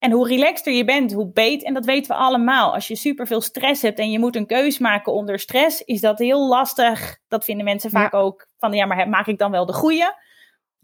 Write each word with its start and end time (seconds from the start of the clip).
En 0.00 0.10
hoe 0.10 0.28
relaxter 0.28 0.72
je 0.72 0.84
bent, 0.84 1.12
hoe 1.12 1.32
beter. 1.32 1.66
En 1.66 1.74
dat 1.74 1.84
weten 1.84 2.10
we 2.10 2.22
allemaal. 2.22 2.74
Als 2.74 2.88
je 2.88 2.96
super 2.96 3.26
veel 3.26 3.40
stress 3.40 3.82
hebt 3.82 3.98
en 3.98 4.10
je 4.10 4.18
moet 4.18 4.36
een 4.36 4.46
keus 4.46 4.78
maken 4.78 5.12
onder 5.12 5.38
stress, 5.38 5.82
is 5.82 6.00
dat 6.00 6.18
heel 6.18 6.48
lastig. 6.48 7.18
Dat 7.28 7.44
vinden 7.44 7.64
mensen 7.64 7.90
vaak 7.90 8.14
ook 8.14 8.46
van 8.58 8.72
ja, 8.72 8.86
maar 8.86 9.08
maak 9.08 9.26
ik 9.26 9.38
dan 9.38 9.50
wel 9.50 9.66
de 9.66 9.72
goede? 9.72 10.18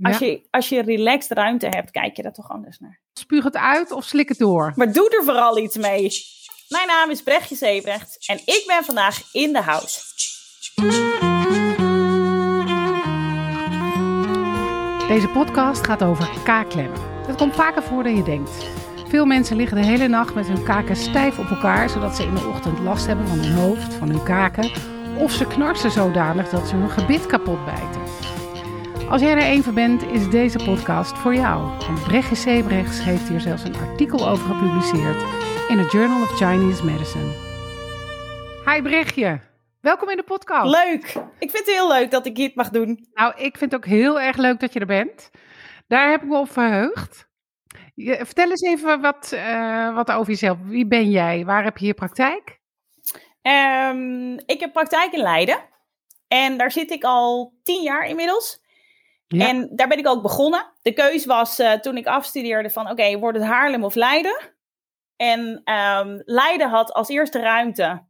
Als, 0.03 0.19
je, 0.19 0.47
als 0.51 0.69
je 0.69 0.83
relaxed 0.83 1.39
ruimte 1.39 1.67
hebt, 1.67 1.91
kijk 1.91 2.17
je 2.17 2.23
daar 2.23 2.33
toch 2.33 2.51
anders 2.51 2.79
naar. 2.79 3.01
Spuug 3.13 3.45
het 3.45 3.57
uit 3.57 3.91
of 3.91 4.05
slik 4.05 4.29
het 4.29 4.39
door. 4.39 4.73
Maar 4.75 4.93
doe 4.93 5.11
er 5.11 5.25
vooral 5.25 5.59
iets 5.59 5.77
mee. 5.77 6.11
Mijn 6.69 6.87
naam 6.87 7.11
is 7.11 7.23
Brechtje 7.23 7.55
Zebrecht 7.55 8.27
en 8.27 8.37
ik 8.37 8.65
ben 8.67 8.85
vandaag 8.85 9.33
in 9.33 9.53
de 9.53 9.61
house. 9.61 10.01
Deze 15.09 15.29
podcast 15.29 15.85
gaat 15.85 16.03
over 16.03 16.29
kaakklemmen. 16.45 17.01
Dat 17.27 17.37
komt 17.37 17.55
vaker 17.55 17.83
voor 17.83 18.03
dan 18.03 18.17
je 18.17 18.23
denkt. 18.23 18.85
Veel 19.09 19.27
mensen 19.27 19.57
liggen 19.57 19.77
de 19.77 19.87
hele 19.87 20.09
nacht 20.09 20.35
met 20.35 20.47
hun 20.47 20.65
kaken 20.65 20.97
stijf 20.97 21.39
op 21.39 21.51
elkaar, 21.51 21.89
zodat 21.89 22.17
ze 22.17 22.23
in 22.23 22.35
de 22.35 22.47
ochtend 22.47 22.79
last 22.79 23.07
hebben 23.07 23.27
van 23.29 23.39
hun 23.39 23.53
hoofd, 23.53 23.95
van 23.95 24.09
hun 24.09 24.23
kaken. 24.23 24.71
Of 25.19 25.33
ze 25.33 25.47
knarsen 25.47 25.91
zodanig 25.91 26.49
dat 26.49 26.69
ze 26.69 26.77
hun 26.77 26.91
gebit 26.91 27.27
kapot 27.27 27.65
bijten. 27.65 28.01
Als 29.09 29.21
jij 29.21 29.31
er 29.31 29.53
een 29.53 29.63
van 29.63 29.75
bent, 29.75 30.03
is 30.03 30.31
deze 30.31 30.59
podcast 30.65 31.19
voor 31.19 31.35
jou. 31.35 31.63
Want 31.87 32.05
Brechtje 32.05 32.35
Sebrechts 32.35 33.05
heeft 33.05 33.29
hier 33.29 33.41
zelfs 33.41 33.65
een 33.65 33.77
artikel 33.77 34.29
over 34.29 34.55
gepubliceerd 34.55 35.23
in 35.69 35.79
het 35.79 35.93
Journal 35.93 36.23
of 36.23 36.37
Chinese 36.37 36.85
Medicine. 36.85 37.31
Hi 38.65 38.83
Brechtje, 38.83 39.41
welkom 39.81 40.11
in 40.11 40.17
de 40.17 40.23
podcast. 40.23 40.85
Leuk! 40.85 41.05
Ik 41.39 41.51
vind 41.51 41.67
het 41.67 41.75
heel 41.75 41.89
leuk 41.89 42.11
dat 42.11 42.27
ik 42.27 42.35
dit 42.35 42.55
mag 42.55 42.69
doen. 42.69 43.07
Nou, 43.15 43.33
ik 43.37 43.57
vind 43.57 43.73
het 43.73 43.75
ook 43.75 43.87
heel 43.87 44.21
erg 44.21 44.37
leuk 44.37 44.61
dat 44.61 44.73
je 44.73 44.81
er 44.81 44.87
bent. 44.87 45.31
Daar 45.87 46.11
heb 46.11 46.23
ik 46.23 46.29
me 46.29 46.37
op 46.39 46.51
verheugd. 46.51 47.27
Vertel 47.97 48.51
eens 48.51 48.63
even 48.63 49.01
wat, 49.01 49.31
uh, 49.35 49.95
wat 49.95 50.11
over 50.11 50.31
jezelf. 50.31 50.59
Wie 50.63 50.87
ben 50.87 51.11
jij? 51.11 51.45
Waar 51.45 51.65
heb 51.65 51.79
je 51.79 51.87
je 51.87 51.95
praktijk? 51.95 52.61
Um, 53.43 54.33
ik 54.47 54.61
heb 54.61 54.73
praktijk 54.73 55.13
in 55.13 55.23
Leiden. 55.23 55.59
En 56.29 56.59
daar 56.59 56.71
zit 56.71 56.91
ik 56.91 57.05
al 57.05 57.55
tien 57.63 57.83
jaar 57.83 58.07
inmiddels. 58.07 58.65
Ja. 59.27 59.49
En 59.49 59.69
daar 59.77 59.89
ben 59.89 59.99
ik 59.99 60.07
ook 60.07 60.23
begonnen. 60.23 60.73
De 60.83 60.93
keus 60.93 61.25
was 61.25 61.61
uh, 61.61 61.73
toen 61.73 61.97
ik 61.97 62.07
afstudeerde 62.07 62.71
van 62.71 62.83
oké, 62.83 62.93
okay, 62.93 63.19
wordt 63.19 63.39
het 63.39 63.47
Haarlem 63.47 63.85
of 63.85 63.95
Leiden? 63.95 64.37
En 65.17 65.63
um, 65.75 66.23
Leiden 66.25 66.69
had 66.69 66.93
als 66.93 67.09
eerste 67.09 67.41
ruimte. 67.41 68.05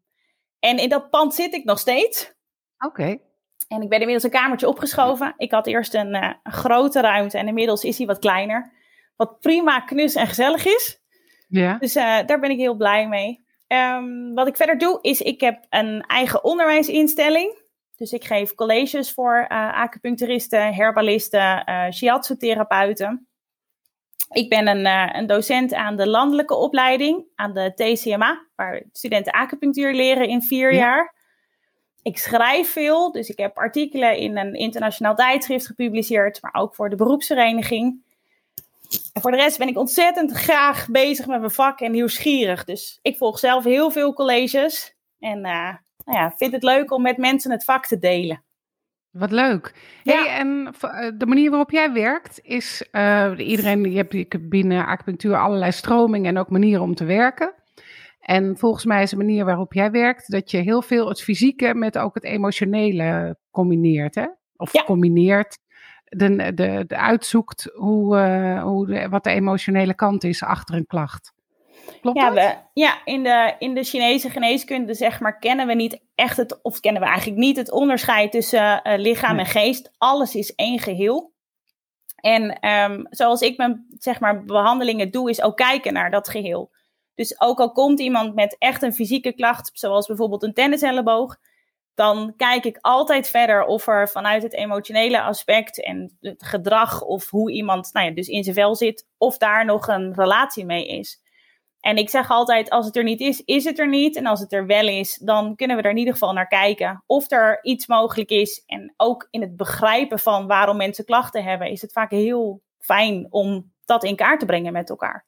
En 0.58 0.78
in 0.78 0.88
dat 0.88 1.10
pand 1.10 1.34
zit 1.34 1.54
ik 1.54 1.64
nog 1.64 1.78
steeds. 1.78 2.34
Oké. 2.78 3.00
Okay. 3.00 3.20
En 3.68 3.82
ik 3.82 3.88
ben 3.88 3.98
inmiddels 3.98 4.22
een 4.22 4.40
kamertje 4.40 4.68
opgeschoven. 4.68 5.34
Ik 5.36 5.50
had 5.50 5.66
eerst 5.66 5.94
een, 5.94 6.14
uh, 6.14 6.32
een 6.42 6.52
grote 6.52 7.00
ruimte 7.00 7.38
en 7.38 7.48
inmiddels 7.48 7.84
is 7.84 7.98
hij 7.98 8.06
wat 8.06 8.18
kleiner. 8.18 8.72
Wat 9.16 9.40
prima, 9.40 9.80
knus 9.80 10.14
en 10.14 10.26
gezellig 10.26 10.66
is. 10.66 11.00
Ja. 11.48 11.76
Dus 11.78 11.96
uh, 11.96 12.18
daar 12.26 12.40
ben 12.40 12.50
ik 12.50 12.58
heel 12.58 12.76
blij 12.76 13.08
mee. 13.08 13.44
Um, 13.68 14.34
wat 14.34 14.46
ik 14.46 14.56
verder 14.56 14.78
doe, 14.78 14.98
is 15.00 15.20
ik 15.20 15.40
heb 15.40 15.66
een 15.70 16.00
eigen 16.00 16.44
onderwijsinstelling. 16.44 17.64
Dus 17.96 18.12
ik 18.12 18.24
geef 18.24 18.54
colleges 18.54 19.12
voor 19.12 19.46
uh, 19.48 19.72
acupuncturisten, 19.72 20.74
herbalisten, 20.74 21.62
uh, 21.68 21.90
shiatsu-therapeuten. 21.90 23.28
Ik 24.28 24.48
ben 24.48 24.66
een, 24.66 24.86
uh, 24.86 25.08
een, 25.12 25.26
docent 25.26 25.74
aan 25.74 25.96
de 25.96 26.08
landelijke 26.08 26.54
opleiding, 26.54 27.24
aan 27.34 27.52
de 27.52 27.72
TCMA, 27.74 28.46
waar 28.54 28.82
studenten 28.92 29.32
acupunctuur 29.32 29.92
leren 29.94 30.28
in 30.28 30.42
vier 30.42 30.72
ja. 30.72 30.78
jaar. 30.78 31.14
Ik 32.02 32.18
schrijf 32.18 32.72
veel, 32.72 33.12
dus 33.12 33.28
ik 33.28 33.38
heb 33.38 33.58
artikelen 33.58 34.16
in 34.16 34.36
een 34.36 34.54
internationaal 34.54 35.14
tijdschrift 35.14 35.66
gepubliceerd, 35.66 36.42
maar 36.42 36.54
ook 36.54 36.74
voor 36.74 36.90
de 36.90 36.96
beroepsvereniging. 36.96 38.04
En 39.12 39.20
voor 39.22 39.30
de 39.30 39.36
rest 39.36 39.58
ben 39.58 39.68
ik 39.68 39.78
ontzettend 39.78 40.32
graag 40.32 40.88
bezig 40.90 41.26
met 41.26 41.38
mijn 41.38 41.50
vak 41.50 41.80
en 41.80 41.92
nieuwsgierig. 41.92 42.64
Dus 42.64 42.98
ik 43.02 43.16
volg 43.16 43.38
zelf 43.38 43.64
heel 43.64 43.90
veel 43.90 44.12
colleges. 44.12 44.96
En 45.18 45.38
uh, 45.38 45.74
nou 46.04 46.18
ja, 46.18 46.32
vind 46.36 46.52
het 46.52 46.62
leuk 46.62 46.92
om 46.92 47.02
met 47.02 47.16
mensen 47.16 47.50
het 47.50 47.64
vak 47.64 47.86
te 47.86 47.98
delen. 47.98 48.44
Wat 49.10 49.30
leuk. 49.30 49.74
Ja. 50.02 50.22
Hey, 50.22 50.38
en 50.38 50.74
de 51.18 51.26
manier 51.26 51.50
waarop 51.50 51.70
jij 51.70 51.92
werkt 51.92 52.40
is, 52.42 52.88
uh, 52.92 53.32
iedereen, 53.36 53.90
je 53.90 53.96
hebt 53.96 54.48
binnen 54.48 54.86
acupunctuur 54.86 55.36
allerlei 55.36 55.72
stromingen 55.72 56.28
en 56.28 56.38
ook 56.38 56.50
manieren 56.50 56.82
om 56.82 56.94
te 56.94 57.04
werken. 57.04 57.54
En 58.20 58.56
volgens 58.58 58.84
mij 58.84 59.02
is 59.02 59.10
de 59.10 59.16
manier 59.16 59.44
waarop 59.44 59.72
jij 59.72 59.90
werkt 59.90 60.30
dat 60.30 60.50
je 60.50 60.58
heel 60.58 60.82
veel 60.82 61.08
het 61.08 61.22
fysieke 61.22 61.74
met 61.74 61.98
ook 61.98 62.14
het 62.14 62.24
emotionele 62.24 63.38
combineert, 63.50 64.14
hè? 64.14 64.26
Of 64.56 64.72
ja. 64.72 64.82
combineert 64.84 65.58
de, 66.08 66.54
de, 66.54 66.84
de 66.86 66.96
uitzoekt 66.96 67.70
hoe, 67.74 68.16
uh, 68.16 68.62
hoe 68.62 68.86
de, 68.86 69.08
wat 69.08 69.24
de 69.24 69.30
emotionele 69.30 69.94
kant 69.94 70.24
is 70.24 70.42
achter 70.42 70.74
een 70.74 70.86
klacht. 70.86 71.34
Klopt 72.00 72.18
ja, 72.18 72.30
dat? 72.30 72.34
We, 72.34 72.54
ja 72.72 73.04
in, 73.04 73.22
de, 73.22 73.54
in 73.58 73.74
de 73.74 73.84
Chinese 73.84 74.30
geneeskunde 74.30 74.94
zeg 74.94 75.20
maar, 75.20 75.38
kennen 75.38 75.66
we 75.66 75.74
niet 75.74 76.00
echt 76.14 76.36
het, 76.36 76.62
of 76.62 76.80
kennen 76.80 77.02
we 77.02 77.08
eigenlijk 77.08 77.38
niet 77.38 77.56
het 77.56 77.70
onderscheid 77.70 78.30
tussen 78.32 78.80
uh, 78.84 78.98
lichaam 78.98 79.36
nee. 79.36 79.44
en 79.44 79.50
geest. 79.50 79.92
Alles 79.98 80.34
is 80.34 80.54
één 80.54 80.78
geheel. 80.78 81.34
En 82.16 82.68
um, 82.68 83.06
zoals 83.10 83.40
ik 83.40 83.56
mijn 83.56 83.86
zeg 83.98 84.20
maar, 84.20 84.44
behandelingen 84.44 85.10
doe, 85.10 85.30
is 85.30 85.42
ook 85.42 85.56
kijken 85.56 85.92
naar 85.92 86.10
dat 86.10 86.28
geheel. 86.28 86.70
Dus 87.14 87.40
ook 87.40 87.58
al 87.58 87.72
komt 87.72 88.00
iemand 88.00 88.34
met 88.34 88.56
echt 88.58 88.82
een 88.82 88.92
fysieke 88.92 89.32
klacht, 89.32 89.70
zoals 89.72 90.06
bijvoorbeeld 90.06 90.42
een 90.42 90.54
tenniselleboog, 90.54 91.36
dan 91.96 92.34
kijk 92.36 92.64
ik 92.64 92.78
altijd 92.80 93.28
verder 93.28 93.64
of 93.64 93.86
er 93.86 94.08
vanuit 94.08 94.42
het 94.42 94.54
emotionele 94.54 95.22
aspect 95.22 95.82
en 95.82 96.16
het 96.20 96.44
gedrag 96.44 97.02
of 97.02 97.30
hoe 97.30 97.52
iemand 97.52 97.92
nou 97.92 98.06
ja, 98.06 98.12
dus 98.14 98.28
in 98.28 98.42
zijn 98.44 98.54
vel 98.54 98.76
zit, 98.76 99.06
of 99.18 99.38
daar 99.38 99.64
nog 99.64 99.88
een 99.88 100.14
relatie 100.14 100.64
mee 100.64 100.86
is. 100.86 101.20
En 101.80 101.96
ik 101.96 102.10
zeg 102.10 102.30
altijd, 102.30 102.70
als 102.70 102.86
het 102.86 102.96
er 102.96 103.02
niet 103.02 103.20
is, 103.20 103.42
is 103.44 103.64
het 103.64 103.78
er 103.78 103.88
niet. 103.88 104.16
En 104.16 104.26
als 104.26 104.40
het 104.40 104.52
er 104.52 104.66
wel 104.66 104.88
is, 104.88 105.16
dan 105.16 105.56
kunnen 105.56 105.76
we 105.76 105.82
er 105.82 105.90
in 105.90 105.96
ieder 105.96 106.12
geval 106.12 106.32
naar 106.32 106.48
kijken. 106.48 107.02
Of 107.06 107.30
er 107.30 107.58
iets 107.62 107.86
mogelijk 107.86 108.30
is. 108.30 108.62
En 108.66 108.94
ook 108.96 109.28
in 109.30 109.40
het 109.40 109.56
begrijpen 109.56 110.18
van 110.18 110.46
waarom 110.46 110.76
mensen 110.76 111.04
klachten 111.04 111.44
hebben, 111.44 111.70
is 111.70 111.82
het 111.82 111.92
vaak 111.92 112.10
heel 112.10 112.62
fijn 112.78 113.26
om 113.30 113.72
dat 113.84 114.04
in 114.04 114.16
kaart 114.16 114.40
te 114.40 114.46
brengen 114.46 114.72
met 114.72 114.90
elkaar. 114.90 115.26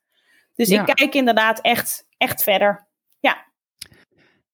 Dus 0.55 0.69
ja. 0.69 0.87
ik 0.87 0.95
kijk 0.95 1.15
inderdaad 1.15 1.61
echt, 1.61 2.07
echt 2.17 2.43
verder. 2.43 2.88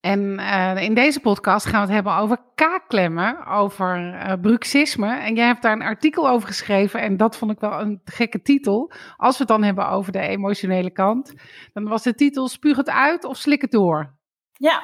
En 0.04 0.38
uh, 0.38 0.82
in 0.82 0.94
deze 0.94 1.20
podcast 1.20 1.66
gaan 1.66 1.80
we 1.80 1.86
het 1.86 1.94
hebben 1.94 2.16
over 2.16 2.38
kaakklemmen, 2.54 3.46
over 3.46 3.98
uh, 3.98 4.32
bruxisme. 4.40 5.18
En 5.18 5.34
jij 5.34 5.46
hebt 5.46 5.62
daar 5.62 5.72
een 5.72 5.82
artikel 5.82 6.28
over 6.28 6.48
geschreven 6.48 7.00
en 7.00 7.16
dat 7.16 7.36
vond 7.36 7.50
ik 7.50 7.60
wel 7.60 7.80
een 7.80 8.00
gekke 8.04 8.42
titel. 8.42 8.92
Als 9.16 9.32
we 9.32 9.38
het 9.38 9.48
dan 9.48 9.62
hebben 9.62 9.88
over 9.88 10.12
de 10.12 10.20
emotionele 10.20 10.90
kant, 10.90 11.34
dan 11.72 11.84
was 11.84 12.02
de 12.02 12.14
titel 12.14 12.48
Spuug 12.48 12.76
het 12.76 12.90
uit 12.90 13.24
of 13.24 13.36
slik 13.36 13.60
het 13.60 13.70
door. 13.70 14.16
Ja, 14.52 14.82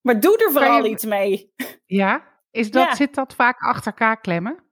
maar 0.00 0.20
doe 0.20 0.36
er 0.36 0.52
vooral 0.52 0.84
je... 0.84 0.90
iets 0.90 1.04
mee. 1.04 1.52
Ja, 1.86 2.22
Is 2.50 2.70
dat, 2.70 2.88
ja. 2.88 2.94
zit 2.94 3.14
dat 3.14 3.34
vaak 3.34 3.60
achter 3.60 3.92
kaakklemmen? 3.92 4.64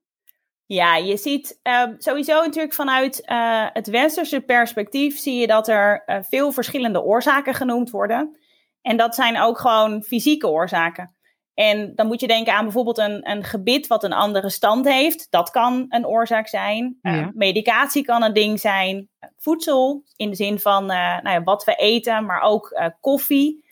Ja, 0.66 0.96
je 0.96 1.16
ziet 1.16 1.60
uh, 1.62 1.84
sowieso 1.98 2.40
natuurlijk 2.40 2.74
vanuit 2.74 3.22
uh, 3.26 3.66
het 3.72 3.86
westerse 3.86 4.40
perspectief 4.40 5.18
zie 5.18 5.40
je 5.40 5.46
dat 5.46 5.68
er 5.68 6.02
veel 6.28 6.52
verschillende 6.52 7.02
oorzaken 7.02 7.54
genoemd 7.54 7.90
worden. 7.90 8.38
En 8.82 8.96
dat 8.96 9.14
zijn 9.14 9.40
ook 9.40 9.58
gewoon 9.58 10.02
fysieke 10.02 10.48
oorzaken. 10.48 11.16
En 11.58 11.92
dan 11.94 12.06
moet 12.06 12.20
je 12.20 12.26
denken 12.26 12.54
aan 12.54 12.64
bijvoorbeeld 12.64 12.98
een, 12.98 13.30
een 13.30 13.44
gebit 13.44 13.86
wat 13.86 14.04
een 14.04 14.12
andere 14.12 14.50
stand 14.50 14.88
heeft. 14.88 15.26
Dat 15.30 15.50
kan 15.50 15.86
een 15.88 16.06
oorzaak 16.06 16.48
zijn. 16.48 16.98
Ja. 17.02 17.14
Uh, 17.14 17.28
medicatie 17.32 18.04
kan 18.04 18.22
een 18.22 18.32
ding 18.32 18.60
zijn. 18.60 19.08
Voedsel, 19.36 20.02
in 20.16 20.30
de 20.30 20.36
zin 20.36 20.58
van 20.58 20.82
uh, 20.82 20.88
nou 20.96 21.30
ja, 21.30 21.42
wat 21.42 21.64
we 21.64 21.74
eten, 21.74 22.24
maar 22.24 22.40
ook 22.40 22.70
uh, 22.70 22.86
koffie. 23.00 23.64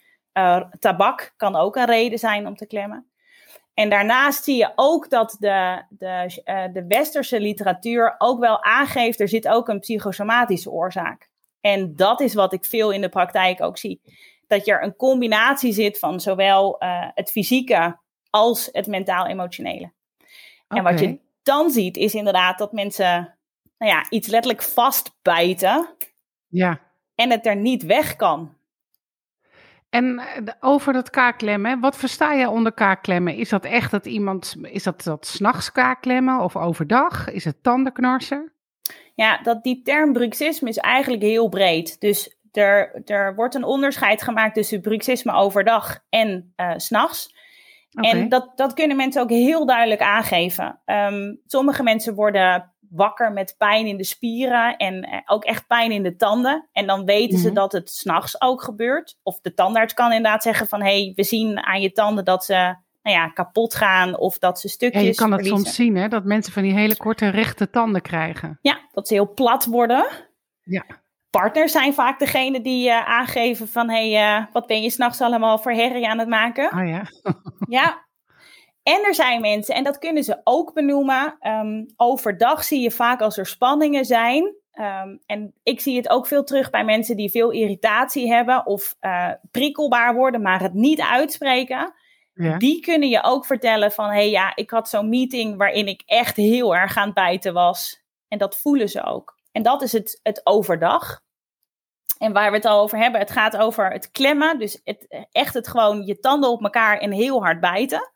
tabak 0.79 1.33
kan 1.37 1.55
ook 1.55 1.75
een 1.75 1.85
reden 1.85 2.19
zijn 2.19 2.47
om 2.47 2.55
te 2.55 2.67
klemmen. 2.67 3.07
En 3.73 3.89
daarnaast 3.89 4.43
zie 4.43 4.57
je 4.57 4.71
ook 4.75 5.09
dat 5.09 5.35
de, 5.39 5.83
de, 5.89 6.41
de 6.73 6.85
westerse 6.87 7.39
literatuur 7.39 8.15
ook 8.17 8.39
wel 8.39 8.63
aangeeft, 8.63 9.19
er 9.19 9.29
zit 9.29 9.47
ook 9.47 9.67
een 9.67 9.79
psychosomatische 9.79 10.71
oorzaak. 10.71 11.29
En 11.61 11.95
dat 11.95 12.21
is 12.21 12.33
wat 12.33 12.53
ik 12.53 12.65
veel 12.65 12.91
in 12.91 13.01
de 13.01 13.09
praktijk 13.09 13.61
ook 13.61 13.77
zie 13.77 14.01
dat 14.47 14.67
er 14.67 14.83
een 14.83 14.95
combinatie 14.95 15.73
zit 15.73 15.99
van 15.99 16.19
zowel 16.19 16.83
uh, 16.83 17.07
het 17.13 17.31
fysieke 17.31 17.99
als 18.29 18.69
het 18.71 18.87
mentaal-emotionele. 18.87 19.91
Okay. 20.67 20.77
En 20.77 20.83
wat 20.83 20.99
je 20.99 21.19
dan 21.43 21.71
ziet, 21.71 21.97
is 21.97 22.13
inderdaad 22.13 22.57
dat 22.57 22.71
mensen 22.71 23.37
nou 23.77 23.91
ja, 23.91 24.05
iets 24.09 24.27
letterlijk 24.27 24.63
vastbijten. 24.63 25.87
Ja. 26.47 26.79
En 27.15 27.31
het 27.31 27.45
er 27.45 27.55
niet 27.55 27.83
weg 27.83 28.15
kan. 28.15 28.55
En 29.89 30.21
over 30.59 30.93
dat 30.93 31.09
kaakklemmen, 31.09 31.79
wat 31.79 31.97
versta 31.97 32.33
je 32.33 32.49
onder 32.49 32.73
kaakklemmen? 32.73 33.35
Is 33.35 33.49
dat 33.49 33.65
echt 33.65 33.91
dat 33.91 34.05
iemand, 34.05 34.55
is 34.61 34.83
dat, 34.83 35.03
dat 35.03 35.27
s'nachts 35.27 35.71
kaakklemmen 35.71 36.39
of 36.39 36.55
overdag? 36.55 37.29
Is 37.29 37.45
het 37.45 37.63
tandenknarsen? 37.63 38.51
Ja, 39.15 39.37
dat, 39.37 39.63
die 39.63 39.81
term 39.81 40.13
bruxisme 40.13 40.69
is 40.69 40.77
eigenlijk 40.77 41.23
heel 41.23 41.49
breed. 41.49 42.01
Dus 42.01 42.36
er, 42.51 43.01
er 43.05 43.35
wordt 43.35 43.55
een 43.55 43.63
onderscheid 43.63 44.21
gemaakt 44.21 44.53
tussen 44.55 44.81
bruxisme 44.81 45.33
overdag 45.33 45.99
en 46.09 46.53
uh, 46.57 46.73
s'nachts. 46.75 47.35
Okay. 47.97 48.11
En 48.11 48.29
dat, 48.29 48.51
dat 48.55 48.73
kunnen 48.73 48.97
mensen 48.97 49.21
ook 49.21 49.29
heel 49.29 49.65
duidelijk 49.65 50.01
aangeven. 50.01 50.81
Um, 50.85 51.41
sommige 51.45 51.83
mensen 51.83 52.15
worden 52.15 52.71
wakker 52.89 53.31
met 53.31 53.55
pijn 53.57 53.85
in 53.87 53.97
de 53.97 54.03
spieren 54.03 54.77
en 54.77 55.01
eh, 55.03 55.19
ook 55.25 55.43
echt 55.45 55.67
pijn 55.67 55.91
in 55.91 56.03
de 56.03 56.15
tanden. 56.15 56.69
En 56.71 56.87
dan 56.87 57.05
weten 57.05 57.37
ze 57.37 57.45
Mhm. 57.45 57.55
dat 57.55 57.71
het 57.71 57.89
s'nachts 57.89 58.41
ook 58.41 58.63
gebeurt. 58.63 59.17
Of 59.23 59.39
de 59.41 59.53
tandarts 59.53 59.93
kan 59.93 60.11
inderdaad 60.11 60.43
zeggen 60.43 60.67
van... 60.67 60.81
hé, 60.81 61.01
hey, 61.03 61.11
we 61.15 61.23
zien 61.23 61.59
aan 61.63 61.81
je 61.81 61.91
tanden 61.91 62.25
dat 62.25 62.45
ze 62.45 62.53
nou 63.01 63.19
ja, 63.19 63.27
kapot 63.29 63.75
gaan 63.75 64.17
of 64.17 64.37
dat 64.37 64.59
ze 64.59 64.67
Ja, 64.67 64.73
stukjes 64.73 65.03
je 65.03 65.15
kan 65.15 65.31
het 65.31 65.39
verliezen. 65.41 65.65
soms 65.65 65.75
zien, 65.75 65.95
hè, 65.95 66.07
dat 66.07 66.23
mensen 66.23 66.53
van 66.53 66.63
die 66.63 66.73
hele 66.73 66.97
korte 66.97 67.27
rechte 67.29 67.69
tanden 67.69 68.01
krijgen. 68.01 68.59
Ja, 68.61 68.79
dat 68.91 69.07
ze 69.07 69.13
heel 69.13 69.33
plat 69.33 69.65
worden. 69.65 70.07
Ja. 70.63 70.83
Partners 71.29 71.71
zijn 71.71 71.93
vaak 71.93 72.19
degene 72.19 72.61
die 72.61 72.89
eh, 72.89 73.07
aangeven 73.07 73.67
van... 73.67 73.89
hé, 73.89 74.11
hey, 74.11 74.37
eh, 74.37 74.45
wat 74.53 74.67
ben 74.67 74.81
je 74.81 74.89
s'nachts 74.89 75.21
allemaal 75.21 75.57
voor 75.57 75.71
herrie 75.71 76.07
aan 76.07 76.19
het 76.19 76.27
maken? 76.27 76.79
Oh 76.79 76.87
ja. 76.87 77.03
Ja. 77.69 78.05
En 78.83 79.03
er 79.05 79.15
zijn 79.15 79.41
mensen, 79.41 79.75
en 79.75 79.83
dat 79.83 79.97
kunnen 79.97 80.23
ze 80.23 80.41
ook 80.43 80.73
benoemen. 80.73 81.35
ehm, 81.39 81.83
overdag 81.95 82.63
zie 82.63 82.81
je 82.81 82.91
vaak 82.91 83.21
als 83.21 83.37
er 83.37 83.45
spanningen 83.45 84.05
zijn. 84.05 84.55
ehm, 84.71 85.17
en 85.25 85.53
ik 85.63 85.81
zie 85.81 85.97
het 85.97 86.09
ook 86.09 86.27
veel 86.27 86.43
terug 86.43 86.69
bij 86.69 86.83
mensen 86.85 87.17
die 87.17 87.31
veel 87.31 87.51
irritatie 87.51 88.33
hebben 88.33 88.65
of 88.65 88.95
eh, 88.99 89.31
prikkelbaar 89.51 90.15
worden, 90.15 90.41
maar 90.41 90.61
het 90.61 90.73
niet 90.73 91.01
uitspreken. 91.01 91.93
ja. 92.33 92.57
Die 92.57 92.79
kunnen 92.79 93.09
je 93.09 93.23
ook 93.23 93.45
vertellen 93.45 93.91
van, 93.91 94.05
hé 94.05 94.13
hey, 94.13 94.29
ja, 94.29 94.51
ik 94.55 94.69
had 94.69 94.89
zo'n 94.89 95.09
meeting 95.09 95.57
waarin 95.57 95.87
ik 95.87 96.03
echt 96.05 96.35
heel 96.35 96.75
erg 96.75 96.97
aan 96.97 97.05
het 97.05 97.13
bijten 97.13 97.53
was. 97.53 98.03
En 98.27 98.37
dat 98.37 98.57
voelen 98.57 98.89
ze 98.89 99.03
ook. 99.03 99.36
En 99.57 99.63
dat 99.63 99.81
is 99.81 99.91
het, 99.91 100.19
het 100.23 100.41
overdag. 100.43 101.19
En 102.17 102.33
waar 102.33 102.49
we 102.49 102.55
het 102.57 102.65
al 102.65 102.81
over 102.81 102.97
hebben, 102.97 103.19
het 103.19 103.31
gaat 103.31 103.57
over 103.57 103.91
het 103.91 104.11
klemmen. 104.11 104.59
Dus 104.59 104.81
het, 104.83 105.25
echt 105.31 105.53
het 105.53 105.67
gewoon 105.67 106.05
je 106.05 106.19
tanden 106.19 106.49
op 106.49 106.63
elkaar 106.63 106.97
en 106.97 107.11
heel 107.11 107.43
hard 107.43 107.59
bijten. 107.59 108.11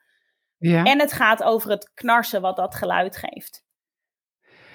ja. 0.58 0.84
En 0.84 1.00
het 1.00 1.12
gaat 1.12 1.44
over 1.44 1.70
het 1.70 1.92
knarsen 1.94 2.42
wat 2.42 2.56
dat 2.56 2.76
geluid 2.76 3.18
geeft. 3.18 3.64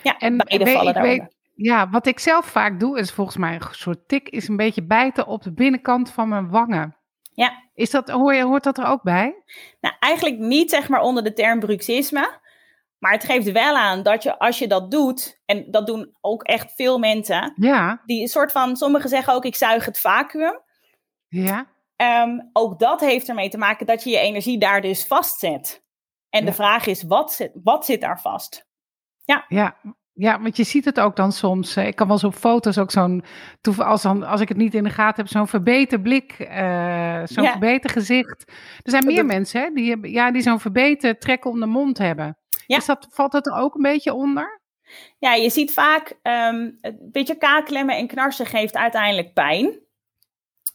Ja, 0.02 0.18
En 0.18 0.36
beide 0.36 0.64
weet- 0.64 0.74
vallen 0.74 0.94
daaronder. 0.94 1.32
Ja, 1.54 1.90
wat 1.90 2.06
ik 2.06 2.18
zelf 2.18 2.46
vaak 2.46 2.80
doe, 2.80 2.98
is 2.98 3.12
volgens 3.12 3.36
mij 3.36 3.54
een 3.54 3.62
soort 3.70 4.08
tik, 4.08 4.28
is 4.28 4.48
een 4.48 4.56
beetje 4.56 4.86
bijten 4.86 5.26
op 5.26 5.42
de 5.42 5.52
binnenkant 5.52 6.10
van 6.10 6.28
mijn 6.28 6.50
wangen. 6.50 6.96
Ja. 7.32 7.64
Is 7.74 7.90
dat, 7.90 8.10
hoor 8.10 8.34
je, 8.34 8.42
hoort 8.42 8.64
dat 8.64 8.78
er 8.78 8.86
ook 8.86 9.02
bij? 9.02 9.42
Nou, 9.80 9.94
eigenlijk 9.98 10.38
niet 10.38 10.70
zeg 10.70 10.88
maar 10.88 11.00
onder 11.00 11.24
de 11.24 11.32
term 11.32 11.60
bruxisme. 11.60 12.40
Maar 12.98 13.12
het 13.12 13.24
geeft 13.24 13.52
wel 13.52 13.76
aan 13.76 14.02
dat 14.02 14.22
je 14.22 14.38
als 14.38 14.58
je 14.58 14.66
dat 14.68 14.90
doet, 14.90 15.40
en 15.44 15.70
dat 15.70 15.86
doen 15.86 16.16
ook 16.20 16.42
echt 16.42 16.72
veel 16.74 16.98
mensen, 16.98 17.52
Ja, 17.56 18.02
die 18.04 18.20
een 18.20 18.28
soort 18.28 18.52
van, 18.52 18.76
sommigen 18.76 19.08
zeggen 19.08 19.34
ook 19.34 19.44
ik 19.44 19.54
zuig 19.56 19.84
het 19.84 20.00
vacuüm. 20.00 20.60
ja, 21.28 21.66
Ehm, 21.96 22.38
ook 22.52 22.78
dat 22.78 23.00
heeft 23.00 23.28
ermee 23.28 23.48
te 23.48 23.58
maken 23.58 23.86
dat 23.86 24.04
je 24.04 24.10
je 24.10 24.18
energie 24.18 24.58
daar 24.58 24.80
dus 24.80 25.06
vastzet. 25.06 25.82
En 26.30 26.40
de 26.40 26.50
Ja. 26.50 26.56
vraag 26.56 26.86
is, 26.86 27.02
wat 27.02 27.32
zit, 27.32 27.50
wat 27.62 27.84
zit 27.84 28.00
daar 28.00 28.20
vast? 28.20 28.66
ja. 29.24 29.74
Ja, 30.18 30.40
want 30.40 30.56
je 30.56 30.64
ziet 30.64 30.84
het 30.84 31.00
ook 31.00 31.16
dan 31.16 31.32
soms. 31.32 31.76
Ik 31.76 31.96
kan 31.96 32.06
wel 32.06 32.16
eens 32.16 32.24
op 32.24 32.34
foto's 32.34 32.78
ook 32.78 32.90
zo'n, 32.90 33.24
als, 33.78 34.02
dan, 34.02 34.22
als 34.22 34.40
ik 34.40 34.48
het 34.48 34.56
niet 34.56 34.74
in 34.74 34.84
de 34.84 34.90
gaten 34.90 35.22
heb, 35.24 35.32
zo'n 35.32 35.46
verbeten 35.48 36.02
blik, 36.02 36.32
eh, 36.32 37.20
zo'n 37.24 37.44
Ja. 37.44 37.50
verbeten 37.50 37.90
gezicht. 37.90 38.44
Er 38.82 38.90
zijn 38.90 39.04
meer 39.06 39.16
Dat- 39.16 39.26
mensen 39.26 39.60
hè, 39.60 39.70
die, 39.70 39.88
hebben- 39.90 40.10
ja, 40.10 40.30
die 40.30 40.42
zo'n 40.42 40.60
verbeten 40.60 41.18
trek 41.18 41.44
om 41.44 41.60
de 41.60 41.66
mond 41.66 41.98
hebben. 41.98 42.38
Ja. 42.66 42.76
Is 42.76 42.86
dat, 42.86 43.06
valt 43.10 43.32
dat 43.32 43.46
er 43.46 43.52
ook 43.52 43.74
een 43.74 43.82
beetje 43.82 44.14
onder? 44.14 44.60
Ja, 45.18 45.34
je 45.34 45.50
ziet 45.50 45.72
vaak, 45.72 46.18
ehm, 46.22 46.70
een 46.80 46.98
beetje 47.12 47.34
kaakklemmen 47.34 47.96
en 47.96 48.06
knarsen 48.06 48.46
geeft 48.46 48.74
uiteindelijk 48.76 49.32
pijn. 49.32 49.78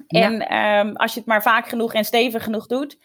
En 0.07 0.47
ehm, 0.47 0.95
als 0.95 1.13
je 1.13 1.19
het 1.19 1.27
maar 1.27 1.41
vaak 1.41 1.67
genoeg 1.67 1.93
en 1.93 2.05
stevig 2.05 2.43
genoeg 2.43 2.67
doet. 2.67 2.97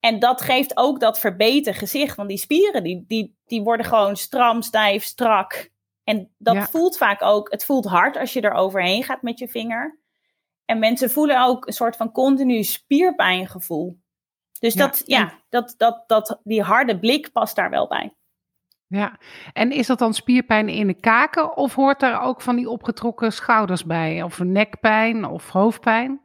En 0.00 0.18
dat 0.18 0.40
geeft 0.40 0.76
ook 0.76 1.00
dat 1.00 1.18
verbeten 1.18 1.74
gezicht. 1.74 2.16
Want 2.16 2.28
die 2.28 2.38
spieren 2.38 2.82
die, 2.82 3.04
die, 3.08 3.36
die 3.46 3.62
worden 3.62 3.86
gewoon 3.86 4.16
stram, 4.16 4.62
stijf, 4.62 5.04
strak. 5.04 5.70
En 6.04 6.30
dat 6.38 6.54
Ja. 6.54 6.66
voelt 6.66 6.96
vaak 6.96 7.22
ook, 7.22 7.50
het 7.50 7.64
voelt 7.64 7.84
hard 7.84 8.16
als 8.16 8.32
je 8.32 8.40
er 8.40 8.52
overheen 8.52 9.04
gaat 9.04 9.22
met 9.22 9.38
je 9.38 9.48
vinger. 9.48 9.98
En 10.64 10.78
mensen 10.78 11.10
voelen 11.10 11.42
ook 11.44 11.66
een 11.66 11.72
soort 11.72 11.96
van 11.96 12.12
continu 12.12 12.62
spierpijngevoel. 12.62 13.98
Dus 14.58 14.74
Ja, 14.74 14.86
dat, 14.86 15.02
ja, 15.06 15.32
dat, 15.48 15.74
dat, 15.76 16.04
dat, 16.06 16.40
die 16.44 16.62
harde 16.62 16.98
blik 16.98 17.32
past 17.32 17.56
daar 17.56 17.70
wel 17.70 17.88
bij. 17.88 18.12
Ja, 18.86 19.18
en 19.52 19.70
is 19.72 19.86
dat 19.86 19.98
dan 19.98 20.14
spierpijn 20.14 20.68
in 20.68 20.86
de 20.86 21.00
kaken 21.00 21.56
of 21.56 21.74
hoort 21.74 22.00
daar 22.00 22.22
ook 22.22 22.40
van 22.40 22.56
die 22.56 22.68
opgetrokken 22.70 23.32
schouders 23.32 23.84
bij? 23.84 24.22
Of 24.22 24.38
nekpijn 24.38 25.24
of 25.24 25.48
hoofdpijn? 25.50 26.20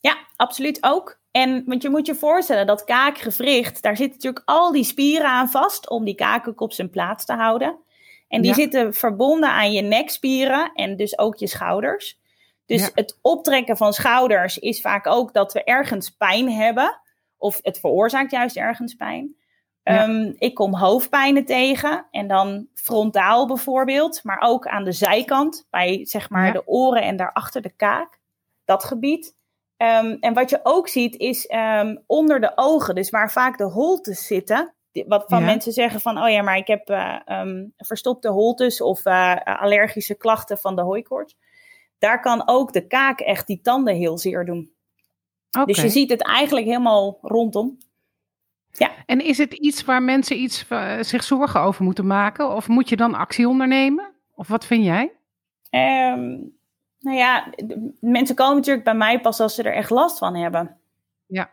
Ja, 0.00 0.16
absoluut 0.36 0.78
ook. 0.80 1.20
En 1.30 1.62
want 1.66 1.82
je 1.82 1.90
moet 1.90 2.06
je 2.06 2.14
voorstellen 2.14 2.66
dat 2.66 2.84
kaakgewricht, 2.84 3.82
daar 3.82 3.96
zitten 3.96 4.14
natuurlijk 4.16 4.48
al 4.48 4.72
die 4.72 4.84
spieren 4.84 5.28
aan 5.28 5.50
vast 5.50 5.90
om 5.90 6.04
die 6.04 6.14
kaken 6.14 6.58
op 6.60 6.72
zijn 6.72 6.90
plaats 6.90 7.24
te 7.24 7.32
houden. 7.32 7.76
En 8.28 8.40
die 8.42 8.50
Ja. 8.50 8.56
zitten 8.56 8.94
verbonden 8.94 9.50
aan 9.50 9.72
je 9.72 9.82
nekspieren 9.82 10.72
en 10.74 10.96
dus 10.96 11.18
ook 11.18 11.36
je 11.36 11.46
schouders. 11.46 12.18
Dus 12.66 12.80
Ja. 12.82 12.90
het 12.94 13.18
optrekken 13.22 13.76
van 13.76 13.92
schouders 13.92 14.58
is 14.58 14.80
vaak 14.80 15.06
ook 15.06 15.32
dat 15.32 15.52
we 15.52 15.64
ergens 15.64 16.10
pijn 16.10 16.50
hebben. 16.52 17.00
Of 17.42 17.58
het 17.62 17.78
veroorzaakt 17.80 18.30
juist 18.30 18.56
ergens 18.56 18.94
pijn. 18.94 19.34
Ja. 19.82 20.02
Ehm, 20.02 20.32
ik 20.38 20.54
kom 20.54 20.74
hoofdpijnen 20.76 21.44
tegen 21.44 22.06
en 22.10 22.26
dan 22.28 22.68
frontaal 22.74 23.46
bijvoorbeeld, 23.46 24.24
maar 24.24 24.40
ook 24.40 24.66
aan 24.66 24.84
de 24.84 24.92
zijkant, 24.92 25.66
bij 25.70 26.00
zeg 26.06 26.30
maar 26.30 26.46
Ja. 26.46 26.52
de 26.52 26.66
oren 26.66 27.02
en 27.02 27.16
daarachter 27.16 27.62
de 27.62 27.70
kaak. 27.76 28.18
Dat 28.64 28.84
gebied. 28.84 29.36
Ehm, 29.76 30.16
en 30.20 30.34
wat 30.34 30.50
je 30.50 30.60
ook 30.62 30.88
ziet 30.88 31.16
is 31.16 31.46
ehm, 31.46 31.96
onder 32.06 32.40
de 32.40 32.52
ogen, 32.54 32.94
dus 32.94 33.10
waar 33.10 33.32
vaak 33.32 33.58
de 33.58 33.64
holtes 33.64 34.26
zitten. 34.26 34.74
Wat 35.06 35.24
van 35.28 35.38
Ja. 35.40 35.44
mensen 35.44 35.72
zeggen 35.72 36.00
van, 36.00 36.18
oh 36.22 36.30
ja, 36.30 36.42
maar 36.42 36.56
ik 36.56 36.66
heb 36.66 36.88
eh, 36.88 37.42
verstopte 37.76 38.28
holtes 38.28 38.80
of 38.80 39.04
eh, 39.04 39.36
allergische 39.44 40.14
klachten 40.14 40.58
van 40.58 40.76
de 40.76 40.82
hooikoorts. 40.82 41.36
Daar 41.98 42.20
kan 42.20 42.42
ook 42.48 42.72
de 42.72 42.86
kaak 42.86 43.20
echt 43.20 43.46
die 43.46 43.60
tanden 43.60 43.94
heel 43.94 44.18
zeer 44.18 44.44
doen. 44.44 44.72
Dus 45.66 45.76
je 45.82 45.88
ziet 45.88 46.10
het 46.10 46.22
eigenlijk 46.22 46.66
helemaal 46.66 47.18
rondom. 47.22 47.78
En 49.06 49.20
is 49.24 49.38
het 49.38 49.52
iets 49.52 49.84
waar 49.84 50.02
mensen 50.02 50.40
iets, 50.40 50.66
eh, 50.68 51.00
zich 51.00 51.22
zorgen 51.22 51.60
over 51.60 51.84
moeten 51.84 52.06
maken? 52.06 52.54
Of 52.54 52.68
moet 52.68 52.88
je 52.88 52.96
dan 52.96 53.14
actie 53.14 53.48
ondernemen? 53.48 54.10
Of 54.34 54.48
wat 54.48 54.66
vind 54.66 54.84
jij? 54.84 55.12
Ehm, 55.70 56.28
nou 57.00 57.16
ja, 57.16 57.46
de- 57.56 57.94
mensen 58.00 58.34
komen 58.36 58.56
natuurlijk 58.56 58.84
bij 58.84 58.94
mij 58.94 59.20
pas 59.20 59.40
als 59.40 59.54
ze 59.54 59.62
er 59.62 59.74
echt 59.74 59.90
last 59.90 60.18
van 60.18 60.34
hebben. 60.36 60.76
Ja. 61.26 61.48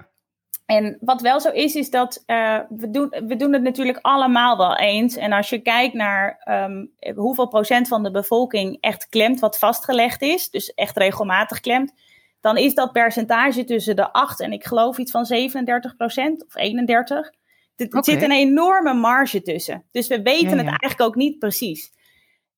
En 0.66 0.98
wat 1.02 1.22
wel 1.22 1.40
zo 1.40 1.50
is, 1.50 1.76
is 1.76 1.90
dat 1.90 2.24
eh, 2.26 2.60
we, 2.70 2.90
doen, 2.90 3.10
we 3.10 3.36
doen 3.36 3.54
het 3.54 3.62
natuurlijk 3.62 4.00
allemaal 4.02 4.58
wel 4.58 4.78
eens. 4.78 5.16
En 5.16 5.32
als 5.32 5.50
je 5.50 5.60
kijkt 5.60 5.94
naar 5.94 6.42
ehm, 6.44 6.86
hoeveel 7.16 7.48
procent 7.48 7.88
van 7.88 8.04
de 8.04 8.12
bevolking 8.12 8.78
echt 8.80 9.10
klemt 9.10 9.40
wat 9.40 9.60
vastgelegd 9.60 10.22
is, 10.22 10.50
dus 10.50 10.74
echt 10.74 10.98
regelmatig 10.98 11.60
klemt, 11.60 11.94
dan 12.40 12.58
is 12.58 12.74
dat 12.74 12.92
percentage 12.92 13.64
tussen 13.64 13.96
de 13.96 14.14
8 14.14 14.40
en 14.40 14.52
ik 14.52 14.66
geloof 14.66 14.98
iets 14.98 15.12
van 15.12 15.26
37 15.26 15.96
procent 15.96 16.46
of 16.46 16.56
31. 16.56 17.32
Er 17.76 18.04
zit 18.04 18.22
een 18.22 18.32
enorme 18.32 18.94
marge 18.94 19.42
tussen. 19.42 19.86
Dus 19.92 20.08
we 20.08 20.22
weten 20.22 20.50
Ja, 20.50 20.56
het 20.56 20.68
eigenlijk 20.68 21.02
ook 21.02 21.16
niet 21.16 21.40
precies. 21.40 21.92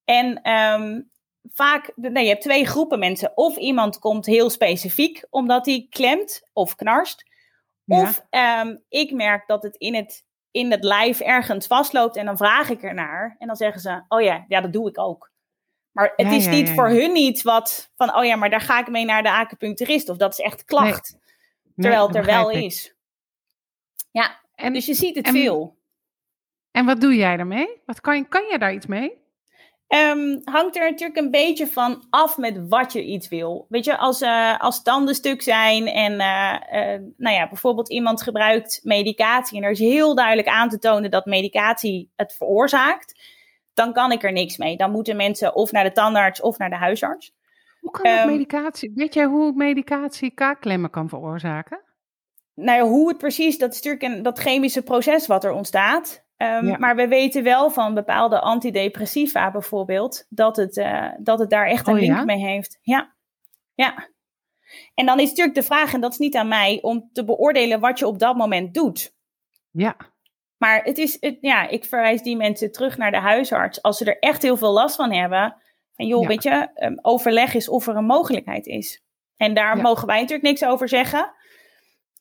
En 0.04 0.42
ehm, 0.42 1.02
vaak, 1.44 1.92
nee, 1.96 2.24
je 2.24 2.30
hebt 2.30 2.42
twee 2.42 2.66
groepen 2.66 3.00
mensen. 3.00 3.32
Of 3.36 3.58
iemand 3.58 4.00
komt 4.00 4.26
heel 4.26 4.50
specifiek 4.50 5.26
omdat 5.30 5.66
hij 5.66 5.88
klemt 5.90 6.50
of 6.54 6.76
knarst. 6.76 7.24
Ja. 7.84 8.02
Of 8.02 8.26
ehm, 8.30 8.76
ik 8.90 9.12
merk 9.12 9.48
dat 9.48 9.64
het 9.64 9.76
in, 9.76 9.96
het 9.96 10.26
in 10.52 10.72
het 10.72 10.84
lijf 10.84 11.20
ergens 11.20 11.68
vastloopt 11.68 12.16
en 12.16 12.26
dan 12.26 12.38
vraag 12.38 12.70
ik 12.70 12.84
ernaar. 12.84 13.36
En 13.40 13.48
dan 13.48 13.56
zeggen 13.56 13.82
ze, 13.82 14.04
oh 14.08 14.22
ja, 14.22 14.46
ja 14.48 14.62
dat 14.62 14.74
doe 14.74 14.90
ik 14.90 15.00
ook. 15.00 15.31
Maar 15.92 16.14
het 16.16 16.28
Ja, 16.28 16.34
is 16.36 16.48
niet 16.48 16.68
ja, 16.68 16.74
voor 16.74 16.90
hun 16.90 17.16
iets 17.16 17.44
wat 17.44 17.92
van, 17.96 18.16
oh 18.16 18.26
ja, 18.26 18.36
maar 18.36 18.50
daar 18.50 18.62
ga 18.62 18.80
ik 18.80 18.88
mee 18.90 19.06
naar 19.06 19.24
de 19.24 19.32
acupuncturist. 19.32 20.10
Of 20.10 20.18
dat 20.18 20.32
is 20.32 20.40
echt 20.40 20.66
klacht. 20.66 21.12
Nee, 21.12 21.74
terwijl 21.76 22.08
het 22.08 22.16
er 22.16 22.26
wel 22.26 22.52
ik. 22.52 22.64
is. 22.64 22.96
Ja, 24.12 24.40
En, 24.56 24.74
dus 24.74 24.86
je 24.86 24.94
ziet 24.94 25.16
het 25.16 25.26
en- 25.26 25.32
veel. 25.34 25.78
en 26.72 26.86
wat 26.86 27.02
doe 27.02 27.16
jij 27.16 27.38
daarmee? 27.38 27.68
Wat 27.86 28.02
kan, 28.02 28.16
je, 28.18 28.28
kan 28.28 28.44
je 28.52 28.58
daar 28.58 28.74
iets 28.74 28.86
mee? 28.86 29.20
Ehm, 29.88 30.40
hangt 30.44 30.76
er 30.76 30.90
natuurlijk 30.90 31.20
een 31.20 31.32
beetje 31.32 31.68
van 31.68 32.08
af 32.10 32.38
met 32.38 32.68
wat 32.68 32.94
je 32.94 33.04
iets 33.04 33.28
wil. 33.28 33.66
Weet 33.70 33.86
je, 33.86 33.98
als, 33.98 34.22
eh, 34.22 34.60
als 34.60 34.84
tanden 34.84 35.16
stuk 35.16 35.42
zijn 35.42 35.88
en 35.88 36.20
eh, 36.20 36.94
eh, 36.94 37.02
nou 37.18 37.36
ja, 37.36 37.48
bijvoorbeeld 37.48 37.90
iemand 37.90 38.22
gebruikt 38.22 38.80
medicatie 38.84 39.58
en 39.58 39.64
er 39.64 39.72
is 39.72 39.80
heel 39.80 40.16
duidelijk 40.16 40.48
aan 40.48 40.70
te 40.70 40.80
tonen 40.80 41.12
dat 41.12 41.26
medicatie 41.26 42.12
het 42.16 42.34
veroorzaakt, 42.34 43.20
dan 43.74 43.94
kan 43.94 44.12
ik 44.12 44.24
er 44.24 44.32
niks 44.32 44.58
mee. 44.58 44.78
Dan 44.78 44.92
moeten 44.92 45.16
mensen 45.16 45.56
of 45.56 45.72
naar 45.72 45.84
de 45.84 45.92
tandarts 45.92 46.42
of 46.42 46.58
naar 46.58 46.70
de 46.70 46.76
huisarts. 46.76 47.34
Hoe 47.80 47.92
kan 47.92 48.06
Ehm, 48.06 48.28
medicatie? 48.28 48.92
Weet 48.96 49.14
jij 49.14 49.26
hoe 49.26 49.54
medicatie 49.56 50.32
kaakklemmen 50.32 50.90
kan 50.90 51.10
veroorzaken? 51.10 51.82
Nou 52.56 52.78
ja, 52.78 52.84
hoe 52.86 53.08
het 53.08 53.18
precies, 53.18 53.58
dat 53.58 53.74
is 53.74 53.82
natuurlijk 53.82 54.04
een, 54.18 54.24
dat 54.24 54.40
chemische 54.40 54.82
proces 54.82 55.28
wat 55.28 55.44
er 55.44 55.52
ontstaat. 55.52 56.26
Ehm, 56.38 56.68
Ja. 56.68 56.78
Maar 56.78 56.96
we 56.96 57.08
weten 57.08 57.44
wel 57.44 57.70
van 57.70 57.94
bepaalde 57.94 58.40
antidepressiva 58.40 59.52
bijvoorbeeld, 59.52 60.26
dat 60.30 60.56
het, 60.56 60.78
eh, 60.78 61.08
dat 61.20 61.40
het 61.40 61.50
daar 61.50 61.68
echt 61.68 61.88
een 61.88 61.94
Oh 61.94 62.00
link 62.00 62.16
ja? 62.16 62.24
mee 62.24 62.38
heeft. 62.46 62.80
Ja. 62.82 63.14
ja. 63.74 64.10
En 64.96 65.06
dan 65.06 65.20
is 65.20 65.30
natuurlijk 65.30 65.56
de 65.56 65.64
vraag, 65.64 65.94
en 65.94 66.02
dat 66.02 66.12
is 66.12 66.18
niet 66.18 66.36
aan 66.36 66.48
mij, 66.48 66.80
om 66.82 67.10
te 67.14 67.26
beoordelen 67.26 67.80
wat 67.80 68.00
je 68.00 68.08
op 68.08 68.20
dat 68.20 68.36
moment 68.36 68.74
doet. 68.74 69.14
Ja. 69.72 69.96
Maar 70.62 70.82
het 70.84 70.98
is, 70.98 71.18
het, 71.20 71.38
ja, 71.42 71.68
ik 71.68 71.86
verwijs 71.86 72.22
die 72.22 72.38
mensen 72.38 72.72
terug 72.72 72.98
naar 72.98 73.12
de 73.12 73.20
huisarts 73.20 73.82
als 73.82 73.98
ze 73.98 74.06
er 74.06 74.20
echt 74.20 74.42
heel 74.42 74.58
veel 74.58 74.72
last 74.72 74.96
van 74.96 75.12
hebben. 75.12 75.56
En 75.96 76.08
joh, 76.08 76.22
Ja. 76.22 76.28
weet 76.28 76.44
je, 76.44 76.68
um, 76.76 77.00
overleg 77.02 77.54
is 77.54 77.70
of 77.70 77.88
er 77.88 77.96
een 77.96 78.06
mogelijkheid 78.06 78.66
is. 78.66 79.04
En 79.38 79.54
daar 79.54 79.76
Ja. 79.76 79.82
mogen 79.82 80.08
wij 80.08 80.20
natuurlijk 80.20 80.48
niks 80.48 80.64
over 80.66 80.90
zeggen. 80.90 81.32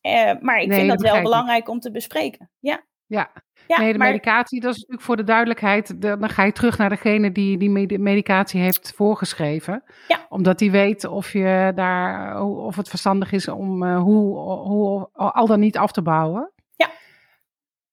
Eh, 0.01 0.33
maar 0.41 0.59
ik 0.61 0.69
Nee, 0.69 0.79
vind 0.79 0.91
dat 0.91 1.01
wel 1.13 1.23
belangrijk 1.23 1.69
om 1.69 1.81
te 1.81 1.91
bespreken. 1.91 2.51
Ja, 2.59 2.81
Ja, 3.07 3.31
ja 3.67 3.79
nee, 3.81 3.93
de 3.93 3.99
maar 3.99 4.07
medicatie, 4.11 4.61
dat 4.61 4.71
is 4.71 4.77
natuurlijk 4.79 5.07
voor 5.07 5.17
de 5.17 5.25
duidelijkheid. 5.25 6.03
de- 6.03 6.17
dan 6.19 6.29
ga 6.29 6.45
je 6.45 6.53
terug 6.53 6.79
naar 6.79 6.89
degene 6.89 7.33
die 7.33 7.59
die 7.59 7.71
medi- 7.71 7.99
medicatie 7.99 8.61
heeft 8.61 8.93
voorgeschreven. 8.97 9.83
Ja. 10.09 10.27
Omdat 10.29 10.59
die 10.59 10.71
weet 10.71 11.05
of, 11.05 11.33
je 11.33 11.73
daar, 11.75 12.43
of 12.45 12.77
het 12.77 12.89
verstandig 12.89 13.33
is 13.33 13.49
om 13.49 13.83
eh, 13.85 13.99
hoe, 14.03 14.39
hoe 14.49 15.09
al 15.13 15.47
dan 15.47 15.61
niet 15.61 15.77
af 15.79 15.93
te 15.93 16.03
bouwen. 16.03 16.53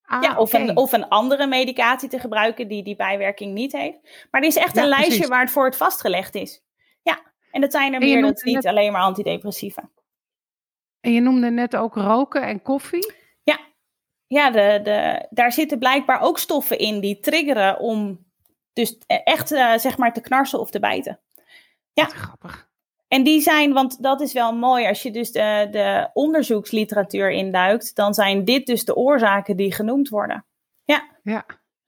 Ja. 0.10 0.16
Ah, 0.18 0.24
ja, 0.24 0.38
of, 0.38 0.54
een, 0.54 0.78
of 0.78 0.92
een 0.92 1.08
andere 1.08 1.48
medicatie 1.48 2.10
te 2.10 2.20
gebruiken 2.20 2.68
die 2.68 2.84
die 2.84 2.96
bijwerking 2.96 3.54
niet 3.54 3.72
heeft. 3.72 4.28
Maar 4.32 4.42
er 4.42 4.48
is 4.48 4.56
echt 4.56 4.76
Ja, 4.76 4.82
een 4.82 4.88
lijstje 4.88 5.10
precies. 5.12 5.28
waar 5.30 5.42
het 5.42 5.52
voor 5.52 5.66
het 5.66 5.78
vastgelegd 5.78 6.36
is. 6.36 6.64
Ja, 7.02 7.22
en 7.52 7.62
dat 7.62 7.72
zijn 7.72 7.94
er 7.94 8.00
meer, 8.00 8.24
is 8.32 8.42
niet 8.44 8.56
net- 8.56 8.66
alleen 8.66 8.92
maar 8.92 9.02
antidepressiva. 9.02 9.90
En 11.00 11.14
je 11.14 11.20
noemde 11.22 11.50
net 11.52 11.76
ook 11.76 11.96
roken 11.96 12.42
en 12.42 12.62
koffie. 12.62 13.26
Ja, 14.30 14.52
de, 14.52 14.80
de, 14.84 15.28
daar 15.30 15.52
zitten 15.52 15.80
blijkbaar 15.80 16.22
ook 16.22 16.40
stoffen 16.40 16.78
in 16.78 17.00
die 17.00 17.20
triggeren 17.20 17.80
om 17.80 18.26
dus 18.74 18.98
echt 19.08 19.52
eh, 19.52 19.78
zeg 19.78 19.98
maar 19.98 20.14
te 20.14 20.22
knarsen 20.22 20.60
of 20.60 20.70
te 20.72 20.80
bijten. 20.80 21.20
Ja. 21.94 22.06
Grappig. 22.06 22.67
En 23.08 23.24
die 23.24 23.42
zijn, 23.42 23.74
want 23.74 24.04
dat 24.04 24.22
is 24.22 24.34
wel 24.34 24.54
mooi, 24.54 24.88
als 24.88 25.02
je 25.02 25.12
dus 25.12 25.32
de, 25.32 25.68
de 25.72 26.10
onderzoeksliteratuur 26.14 27.32
induikt, 27.32 27.96
dan 27.96 28.14
zijn 28.14 28.46
dit 28.46 28.66
dus 28.66 28.86
de 28.86 28.96
oorzaken 28.96 29.58
die 29.58 29.74
genoemd 29.74 30.10
worden. 30.10 30.46
Ja, 30.84 31.08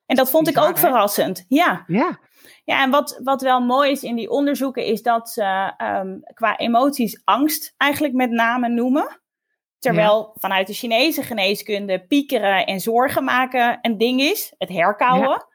En 0.06 0.16
dat 0.16 0.30
vond 0.30 0.48
ik 0.48 0.58
ook 0.58 0.74
hè? 0.74 0.80
verrassend. 0.80 1.46
Ja, 1.48 1.84
ja. 1.88 2.20
ja 2.64 2.84
en 2.84 2.90
wat, 2.90 3.20
wat 3.24 3.42
wel 3.42 3.62
mooi 3.62 3.92
is 3.92 4.04
in 4.04 4.16
die 4.16 4.30
onderzoeken, 4.30 4.86
is 4.86 5.02
dat 5.02 5.30
ze 5.30 5.74
ehm, 5.78 6.20
qua 6.34 6.58
emoties 6.58 7.22
angst 7.24 7.74
eigenlijk 7.78 8.14
met 8.14 8.32
name 8.32 8.70
noemen. 8.70 9.22
Terwijl 9.80 10.32
vanuit 10.40 10.68
de 10.68 10.74
Chinese 10.74 11.24
geneeskunde 11.24 12.06
piekeren 12.06 12.66
en 12.66 12.80
zorgen 12.80 13.24
maken 13.24 13.80
een 13.82 13.98
ding 13.98 14.22
is, 14.22 14.54
het 14.58 14.70
herkauwen. 14.70 15.48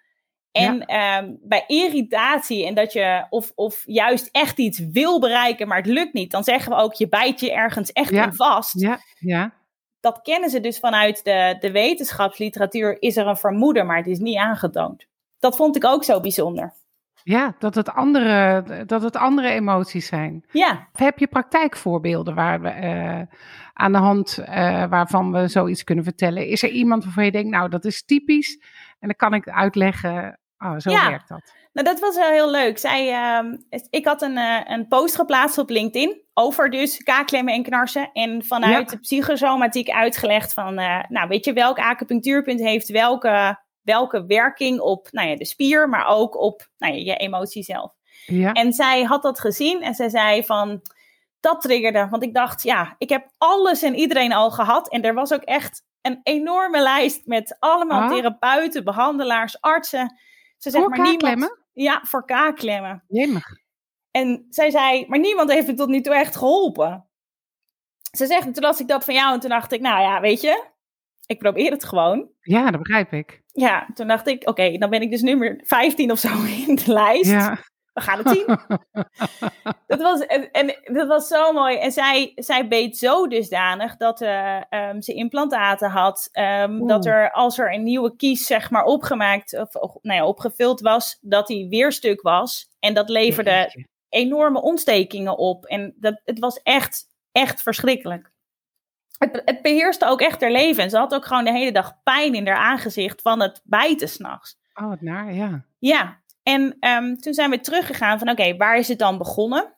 En 0.55 0.87
ehm, 0.87 1.33
bij 1.41 1.65
irritatie 1.67 2.67
en 2.67 2.75
dat 2.75 2.93
je 2.93 3.27
of, 3.31 3.53
of 3.55 3.83
juist 3.87 4.29
echt 4.33 4.59
iets 4.59 4.79
wil 4.79 5.21
bereiken, 5.21 5.69
maar 5.69 5.77
het 5.77 5.87
lukt 5.87 6.13
niet, 6.13 6.31
dan 6.31 6.45
zeggen 6.45 6.73
we 6.73 6.79
ook 6.79 6.95
je 6.95 7.09
bijt 7.09 7.41
je 7.41 7.53
ergens 7.53 7.93
echt 7.93 8.11
Ja. 8.11 8.25
in 8.25 8.33
vast. 8.35 8.81
ja, 8.81 8.99
ja. 9.19 9.53
Dat 10.01 10.21
kennen 10.23 10.51
ze 10.51 10.61
dus 10.61 10.79
vanuit 10.79 11.25
de, 11.25 11.57
de 11.61 11.71
wetenschapsliteratuur, 11.71 13.03
is 13.03 13.17
er 13.17 13.27
een 13.27 13.37
vermoeden, 13.37 13.87
maar 13.87 13.97
het 13.97 14.07
is 14.07 14.19
niet 14.19 14.37
aangetoond. 14.39 15.07
Dat 15.39 15.57
vond 15.57 15.77
ik 15.77 15.85
ook 15.85 16.05
zo 16.05 16.21
bijzonder. 16.21 16.73
Ja, 17.23 17.55
dat 17.59 17.75
het 17.75 17.91
andere, 17.91 18.63
dat 18.87 19.03
het 19.03 19.17
andere 19.17 19.49
emoties 19.51 20.07
zijn. 20.07 20.45
Ja, 20.53 20.89
heb 20.93 21.19
je 21.19 21.27
praktijkvoorbeelden 21.27 22.35
waar 22.35 22.61
we, 22.61 22.69
eh, 22.69 23.21
aan 23.73 23.93
de 23.93 23.99
hand 23.99 24.39
eh, 24.39 24.87
waarvan 24.89 25.33
we 25.33 25.49
zoiets 25.49 25.85
kunnen 25.85 26.05
vertellen? 26.05 26.47
Is 26.47 26.63
er 26.63 26.71
iemand 26.71 27.05
waarvan 27.05 27.25
je 27.25 27.31
denkt, 27.33 27.51
nou 27.51 27.69
dat 27.69 27.85
is 27.85 28.05
typisch 28.05 28.59
en 28.99 29.09
dan 29.09 29.17
kan 29.17 29.35
ik 29.35 29.49
uitleggen, 29.49 30.39
oh, 30.65 30.75
zo 30.79 30.91
Ja. 30.91 31.09
werkt 31.09 31.29
dat. 31.29 31.53
Nou, 31.73 31.87
dat 31.87 32.01
was 32.01 32.17
wel 32.17 32.31
heel 32.31 32.51
leuk. 32.51 32.79
Zij, 32.79 33.13
ehm, 33.13 33.57
ik 33.91 34.05
had 34.07 34.23
een, 34.23 34.37
eh, 34.39 34.61
een 34.65 34.89
post 34.89 35.15
geplaatst 35.15 35.59
op 35.59 35.71
LinkedIn 35.71 36.23
over 36.35 36.71
dus 36.71 37.03
kaakklemmen 37.03 37.55
en 37.55 37.63
knarsen. 37.63 38.11
En 38.13 38.45
vanuit 38.45 38.91
Ja. 38.91 38.97
de 38.97 38.99
psychosomatiek 39.01 39.91
uitgelegd 39.91 40.53
van, 40.53 40.79
eh, 40.79 41.03
nou 41.09 41.29
weet 41.29 41.45
je 41.45 41.53
welk 41.53 41.79
acupunctuurpunt 41.79 42.61
heeft 42.61 42.89
welke, 42.89 43.59
welke 43.83 44.27
werking 44.27 44.81
op 44.81 45.09
nou 45.11 45.29
ja, 45.29 45.37
de 45.37 45.45
spier, 45.47 45.89
maar 45.89 46.07
ook 46.07 46.37
op 46.41 46.69
nou 46.79 46.95
ja, 46.95 47.13
je 47.13 47.17
emotie 47.19 47.63
zelf. 47.63 47.93
Ja, 48.27 48.53
En 48.53 48.73
zij 48.73 49.03
had 49.03 49.23
dat 49.23 49.41
gezien 49.41 49.83
en 49.83 49.95
zij 49.95 50.09
zei 50.09 50.45
van, 50.45 50.81
dat 51.41 51.61
triggerde. 51.61 52.07
Want 52.11 52.23
ik 52.23 52.35
dacht, 52.35 52.63
ja, 52.63 52.95
ik 52.99 53.09
heb 53.09 53.31
alles 53.39 53.83
en 53.83 53.95
iedereen 53.95 54.33
al 54.33 54.51
gehad. 54.51 54.91
En 54.91 55.03
er 55.03 55.15
was 55.15 55.33
ook 55.33 55.43
echt 55.43 55.83
een 56.03 56.21
enorme 56.23 56.81
lijst 56.81 57.27
met 57.27 57.57
allemaal 57.59 58.01
Ah. 58.03 58.09
therapeuten, 58.11 58.85
behandelaars, 58.85 59.61
artsen. 59.61 60.19
Ze 60.57 60.71
zegt, 60.71 60.85
Voor 60.85 60.97
maar 60.97 61.09
niemand, 61.11 61.59
ja, 61.73 62.01
voor 62.05 62.25
kaakklemmen. 62.25 63.05
jemig. 63.09 63.47
En 64.11 64.47
zij 64.49 64.71
zei, 64.71 65.05
maar 65.09 65.19
niemand 65.19 65.53
heeft 65.53 65.67
me 65.67 65.75
tot 65.75 65.89
nu 65.89 66.01
toe 66.01 66.15
echt 66.15 66.37
geholpen. 66.37 67.09
Ze 68.17 68.27
zegt, 68.27 68.47
en 68.47 68.53
toen 68.53 68.63
las 68.63 68.81
ik 68.81 68.89
dat 68.89 69.05
van 69.05 69.15
jou 69.15 69.35
en 69.35 69.41
toen 69.41 69.51
dacht 69.51 69.73
ik, 69.73 69.81
nou 69.81 70.01
ja, 70.03 70.21
weet 70.21 70.41
je, 70.41 70.65
ik 71.27 71.39
probeer 71.39 71.71
het 71.71 71.85
gewoon. 71.85 72.31
Ja, 72.41 72.71
dat 72.71 72.81
begrijp 72.83 73.13
ik. 73.13 73.43
Ja, 73.53 73.87
toen 73.95 74.07
dacht 74.07 74.27
ik, 74.27 74.49
oké, 74.49 74.79
dan 74.79 74.91
ben 74.91 75.03
ik 75.03 75.11
dus 75.11 75.23
nummer 75.23 75.61
15 75.65 76.11
of 76.11 76.19
zo 76.19 76.29
in 76.67 76.75
de 76.75 76.93
lijst. 76.93 77.31
Ja. 77.31 77.59
We 77.95 78.01
gaan 78.01 78.19
het 78.19 78.29
zien. 78.29 78.47
dat, 79.87 80.01
was, 80.01 80.27
en, 80.27 80.79
dat 80.85 81.09
was 81.09 81.29
zo 81.29 81.53
mooi. 81.53 81.77
En 81.77 81.93
zij, 81.93 82.33
zij 82.35 82.69
beet 82.69 82.99
zo 82.99 83.29
dusdanig 83.29 83.97
dat 83.97 84.21
eh, 84.21 84.73
ehm, 84.73 85.01
ze 85.01 85.15
implantaten 85.15 85.91
had. 85.91 86.29
ehm, 86.33 86.87
dat 86.87 87.07
er, 87.07 87.31
als 87.31 87.59
er 87.59 87.75
een 87.75 87.83
nieuwe 87.83 88.17
kies 88.17 88.47
zeg 88.47 88.71
maar 88.71 88.85
opgemaakt, 88.85 89.59
of, 89.59 89.75
of 89.75 89.97
nou 90.03 90.19
ja, 90.19 90.27
opgevuld 90.27 90.81
was, 90.81 91.19
dat 91.21 91.47
die 91.47 91.69
weer 91.69 91.93
stuk 91.93 92.23
was. 92.23 92.69
En 92.81 92.95
dat 92.95 93.09
leverde 93.09 93.51
Jeetje. 93.51 93.87
enorme 94.09 94.63
ontstekingen 94.63 95.39
op. 95.39 95.65
En 95.65 95.95
dat, 95.97 96.21
het 96.25 96.39
was 96.39 96.63
echt, 96.63 97.05
echt 97.33 97.63
verschrikkelijk. 97.63 98.33
Het, 99.19 99.43
het 99.45 99.63
beheerste 99.63 100.07
ook 100.07 100.21
echt 100.21 100.41
haar 100.41 100.51
leven. 100.51 100.83
En 100.83 100.91
ze 100.91 100.97
had 100.97 101.15
ook 101.15 101.25
gewoon 101.27 101.45
de 101.45 101.53
hele 101.53 101.73
dag 101.73 102.03
pijn 102.03 102.35
in 102.35 102.47
haar 102.47 102.57
aangezicht 102.57 103.23
van 103.23 103.41
het 103.41 103.61
bijten 103.65 104.09
s'nachts. 104.09 104.57
Oh, 104.75 104.89
wat 104.89 105.01
naar, 105.01 105.35
ja. 105.35 105.65
Ja, 105.79 106.23
en 106.45 106.77
ehm, 106.81 107.15
toen 107.15 107.35
zijn 107.35 107.51
we 107.51 107.61
teruggegaan 107.61 108.19
van 108.19 108.31
oké, 108.31 108.57
waar 108.57 108.79
is 108.79 108.89
het 108.89 108.99
dan 108.99 109.19
begonnen? 109.19 109.75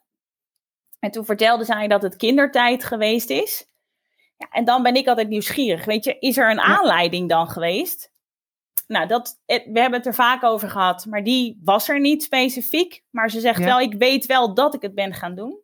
En 0.98 1.10
toen 1.10 1.24
vertelde 1.24 1.64
zij 1.64 1.88
dat 1.88 2.02
het 2.02 2.16
kindertijd 2.16 2.84
geweest 2.84 3.30
is. 3.30 3.68
Ja, 4.36 4.48
en 4.50 4.64
dan 4.64 4.82
ben 4.82 4.94
ik 4.94 5.06
altijd 5.08 5.28
nieuwsgierig. 5.28 5.84
Weet 5.84 6.04
je, 6.04 6.18
is 6.18 6.36
er 6.36 6.50
een 6.50 6.60
aanleiding 6.60 7.28
dan 7.28 7.48
geweest? 7.48 8.12
Nou, 8.86 9.06
dat, 9.06 9.40
het- 9.46 9.64
we 9.72 9.80
hebben 9.80 9.98
het 9.98 10.06
er 10.06 10.14
vaak 10.14 10.42
over 10.44 10.70
gehad, 10.70 11.06
maar 11.06 11.24
die 11.24 11.60
was 11.64 11.88
er 11.88 12.00
niet 12.00 12.22
specifiek. 12.22 13.02
Maar 13.10 13.30
ze 13.30 13.40
zegt 13.40 13.58
Ja. 13.58 13.64
wel, 13.64 13.80
ik 13.80 13.94
weet 13.94 14.26
wel 14.26 14.54
dat 14.54 14.74
ik 14.74 14.82
het 14.82 14.94
ben 14.94 15.14
gaan 15.14 15.34
doen. 15.34 15.58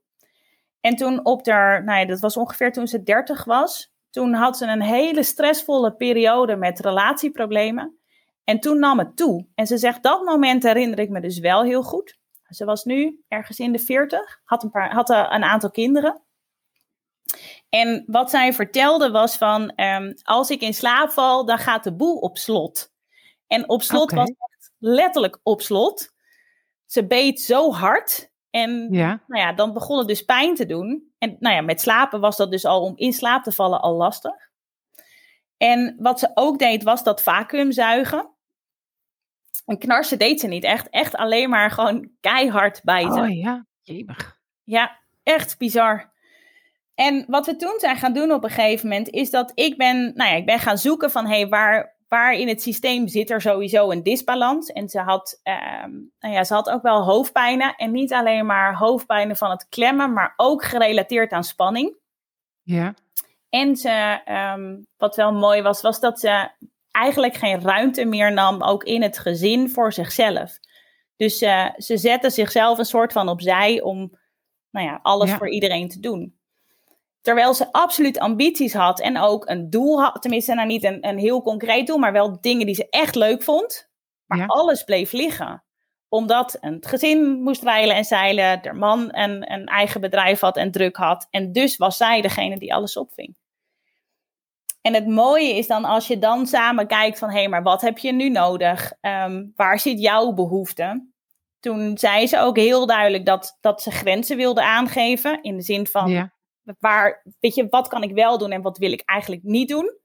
En 0.80 0.97
toen 0.97 1.25
op 1.25 1.47
haar, 1.47 1.85
nou 1.85 1.99
ja, 1.99 2.04
dat 2.06 2.21
was 2.21 2.37
ongeveer 2.37 2.73
toen 2.73 2.87
ze 2.88 3.02
30 3.02 3.44
was. 3.44 3.92
Toen 4.11 4.32
had 4.32 4.56
ze 4.56 4.66
een 4.66 4.82
hele 4.82 5.23
stressvolle 5.23 5.94
periode 5.94 6.56
met 6.56 6.78
relatieproblemen. 6.80 7.97
En 8.44 8.61
toen 8.61 8.78
nam 8.78 8.99
het 8.99 9.16
toe. 9.16 9.46
En 9.54 9.66
ze 9.66 9.78
zegt, 9.78 10.02
dat 10.02 10.25
moment 10.25 10.62
herinner 10.62 10.99
ik 10.99 11.11
me 11.11 11.20
dus 11.20 11.38
wel 11.38 11.62
heel 11.62 11.82
goed. 11.82 12.18
Ze 12.49 12.64
was 12.64 12.84
nu 12.84 13.22
ergens 13.28 13.58
in 13.58 13.72
de 13.72 13.78
40, 13.78 14.40
had 14.44 14.62
een, 14.62 14.70
paar, 14.70 14.92
had 14.92 15.11
eh, 15.11 15.26
een 15.30 15.44
aantal 15.44 15.70
kinderen. 15.70 16.22
En 17.68 18.04
wat 18.06 18.30
zij 18.30 18.52
vertelde 18.52 19.11
was 19.11 19.37
van, 19.37 19.70
ehm, 19.70 20.12
als 20.22 20.50
ik 20.50 20.61
in 20.61 20.75
slaap 20.75 21.11
val, 21.11 21.44
dan 21.44 21.58
gaat 21.58 21.84
de 21.84 21.94
boel 21.94 22.16
op 22.16 22.38
slot. 22.38 22.92
En 23.46 23.68
op 23.68 23.82
slot 23.82 24.12
was 24.12 24.28
echt 24.28 24.72
letterlijk 24.78 25.38
op 25.42 25.62
slot. 25.62 26.12
Ze 26.87 27.06
beet 27.06 27.40
zo 27.40 27.72
hard. 27.72 28.30
En 28.50 28.88
Ja, 28.90 29.22
nou 29.26 29.42
ja, 29.42 29.52
dan 29.52 29.72
begon 29.72 29.99
het 29.99 30.08
dus 30.08 30.25
pijn 30.25 30.54
te 30.54 30.66
doen. 30.66 31.12
En 31.18 31.37
nou 31.40 31.54
ja, 31.54 31.61
met 31.61 31.80
slapen 31.80 32.20
was 32.20 32.37
dat 32.37 32.50
dus 32.50 32.64
al 32.64 32.82
om 32.82 32.92
in 32.96 33.12
slaap 33.12 33.42
te 33.42 33.52
vallen 33.52 33.80
al 33.80 33.94
lastig. 33.94 34.50
En 35.56 35.96
wat 35.99 36.18
ze 36.18 36.30
ook 36.34 36.58
deed, 36.58 36.82
was 36.82 37.02
dat 37.02 37.22
vacuümzuigen. 37.22 38.31
En 39.66 39.78
knarsen 39.78 40.19
deed 40.19 40.40
ze 40.40 40.47
niet 40.47 40.64
echt. 40.64 40.90
Echt 40.90 41.16
alleen 41.16 41.50
maar 41.50 41.71
gewoon 41.71 42.11
keihard 42.21 42.81
bijten. 42.85 43.23
oh 43.23 43.37
ja, 43.37 43.66
jemig. 43.83 44.38
Ja, 44.64 44.99
echt 45.23 45.59
bizar. 45.59 46.11
En 46.95 47.25
wat 47.28 47.47
we 47.47 47.57
toen 47.57 47.75
zijn 47.78 47.97
gaan 47.97 48.12
doen 48.12 48.33
op 48.33 48.45
een 48.45 48.50
gegeven 48.50 48.88
moment, 48.88 49.09
is 49.09 49.31
dat 49.31 49.52
ik 49.54 49.76
ben, 49.76 50.12
nou 50.14 50.31
ja, 50.31 50.37
ik 50.37 50.47
ben 50.47 50.59
gaan 50.59 50.78
zoeken 50.78 51.11
van, 51.11 51.26
hé, 51.26 51.37
hey, 51.37 51.49
waar, 51.49 51.97
waar 52.09 52.33
in 52.35 52.49
het 52.49 52.62
systeem 52.62 53.09
zit 53.09 53.31
er 53.31 53.40
sowieso 53.40 53.90
een 53.90 54.02
disbalans? 54.02 54.71
En 54.71 54.88
ze 54.88 55.00
had, 55.00 55.40
ehm, 55.42 55.90
nou 56.19 56.35
ja, 56.35 56.45
ze 56.45 56.54
had 56.54 56.71
ook 56.71 56.83
wel 56.83 57.04
hoofdpijnen. 57.04 57.75
En 57.75 57.90
niet 57.90 58.12
alleen 58.12 58.47
maar 58.47 58.75
hoofdpijnen 58.76 59.37
van 59.37 59.50
het 59.50 59.69
klemmen, 59.69 60.12
maar 60.12 60.35
ook 60.37 60.64
gerelateerd 60.64 61.33
aan 61.33 61.45
spanning. 61.45 61.97
Ja, 62.62 62.95
En 63.49 63.76
ze, 63.76 64.21
ehm, 64.25 64.76
wat 64.97 65.16
wel 65.16 65.33
mooi 65.33 65.62
was, 65.62 65.83
was 65.83 66.00
dat 66.00 66.21
ze 66.21 66.50
eigenlijk 66.92 67.34
geen 67.34 67.61
ruimte 67.62 68.04
meer 68.04 68.32
nam, 68.32 68.62
ook 68.62 68.84
in 68.84 69.02
het 69.02 69.18
gezin, 69.18 69.70
voor 69.70 69.92
zichzelf. 69.92 70.58
Dus 71.16 71.40
eh, 71.42 71.66
ze 71.76 71.96
zette 71.96 72.30
zichzelf 72.30 72.78
een 72.78 72.84
soort 72.84 73.12
van 73.12 73.28
opzij 73.28 73.80
om 73.80 74.18
nou 74.70 74.87
ja, 74.87 74.99
alles 75.02 75.30
Ja. 75.30 75.37
voor 75.37 75.50
iedereen 75.50 75.88
te 75.88 76.00
doen. 76.00 76.37
Terwijl 77.20 77.54
ze 77.54 77.72
absoluut 77.72 78.18
ambities 78.18 78.72
had 78.75 79.00
en 79.00 79.18
ook 79.18 79.49
een 79.49 79.70
doel 79.70 80.02
had. 80.02 80.22
Tenminste, 80.22 80.54
nou 80.54 80.66
niet 80.66 80.84
een, 80.84 81.08
een 81.08 81.18
heel 81.18 81.42
concreet 81.42 81.87
doel, 81.87 81.99
maar 81.99 82.12
wel 82.12 82.40
dingen 82.40 82.66
die 82.66 82.75
ze 82.75 82.87
echt 82.90 83.14
leuk 83.14 83.42
vond. 83.42 83.90
Maar 84.26 84.38
Ja. 84.38 84.44
alles 84.46 84.84
bleef 84.84 85.12
liggen. 85.12 85.64
Omdat 86.08 86.56
het 86.61 86.87
gezin 86.87 87.42
moest 87.42 87.62
wijlen 87.62 87.96
en 87.96 88.04
zeilen, 88.04 88.44
haar 88.62 88.76
man 88.76 89.08
een, 89.16 89.52
een 89.52 89.66
eigen 89.66 90.00
bedrijf 90.00 90.40
had 90.40 90.56
en 90.56 90.70
druk 90.70 90.96
had. 90.96 91.26
En 91.30 91.52
dus 91.52 91.76
was 91.76 91.96
zij 91.96 92.20
degene 92.20 92.58
die 92.58 92.75
alles 92.75 92.96
opving. 92.96 93.37
En 94.82 94.94
het 94.94 95.06
mooie 95.06 95.56
is 95.56 95.66
dan 95.66 95.84
als 95.84 96.06
je 96.06 96.18
dan 96.18 96.46
samen 96.46 96.86
kijkt 96.86 97.18
van 97.18 97.30
hé, 97.30 97.38
hey, 97.38 97.48
maar 97.48 97.62
wat 97.62 97.80
heb 97.80 97.98
je 97.98 98.12
nu 98.12 98.28
nodig? 98.28 98.92
Ehm, 99.00 99.44
waar 99.54 99.78
zit 99.78 100.00
jouw 100.00 100.32
behoefte? 100.32 101.10
Toen 101.60 101.98
zei 101.98 102.26
ze 102.26 102.38
ook 102.38 102.56
heel 102.56 102.86
duidelijk 102.86 103.26
dat, 103.26 103.58
dat 103.60 103.82
ze 103.82 103.90
grenzen 103.90 104.36
wilde 104.36 104.62
aangeven. 104.62 105.42
In 105.42 105.56
de 105.56 105.62
zin 105.62 105.86
van 105.86 106.30
waar, 106.78 107.22
weet 107.40 107.54
je, 107.54 107.66
wat 107.68 107.88
kan 107.88 108.02
ik 108.02 108.14
wel 108.14 108.38
doen 108.38 108.50
en 108.50 108.62
wat 108.62 108.78
wil 108.78 108.92
ik 108.92 109.02
eigenlijk 109.04 109.42
niet 109.42 109.68
doen? 109.68 110.00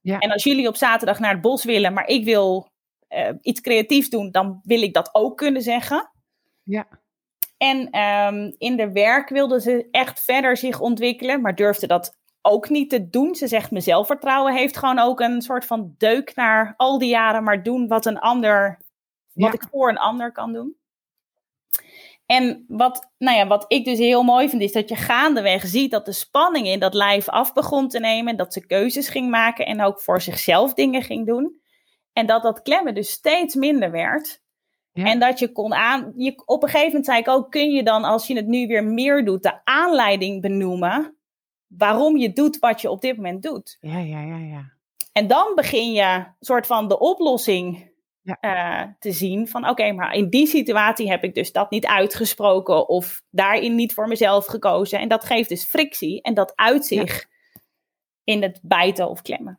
Ja. 0.00 0.18
En 0.18 0.30
als 0.30 0.44
jullie 0.44 0.68
op 0.68 0.76
zaterdag 0.76 1.18
naar 1.18 1.32
het 1.32 1.40
bos 1.40 1.64
willen, 1.64 1.92
maar 1.92 2.06
ik 2.06 2.24
wil 2.24 2.70
uh, 3.08 3.28
iets 3.40 3.60
creatiefs 3.60 4.08
doen, 4.08 4.30
dan 4.30 4.60
wil 4.62 4.82
ik 4.82 4.94
dat 4.94 5.08
ook 5.12 5.36
kunnen 5.36 5.62
zeggen. 5.62 6.10
Ja. 6.62 6.86
En 7.56 8.00
um, 8.00 8.54
in 8.58 8.76
de 8.76 8.92
werk 8.92 9.28
wilde 9.28 9.60
ze 9.60 9.88
echt 9.90 10.20
verder 10.20 10.56
zich 10.56 10.80
ontwikkelen, 10.80 11.40
maar 11.40 11.54
durfde 11.54 11.86
dat 11.86 12.16
ook 12.48 12.68
niet 12.68 12.90
te 12.90 13.08
doen. 13.08 13.34
Ze 13.34 13.46
zegt, 13.46 13.70
mijn 13.70 13.82
zelfvertrouwen 13.82 14.54
heeft 14.54 14.76
gewoon 14.76 14.98
ook 14.98 15.20
een 15.20 15.42
soort 15.42 15.64
van 15.64 15.94
deuk 15.98 16.34
naar 16.34 16.74
al 16.76 16.98
die 16.98 17.08
jaren 17.08 17.44
maar 17.44 17.62
doen 17.62 17.88
wat 17.88 18.06
een 18.06 18.18
ander, 18.18 18.80
wat 19.32 19.54
ik 19.54 19.66
voor 19.70 19.88
een 19.88 19.98
ander 19.98 20.32
kan 20.32 20.52
doen. 20.52 20.76
En 22.26 22.64
wat, 22.68 23.10
nou 23.18 23.36
ja, 23.36 23.46
wat 23.46 23.64
ik 23.68 23.84
dus 23.84 23.98
heel 23.98 24.22
mooi 24.22 24.48
vind, 24.48 24.62
is 24.62 24.72
dat 24.72 24.88
je 24.88 24.96
gaandeweg 24.96 25.66
ziet 25.66 25.90
dat 25.90 26.04
de 26.04 26.12
spanning 26.12 26.66
in 26.66 26.78
dat 26.78 26.94
lijf 26.94 27.28
af 27.28 27.52
begon 27.52 27.88
te 27.88 27.98
nemen. 27.98 28.36
Dat 28.36 28.52
ze 28.52 28.66
keuzes 28.66 29.08
ging 29.08 29.30
maken 29.30 29.66
en 29.66 29.82
ook 29.82 30.00
voor 30.00 30.20
zichzelf 30.20 30.74
dingen 30.74 31.02
ging 31.02 31.26
doen. 31.26 31.60
En 32.12 32.26
dat 32.26 32.42
dat 32.42 32.62
klemmen 32.62 32.94
dus 32.94 33.10
steeds 33.10 33.54
minder 33.54 33.90
werd. 33.90 34.40
En 34.92 35.18
dat 35.18 35.38
je 35.38 35.52
kon 35.52 35.74
aan. 35.74 36.12
Je, 36.16 36.42
op 36.44 36.62
een 36.62 36.68
gegeven 36.68 36.86
moment 36.86 37.04
zei 37.04 37.18
ik 37.18 37.28
ook: 37.28 37.50
kun 37.50 37.70
je 37.70 37.82
dan, 37.82 38.04
als 38.04 38.26
je 38.26 38.34
het 38.34 38.46
nu 38.46 38.66
weer 38.66 38.84
meer 38.84 39.24
doet, 39.24 39.42
de 39.42 39.64
aanleiding 39.64 40.42
benoemen. 40.42 41.17
Waarom 41.68 42.16
je 42.16 42.32
doet 42.32 42.58
wat 42.58 42.80
je 42.80 42.90
op 42.90 43.00
dit 43.00 43.16
moment 43.16 43.42
doet? 43.42 43.76
Ja, 43.80 43.98
ja, 43.98 44.20
ja, 44.20 44.36
ja. 44.36 44.72
En 45.12 45.26
dan 45.26 45.52
begin 45.54 45.92
je 45.92 46.24
soort 46.40 46.66
van 46.66 46.88
de 46.88 46.98
oplossing 46.98 47.90
uh, 48.40 48.82
te 48.98 49.12
zien 49.12 49.48
van 49.48 49.68
oké, 49.68 49.92
maar 49.92 50.14
in 50.14 50.28
die 50.28 50.46
situatie 50.46 51.10
heb 51.10 51.24
ik 51.24 51.34
dus 51.34 51.52
dat 51.52 51.70
niet 51.70 51.86
uitgesproken 51.86 52.88
of 52.88 53.22
daarin 53.30 53.74
niet 53.74 53.94
voor 53.94 54.08
mezelf 54.08 54.46
gekozen. 54.46 55.00
En 55.00 55.08
dat 55.08 55.24
geeft 55.24 55.48
dus 55.48 55.64
frictie 55.64 56.22
en 56.22 56.34
dat 56.34 56.52
uit 56.56 56.86
zich 56.86 57.26
in 58.24 58.42
het 58.42 58.60
bijten 58.62 59.08
of 59.08 59.22
klemmen. 59.22 59.58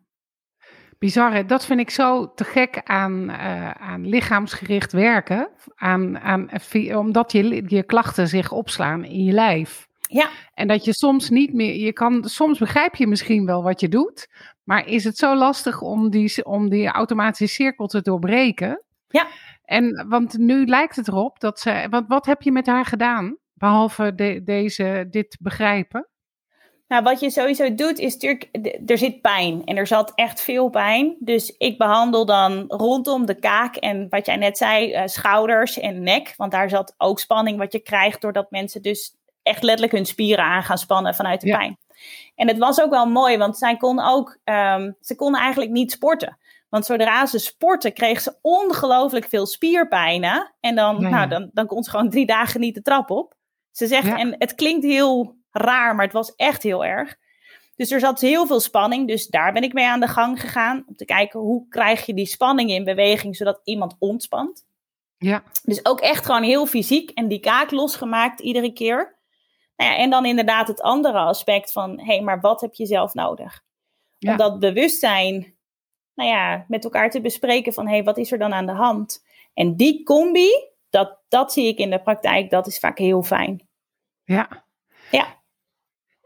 Bizar, 0.99 1.33
hè? 1.33 1.45
dat 1.45 1.65
vind 1.65 1.79
ik 1.79 1.89
zo 1.89 2.33
te 2.33 2.43
gek 2.43 2.81
aan, 2.83 3.29
uh, 3.29 3.71
aan 3.71 4.07
lichaamsgericht 4.07 4.91
werken. 4.91 5.49
Aan, 5.75 6.19
aan, 6.19 6.49
omdat 6.95 7.31
je, 7.31 7.63
je 7.67 7.83
klachten 7.83 8.27
zich 8.27 8.51
opslaan 8.51 9.03
in 9.03 9.23
je 9.23 9.31
lijf. 9.31 9.88
Ja. 10.11 10.29
En 10.53 10.67
dat 10.67 10.85
je 10.85 10.93
soms 10.93 11.29
niet 11.29 11.53
meer, 11.53 11.75
je 11.75 11.93
kan, 11.93 12.23
soms 12.23 12.59
begrijp 12.59 12.95
je 12.95 13.07
misschien 13.07 13.45
wel 13.45 13.63
wat 13.63 13.79
je 13.79 13.89
doet, 13.89 14.27
maar 14.63 14.87
is 14.87 15.03
het 15.03 15.17
zo 15.17 15.35
lastig 15.35 15.81
om 15.81 16.09
die, 16.09 16.45
om 16.45 16.69
die 16.69 16.87
automatische 16.87 17.55
cirkel 17.55 17.87
te 17.87 18.01
doorbreken? 18.01 18.83
Ja. 19.07 19.27
En, 19.63 20.07
want 20.07 20.37
nu 20.37 20.65
lijkt 20.65 20.95
het 20.95 21.07
erop 21.07 21.39
dat 21.39 21.59
ze, 21.59 21.87
wat, 21.89 22.03
wat 22.07 22.25
heb 22.25 22.41
je 22.41 22.51
met 22.51 22.65
haar 22.65 22.85
gedaan, 22.85 23.37
behalve 23.53 24.15
de, 24.15 24.41
deze, 24.43 25.07
dit 25.09 25.37
begrijpen? 25.39 26.09
Nou, 26.87 27.03
wat 27.03 27.19
je 27.19 27.29
sowieso 27.29 27.75
doet 27.75 27.99
is 27.99 28.13
natuurlijk, 28.13 28.49
er 28.85 28.97
zit 28.97 29.21
pijn 29.21 29.65
en 29.65 29.77
er 29.77 29.87
zat 29.87 30.11
echt 30.15 30.41
veel 30.41 30.69
pijn. 30.69 31.15
Dus 31.19 31.55
ik 31.57 31.77
behandel 31.77 32.25
dan 32.25 32.63
rondom 32.67 33.25
de 33.25 33.39
kaak 33.39 33.75
en 33.75 34.09
wat 34.09 34.25
jij 34.25 34.35
net 34.35 34.57
zei, 34.57 34.93
uh, 34.93 35.01
schouders 35.05 35.79
en 35.79 36.03
nek. 36.03 36.33
Want 36.37 36.51
daar 36.51 36.69
zat 36.69 36.95
ook 36.97 37.19
spanning 37.19 37.57
wat 37.57 37.71
je 37.71 37.79
krijgt 37.79 38.21
doordat 38.21 38.51
mensen 38.51 38.81
dus 38.81 39.18
echt 39.43 39.63
letterlijk 39.63 39.93
hun 39.93 40.05
spieren 40.05 40.45
aan 40.45 40.63
gaan 40.63 40.77
spannen 40.77 41.15
vanuit 41.15 41.41
de 41.41 41.51
pijn. 41.51 41.77
En 42.35 42.47
het 42.47 42.57
was 42.57 42.81
ook 42.81 42.89
wel 42.89 43.05
mooi, 43.05 43.37
want 43.37 43.57
zij 43.57 43.77
kon 43.77 43.99
ook, 43.99 44.37
um, 44.43 44.95
ze 45.01 45.15
kon 45.15 45.35
eigenlijk 45.35 45.71
niet 45.71 45.91
sporten. 45.91 46.37
Want 46.69 46.85
zodra 46.85 47.25
ze 47.25 47.39
sporten, 47.39 47.93
kreeg 47.93 48.21
ze 48.21 48.37
ongelooflijk 48.41 49.25
veel 49.29 49.45
spierpijnen. 49.45 50.53
En 50.59 50.75
dan, 50.75 51.01
Nou, 51.01 51.27
dan, 51.27 51.49
dan 51.53 51.65
kon 51.67 51.83
ze 51.83 51.89
gewoon 51.89 52.09
drie 52.09 52.25
dagen 52.25 52.59
niet 52.59 52.75
de 52.75 52.81
trap 52.81 53.09
op. 53.09 53.35
Ze 53.71 53.87
zegt, 53.87 54.07
en 54.07 54.35
het 54.37 54.55
klinkt 54.55 54.85
heel 54.85 55.35
raar, 55.51 55.95
maar 55.95 56.05
het 56.05 56.13
was 56.13 56.35
echt 56.35 56.63
heel 56.63 56.85
erg. 56.85 57.17
Dus 57.75 57.91
er 57.91 57.99
zat 57.99 58.21
heel 58.21 58.47
veel 58.47 58.59
spanning. 58.59 59.07
Dus 59.07 59.27
daar 59.27 59.53
ben 59.53 59.63
ik 59.63 59.73
mee 59.73 59.87
aan 59.87 59.99
de 59.99 60.07
gang 60.07 60.41
gegaan. 60.41 60.83
Om 60.87 60.95
te 60.95 61.05
kijken 61.05 61.39
hoe 61.39 61.67
krijg 61.69 62.05
je 62.05 62.13
die 62.13 62.25
spanning 62.25 62.69
in 62.69 62.83
beweging, 62.83 63.35
zodat 63.35 63.61
iemand 63.63 63.95
ontspant. 63.99 64.65
Ja. 65.17 65.43
Dus 65.63 65.85
ook 65.85 65.99
echt 65.99 66.25
gewoon 66.25 66.43
heel 66.43 66.65
fysiek. 66.65 67.09
En 67.09 67.27
die 67.27 67.39
kaak 67.39 67.71
losgemaakt 67.71 68.39
iedere 68.39 68.73
keer. 68.73 69.15
Nou 69.79 69.91
ja, 69.91 69.97
en 69.97 70.09
dan 70.09 70.25
inderdaad 70.25 70.67
het 70.67 70.81
andere 70.81 71.17
aspect 71.17 71.71
van, 71.71 71.99
hé, 71.99 72.05
hey, 72.05 72.21
maar 72.21 72.39
wat 72.39 72.61
heb 72.61 72.73
je 72.73 72.85
zelf 72.85 73.13
nodig? 73.13 73.63
Om 74.19 74.37
dat 74.37 74.59
bewustzijn, 74.59 75.55
nou 76.13 76.29
ja, 76.29 76.65
met 76.67 76.83
elkaar 76.83 77.09
te 77.09 77.21
bespreken 77.21 77.73
van, 77.73 77.85
hé, 77.85 77.93
hey, 77.93 78.03
wat 78.03 78.17
is 78.17 78.31
er 78.31 78.37
dan 78.37 78.53
aan 78.53 78.65
de 78.65 78.71
hand? 78.71 79.25
En 79.53 79.75
die 79.75 80.03
combi, 80.03 80.49
dat, 80.89 81.19
dat 81.27 81.53
zie 81.53 81.67
ik 81.67 81.77
in 81.77 81.89
de 81.89 82.01
praktijk, 82.01 82.49
dat 82.49 82.67
is 82.67 82.79
vaak 82.79 82.97
heel 82.97 83.23
fijn. 83.23 83.67
Ja. 84.23 84.65
Ja. 85.11 85.38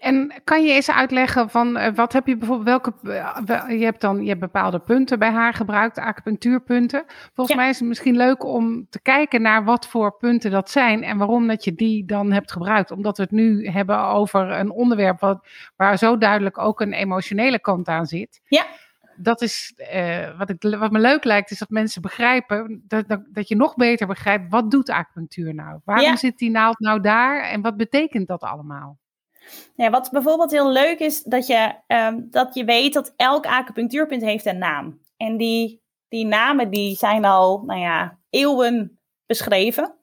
En 0.04 0.34
kan 0.44 0.64
je 0.64 0.74
eens 0.74 0.92
uitleggen 0.92 1.50
van 1.50 1.78
uh, 1.78 1.88
wat 1.96 2.14
heb 2.14 2.28
je 2.28 2.38
bijvoorbeeld, 2.38 2.68
welke, 2.68 2.94
uh, 3.04 3.80
je 3.80 3.86
hebt 3.86 4.02
dan 4.02 4.22
je 4.22 4.28
hebt 4.28 4.40
bepaalde 4.40 4.80
punten 4.80 5.20
bij 5.20 5.32
haar 5.32 5.54
gebruikt, 5.54 5.98
acupunctuurpunten. 5.98 7.04
Volgens 7.34 7.58
mij 7.58 7.70
is 7.70 7.80
het 7.80 7.88
misschien 7.88 8.16
leuk 8.16 8.44
om 8.44 8.88
te 8.90 9.02
kijken 9.02 9.42
naar 9.42 9.64
wat 9.64 9.88
voor 9.88 10.18
punten 10.18 10.52
dat 10.52 10.70
zijn 10.70 11.04
en 11.04 11.18
waarom 11.18 11.48
dat 11.48 11.64
je 11.64 11.74
die 11.74 12.06
dan 12.06 12.32
hebt 12.32 12.52
gebruikt. 12.52 12.92
Omdat 12.92 13.18
we 13.18 13.24
het 13.24 13.32
nu 13.32 13.68
hebben 13.68 14.06
over 14.06 14.52
een 14.52 14.72
onderwerp 14.72 15.20
wat, 15.20 15.48
waar 15.76 15.98
zo 15.98 16.18
duidelijk 16.18 16.58
ook 16.58 16.82
een 16.82 16.94
emotionele 16.94 17.60
kant 17.60 17.88
aan 17.88 18.06
zit. 18.06 18.42
Ja. 18.44 18.66
Dat 19.16 19.42
is 19.42 19.74
uh, 19.94 20.38
wat, 20.38 20.50
ik, 20.50 20.78
wat 20.78 20.92
me 20.92 21.00
leuk 21.00 21.24
lijkt, 21.24 21.52
is 21.52 21.60
dat 21.60 21.70
mensen 21.70 22.02
begrijpen, 22.02 22.84
dat, 22.88 23.08
dat, 23.08 23.22
dat 23.32 23.48
je 23.48 23.56
nog 23.56 23.76
beter 23.76 24.08
begrijpt, 24.08 24.52
wat 24.52 24.72
doet 24.72 24.90
acupunctuur 24.90 25.54
nou? 25.54 25.80
Waarom 25.86 26.18
zit 26.18 26.38
die 26.38 26.52
naald 26.52 26.80
nou 26.80 27.02
daar 27.02 27.42
en 27.42 27.62
wat 27.62 27.78
betekent 27.78 28.28
dat 28.28 28.42
allemaal? 28.42 29.02
Ja, 29.76 29.90
wat 29.90 30.10
bijvoorbeeld 30.12 30.52
heel 30.52 30.72
leuk 30.72 31.00
is, 31.00 31.24
dat 31.24 31.48
je, 31.48 31.74
um, 31.88 32.28
dat 32.30 32.54
je 32.54 32.64
weet 32.64 32.94
dat 32.94 33.14
elk 33.16 33.46
acupunctuurpunt 33.46 34.22
heeft 34.22 34.46
een 34.46 34.58
naam. 34.58 35.00
En 35.18 35.38
die, 35.38 35.82
die 36.08 36.26
namen 36.26 36.70
die 36.70 36.96
zijn 36.96 37.26
al, 37.26 37.64
nou 37.66 37.80
ja, 37.80 38.20
eeuwen 38.30 39.00
beschreven. 39.26 39.96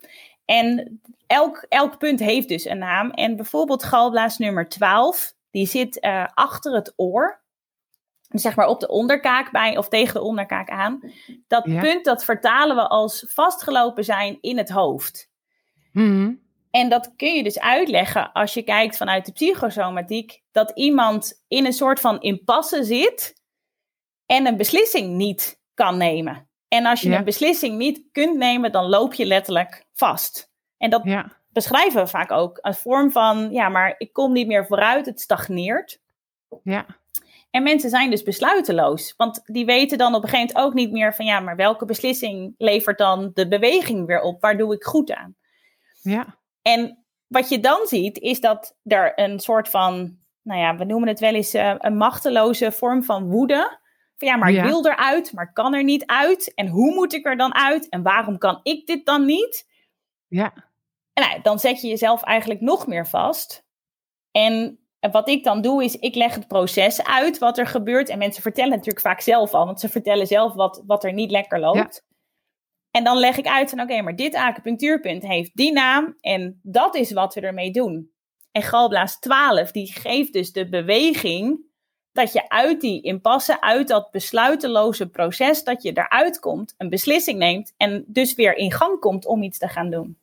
En 0.44 1.00
elk, 1.26 1.66
elk 1.68 1.98
punt 1.98 2.20
heeft 2.20 2.48
dus 2.48 2.64
een 2.64 2.79
naam. 2.79 3.11
En 3.11 3.37
bijvoorbeeld 3.37 3.85
galblaas 3.85 4.38
nummer 4.38 4.68
12, 4.68 5.35
die 5.50 5.66
zit 5.66 6.05
uh, 6.05 6.26
achter 6.35 6.74
het 6.74 6.92
oor. 6.96 7.38
Zeg 8.29 8.57
maar 8.57 8.66
op 8.66 8.81
de 8.81 8.88
onderkaak 8.88 9.50
bij, 9.50 9.76
of 9.76 9.88
tegen 9.88 10.14
de 10.14 10.22
onderkaak 10.22 10.70
aan. 10.70 11.00
Dat 11.46 11.64
punt, 11.64 12.05
dat 12.05 12.24
vertalen 12.24 12.76
we 12.76 12.88
als 12.88 13.24
vastgelopen 13.29 14.05
zijn 14.05 14.38
in 14.40 14.59
het 14.59 14.70
hoofd. 14.70 15.31
Mm 15.92 16.48
en 16.70 16.88
dat 16.88 17.12
kun 17.16 17.35
je 17.35 17.42
dus 17.42 17.61
uitleggen 17.61 18.33
als 18.33 18.54
je 18.54 18.62
kijkt 18.62 18.96
vanuit 18.96 19.26
de 19.26 19.33
psychosomatiek, 19.33 20.42
dat 20.52 20.70
iemand 20.74 21.44
in 21.48 21.66
een 21.66 21.72
soort 21.72 22.00
van 22.00 22.20
impasse 22.20 22.85
zit 22.85 23.35
en 24.26 24.46
een 24.46 24.56
beslissing 24.56 25.16
niet 25.16 25.61
kan 25.74 25.96
nemen. 25.96 26.48
En 26.68 26.87
als 26.87 27.00
je 27.00 27.14
een 27.14 27.24
beslissing 27.24 27.78
niet 27.78 28.02
kunt 28.12 28.37
nemen, 28.37 28.72
dan 28.72 28.88
loop 28.88 29.14
je 29.14 29.26
letterlijk 29.26 29.87
vast. 29.92 30.50
En 30.78 30.90
dat 30.90 31.02
beschrijven 31.48 32.02
we 32.02 32.09
vaak 32.09 32.30
ook 32.30 32.59
als 32.59 32.78
vorm 32.78 33.11
van, 33.11 33.52
ja, 33.52 33.68
maar 33.68 33.94
ik 33.98 34.12
kom 34.12 34.33
niet 34.33 34.46
meer 34.46 34.66
vooruit, 34.66 35.06
het 35.06 35.20
stagneert. 35.20 36.00
Ja. 36.62 36.87
En 37.50 37.62
mensen 37.62 37.90
zijn 37.90 38.11
dus 38.11 38.22
besluiteloos, 38.22 39.14
want 39.16 39.42
die 39.44 39.64
weten 39.64 39.98
dan 39.98 40.14
op 40.14 40.22
een 40.22 40.28
gegeven 40.28 40.54
moment 40.54 40.66
ook 40.66 40.74
niet 40.74 40.92
meer 40.92 41.14
van, 41.14 41.24
ja, 41.24 41.40
maar 41.40 41.56
welke 41.56 41.85
beslissing 41.85 42.54
levert 42.59 42.98
dan 42.98 43.30
de 43.35 43.48
beweging 43.48 44.06
weer 44.06 44.20
op? 44.20 44.40
Waar 44.40 44.56
doe 44.56 44.74
ik 44.74 44.85
goed 44.85 45.12
aan? 45.12 45.37
Ja. 46.02 46.38
En 46.62 47.04
wat 47.26 47.48
je 47.48 47.60
dan 47.60 47.86
ziet, 47.86 48.18
is 48.18 48.40
dat 48.40 48.76
er 48.84 49.12
een 49.18 49.38
soort 49.40 49.68
van, 49.68 50.18
nou 50.42 50.60
ja, 50.60 50.76
we 50.76 50.84
noemen 50.84 51.08
het 51.08 51.20
wel 51.20 51.34
eens 51.34 51.54
uh, 51.54 51.74
een 51.78 51.96
machteloze 51.96 52.72
vorm 52.72 53.04
van 53.04 53.30
woede. 53.30 53.78
Van 54.16 54.28
ja, 54.28 54.36
maar 54.36 54.50
ik 54.50 54.62
wil 54.62 54.86
eruit, 54.86 55.32
maar 55.32 55.52
kan 55.52 55.74
er 55.74 55.84
niet 55.84 56.06
uit. 56.06 56.54
En 56.54 56.66
hoe 56.66 56.94
moet 56.94 57.12
ik 57.12 57.26
er 57.26 57.36
dan 57.36 57.54
uit? 57.54 57.88
En 57.88 58.02
waarom 58.02 58.38
kan 58.38 58.60
ik 58.62 58.86
dit 58.86 59.06
dan 59.06 59.24
niet? 59.24 59.68
Ja. 60.28 60.52
En 61.12 61.28
nou, 61.28 61.42
dan 61.42 61.58
zet 61.58 61.80
je 61.80 61.88
jezelf 61.88 62.22
eigenlijk 62.22 62.60
nog 62.60 62.86
meer 62.86 63.06
vast. 63.06 63.64
En 64.30 64.78
wat 65.10 65.28
ik 65.28 65.44
dan 65.44 65.60
doe, 65.60 65.84
is 65.84 65.96
ik 65.96 66.14
leg 66.14 66.34
het 66.34 66.48
proces 66.48 67.04
uit 67.04 67.38
wat 67.38 67.58
er 67.58 67.66
gebeurt. 67.66 68.08
En 68.08 68.18
mensen 68.18 68.42
vertellen 68.42 68.70
natuurlijk 68.70 69.00
vaak 69.00 69.20
zelf 69.20 69.54
al, 69.54 69.66
want 69.66 69.80
ze 69.80 69.88
vertellen 69.88 70.26
zelf 70.26 70.54
wat, 70.54 70.82
wat 70.86 71.04
er 71.04 71.12
niet 71.12 71.30
lekker 71.30 71.60
loopt. 71.60 72.06
En 72.90 73.05
dan 73.05 73.18
leg 73.18 73.37
ik 73.37 73.46
uit 73.46 73.70
van 73.70 73.81
oké, 73.81 74.03
maar 74.03 74.16
dit 74.16 74.35
acupunctuurpunt 74.35 75.26
heeft 75.26 75.50
die 75.55 75.72
naam 75.72 76.16
en 76.20 76.61
dat 76.62 76.94
is 76.94 77.12
wat 77.12 77.35
we 77.35 77.40
ermee 77.40 77.70
doen. 77.70 78.11
En 78.53 78.62
galblaas 78.62 79.18
12, 79.18 79.72
die 79.72 79.92
geeft 79.92 80.33
dus 80.33 80.53
de 80.53 80.68
beweging 80.68 81.68
dat 82.12 82.33
je 82.33 82.48
uit 82.48 82.81
die 82.81 83.03
impasse, 83.03 83.61
uit 83.61 83.88
dat 83.88 84.11
besluiteloze 84.11 85.09
proces, 85.09 85.64
dat 85.64 85.83
je 85.83 85.92
eruit 85.92 86.38
komt, 86.38 86.74
een 86.79 86.88
beslissing 86.88 87.38
neemt 87.38 87.74
en 87.76 88.05
dus 88.07 88.35
weer 88.35 88.57
in 88.57 88.72
gang 88.72 89.00
komt 89.00 89.26
om 89.26 89.42
iets 89.42 89.59
te 89.59 89.68
gaan 89.68 89.90
doen. 89.90 90.18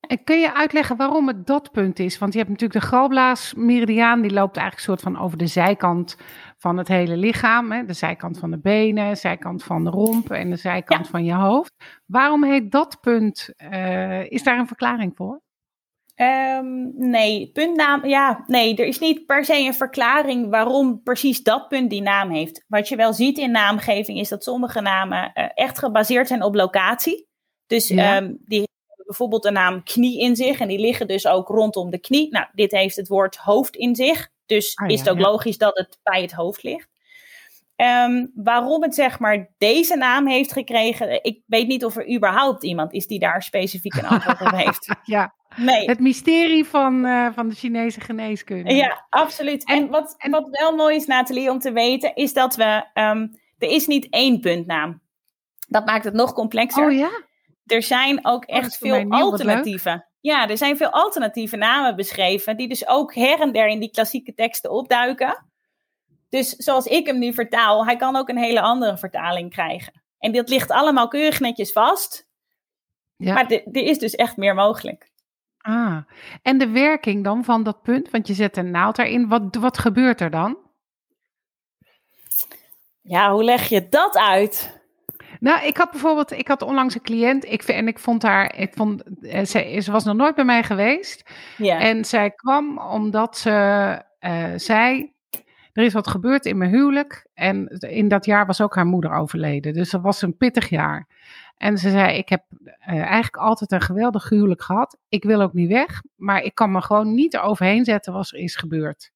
En 0.00 0.24
kun 0.24 0.40
je 0.40 0.54
uitleggen 0.54 0.96
waarom 0.96 1.26
het 1.26 1.46
dat 1.46 1.70
punt 1.70 1.98
is? 1.98 2.18
Want 2.18 2.32
je 2.32 2.38
hebt 2.38 2.50
natuurlijk 2.50 2.80
de 2.80 2.86
galblaasmeridiaan, 2.86 4.20
die 4.20 4.32
loopt 4.32 4.56
eigenlijk 4.56 4.86
soort 4.86 5.00
van 5.00 5.22
over 5.22 5.38
de 5.38 5.46
zijkant 5.46 6.16
van 6.58 6.76
het 6.78 6.88
hele 6.88 7.16
lichaam. 7.16 7.72
Hè? 7.72 7.84
De 7.84 7.92
zijkant 7.92 8.38
van 8.38 8.50
de 8.50 8.58
benen, 8.58 9.08
de 9.08 9.14
zijkant 9.14 9.64
van 9.64 9.84
de 9.84 9.90
romp 9.90 10.30
en 10.30 10.50
de 10.50 10.56
zijkant 10.56 11.08
van 11.08 11.24
je 11.24 11.34
hoofd. 11.34 11.74
Waarom 12.06 12.44
heet 12.44 12.70
dat 12.70 12.98
punt? 13.00 13.50
Uh, 13.72 14.30
is 14.30 14.42
daar 14.42 14.58
een 14.58 14.66
verklaring 14.66 15.12
voor? 15.16 15.40
Um, 16.20 16.92
nee, 16.96 17.50
puntnaam, 17.52 18.06
ja, 18.06 18.44
nee, 18.46 18.76
er 18.76 18.86
is 18.86 18.98
niet 18.98 19.26
per 19.26 19.44
se 19.44 19.58
een 19.58 19.74
verklaring 19.74 20.50
waarom 20.50 21.02
precies 21.02 21.42
dat 21.42 21.68
punt 21.68 21.90
die 21.90 22.02
naam 22.02 22.30
heeft. 22.30 22.64
Wat 22.68 22.88
je 22.88 22.96
wel 22.96 23.12
ziet 23.12 23.38
in 23.38 23.50
naamgeving 23.50 24.18
is 24.18 24.28
dat 24.28 24.42
sommige 24.42 24.80
namen 24.80 25.30
uh, 25.34 25.48
echt 25.54 25.78
gebaseerd 25.78 26.28
zijn 26.28 26.42
op 26.42 26.54
locatie. 26.54 27.26
Dus 27.66 27.88
ja. 27.88 28.16
um, 28.16 28.38
die 28.44 28.58
hebben 28.86 29.06
bijvoorbeeld 29.06 29.42
de 29.42 29.50
naam 29.50 29.82
knie 29.82 30.20
in 30.20 30.36
zich 30.36 30.60
en 30.60 30.68
die 30.68 30.80
liggen 30.80 31.06
dus 31.06 31.26
ook 31.26 31.48
rondom 31.48 31.90
de 31.90 32.00
knie. 32.00 32.30
Nou, 32.30 32.46
dit 32.52 32.72
heeft 32.72 32.96
het 32.96 33.08
woord 33.08 33.36
hoofd 33.36 33.76
in 33.76 33.94
zich, 33.94 34.28
dus 34.48 34.76
ah, 34.76 34.90
is 34.90 34.98
het 34.98 35.10
ook 35.10 35.18
ja. 35.18 35.22
logisch 35.22 35.58
dat 35.58 35.78
het 35.78 35.98
bij 36.02 36.22
het 36.22 36.32
hoofd 36.32 36.62
ligt. 36.62 36.88
Um, 37.76 38.32
waarom 38.34 38.82
het 38.82 38.94
zeg 38.94 39.18
maar 39.18 39.48
deze 39.58 39.96
naam 39.96 40.26
heeft 40.26 40.52
gekregen, 40.52 41.24
ik 41.24 41.42
weet 41.46 41.66
niet 41.66 41.84
of 41.84 41.96
er 41.96 42.14
überhaupt 42.14 42.64
iemand 42.64 42.92
is 42.92 43.06
die 43.06 43.18
daar 43.18 43.42
specifiek 43.42 43.94
een 43.94 44.06
antwoord 44.06 44.40
op 44.40 44.50
heeft. 44.50 44.94
ja. 45.02 45.34
Nee. 45.56 45.84
Het 45.84 46.00
mysterie 46.00 46.64
van, 46.64 47.04
uh, 47.04 47.28
van 47.34 47.48
de 47.48 47.54
Chinese 47.54 48.00
geneeskunde. 48.00 48.74
Ja, 48.74 49.06
absoluut. 49.08 49.64
En, 49.64 49.76
en 49.76 49.88
wat, 49.88 50.14
en, 50.18 50.30
wat 50.30 50.48
wel 50.50 50.76
mooi 50.76 50.96
is, 50.96 51.06
Nathalie, 51.06 51.50
om 51.50 51.58
te 51.58 51.72
weten, 51.72 52.14
is 52.14 52.32
dat 52.32 52.56
we. 52.56 52.84
Um, 52.94 53.30
er 53.58 53.68
is 53.68 53.86
niet 53.86 54.08
één 54.10 54.40
puntnaam. 54.40 55.02
Dat 55.68 55.86
maakt 55.86 56.04
het 56.04 56.14
nog 56.14 56.32
complexer. 56.32 56.86
Oh 56.86 56.92
ja? 56.92 57.10
Er 57.66 57.82
zijn 57.82 58.26
ook 58.26 58.44
echt 58.44 58.72
oh, 58.72 58.78
veel 58.78 59.10
alternatieven. 59.10 60.07
Ja, 60.20 60.48
er 60.48 60.56
zijn 60.56 60.76
veel 60.76 60.90
alternatieve 60.90 61.56
namen 61.56 61.96
beschreven, 61.96 62.56
die 62.56 62.68
dus 62.68 62.88
ook 62.88 63.14
her 63.14 63.40
en 63.40 63.52
der 63.52 63.66
in 63.66 63.80
die 63.80 63.90
klassieke 63.90 64.34
teksten 64.34 64.70
opduiken. 64.70 65.46
Dus 66.28 66.48
zoals 66.50 66.86
ik 66.86 67.06
hem 67.06 67.18
nu 67.18 67.32
vertaal, 67.32 67.84
hij 67.84 67.96
kan 67.96 68.16
ook 68.16 68.28
een 68.28 68.38
hele 68.38 68.60
andere 68.60 68.98
vertaling 68.98 69.50
krijgen. 69.50 70.02
En 70.18 70.32
dat 70.32 70.48
ligt 70.48 70.70
allemaal 70.70 71.08
keurig 71.08 71.40
netjes 71.40 71.72
vast. 71.72 72.26
Ja. 73.16 73.34
Maar 73.34 73.50
er 73.50 73.82
is 73.82 73.98
dus 73.98 74.14
echt 74.14 74.36
meer 74.36 74.54
mogelijk. 74.54 75.10
Ah, 75.58 75.96
en 76.42 76.58
de 76.58 76.68
werking 76.68 77.24
dan 77.24 77.44
van 77.44 77.62
dat 77.62 77.82
punt, 77.82 78.10
want 78.10 78.26
je 78.26 78.34
zet 78.34 78.56
een 78.56 78.70
naald 78.70 78.98
erin. 78.98 79.28
Wat, 79.28 79.54
wat 79.54 79.78
gebeurt 79.78 80.20
er 80.20 80.30
dan? 80.30 80.58
Ja, 83.00 83.32
hoe 83.32 83.44
leg 83.44 83.68
je 83.68 83.88
dat 83.88 84.16
uit? 84.16 84.77
Nou, 85.40 85.66
ik 85.66 85.76
had 85.76 85.90
bijvoorbeeld, 85.90 86.32
ik 86.32 86.48
had 86.48 86.62
onlangs 86.62 86.94
een 86.94 87.02
cliënt 87.02 87.44
ik, 87.44 87.62
en 87.62 87.88
ik 87.88 87.98
vond 87.98 88.22
haar, 88.22 88.54
ik 88.56 88.72
vond, 88.74 89.02
eh, 89.20 89.44
ze, 89.44 89.80
ze 89.82 89.92
was 89.92 90.04
nog 90.04 90.16
nooit 90.16 90.34
bij 90.34 90.44
mij 90.44 90.62
geweest. 90.62 91.30
Ja. 91.56 91.80
En 91.80 92.04
zij 92.04 92.30
kwam 92.30 92.78
omdat 92.78 93.38
ze 93.38 93.50
uh, 94.20 94.52
zei, 94.56 95.12
er 95.72 95.84
is 95.84 95.92
wat 95.92 96.08
gebeurd 96.08 96.46
in 96.46 96.58
mijn 96.58 96.70
huwelijk 96.70 97.26
en 97.34 97.66
in 97.68 98.08
dat 98.08 98.24
jaar 98.24 98.46
was 98.46 98.60
ook 98.60 98.74
haar 98.74 98.86
moeder 98.86 99.12
overleden. 99.12 99.72
Dus 99.72 99.90
dat 99.90 100.02
was 100.02 100.22
een 100.22 100.36
pittig 100.36 100.68
jaar. 100.68 101.06
En 101.56 101.78
ze 101.78 101.90
zei: 101.90 102.18
Ik 102.18 102.28
heb 102.28 102.44
uh, 102.50 102.66
eigenlijk 102.86 103.36
altijd 103.36 103.72
een 103.72 103.80
geweldig 103.80 104.28
huwelijk 104.28 104.62
gehad. 104.62 104.98
Ik 105.08 105.24
wil 105.24 105.42
ook 105.42 105.52
niet 105.52 105.68
weg, 105.68 106.02
maar 106.16 106.42
ik 106.42 106.54
kan 106.54 106.72
me 106.72 106.80
gewoon 106.80 107.14
niet 107.14 107.34
eroverheen 107.34 107.84
zetten 107.84 108.12
wat 108.12 108.30
er 108.30 108.38
is 108.38 108.56
gebeurd. 108.56 109.12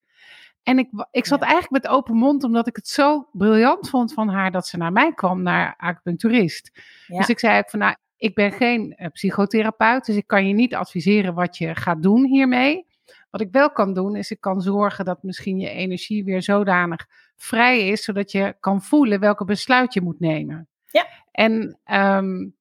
En 0.62 0.78
ik, 0.78 0.88
ik 1.10 1.26
zat 1.26 1.40
ja. 1.40 1.46
eigenlijk 1.46 1.84
met 1.84 1.92
open 1.92 2.16
mond, 2.16 2.44
omdat 2.44 2.66
ik 2.66 2.76
het 2.76 2.88
zo 2.88 3.28
briljant 3.32 3.88
vond 3.88 4.12
van 4.12 4.28
haar 4.28 4.50
dat 4.50 4.66
ze 4.66 4.76
naar 4.76 4.92
mij 4.92 5.14
kwam, 5.14 5.42
naar 5.42 5.74
acupuncturist. 5.76 6.70
Ja. 7.06 7.18
Dus 7.18 7.28
ik 7.28 7.38
zei 7.38 7.58
ook 7.58 7.70
van, 7.70 7.78
nou, 7.78 7.96
ik 8.16 8.34
ben 8.34 8.52
geen 8.52 8.96
uh, 8.96 9.06
psychotherapeut, 9.08 10.06
dus 10.06 10.16
ik 10.16 10.26
kan 10.26 10.48
je 10.48 10.54
niet 10.54 10.74
adviseren 10.74 11.34
wat 11.34 11.58
je 11.58 11.74
gaat 11.74 12.02
doen 12.02 12.24
hiermee. 12.24 12.86
Wat 13.30 13.40
ik 13.40 13.48
wel 13.50 13.70
kan 13.70 13.94
doen, 13.94 14.16
is 14.16 14.30
ik 14.30 14.40
kan 14.40 14.60
zorgen 14.60 15.04
dat 15.04 15.22
misschien 15.22 15.58
je 15.58 15.68
energie 15.68 16.24
weer 16.24 16.42
zodanig 16.42 17.06
vrij 17.36 17.88
is, 17.88 18.04
zodat 18.04 18.32
je 18.32 18.56
kan 18.60 18.82
voelen 18.82 19.20
welke 19.20 19.44
besluit 19.44 19.94
je 19.94 20.00
moet 20.00 20.20
nemen. 20.20 20.68
Ja. 20.90 21.06
En 21.30 21.78
um, 21.92 22.56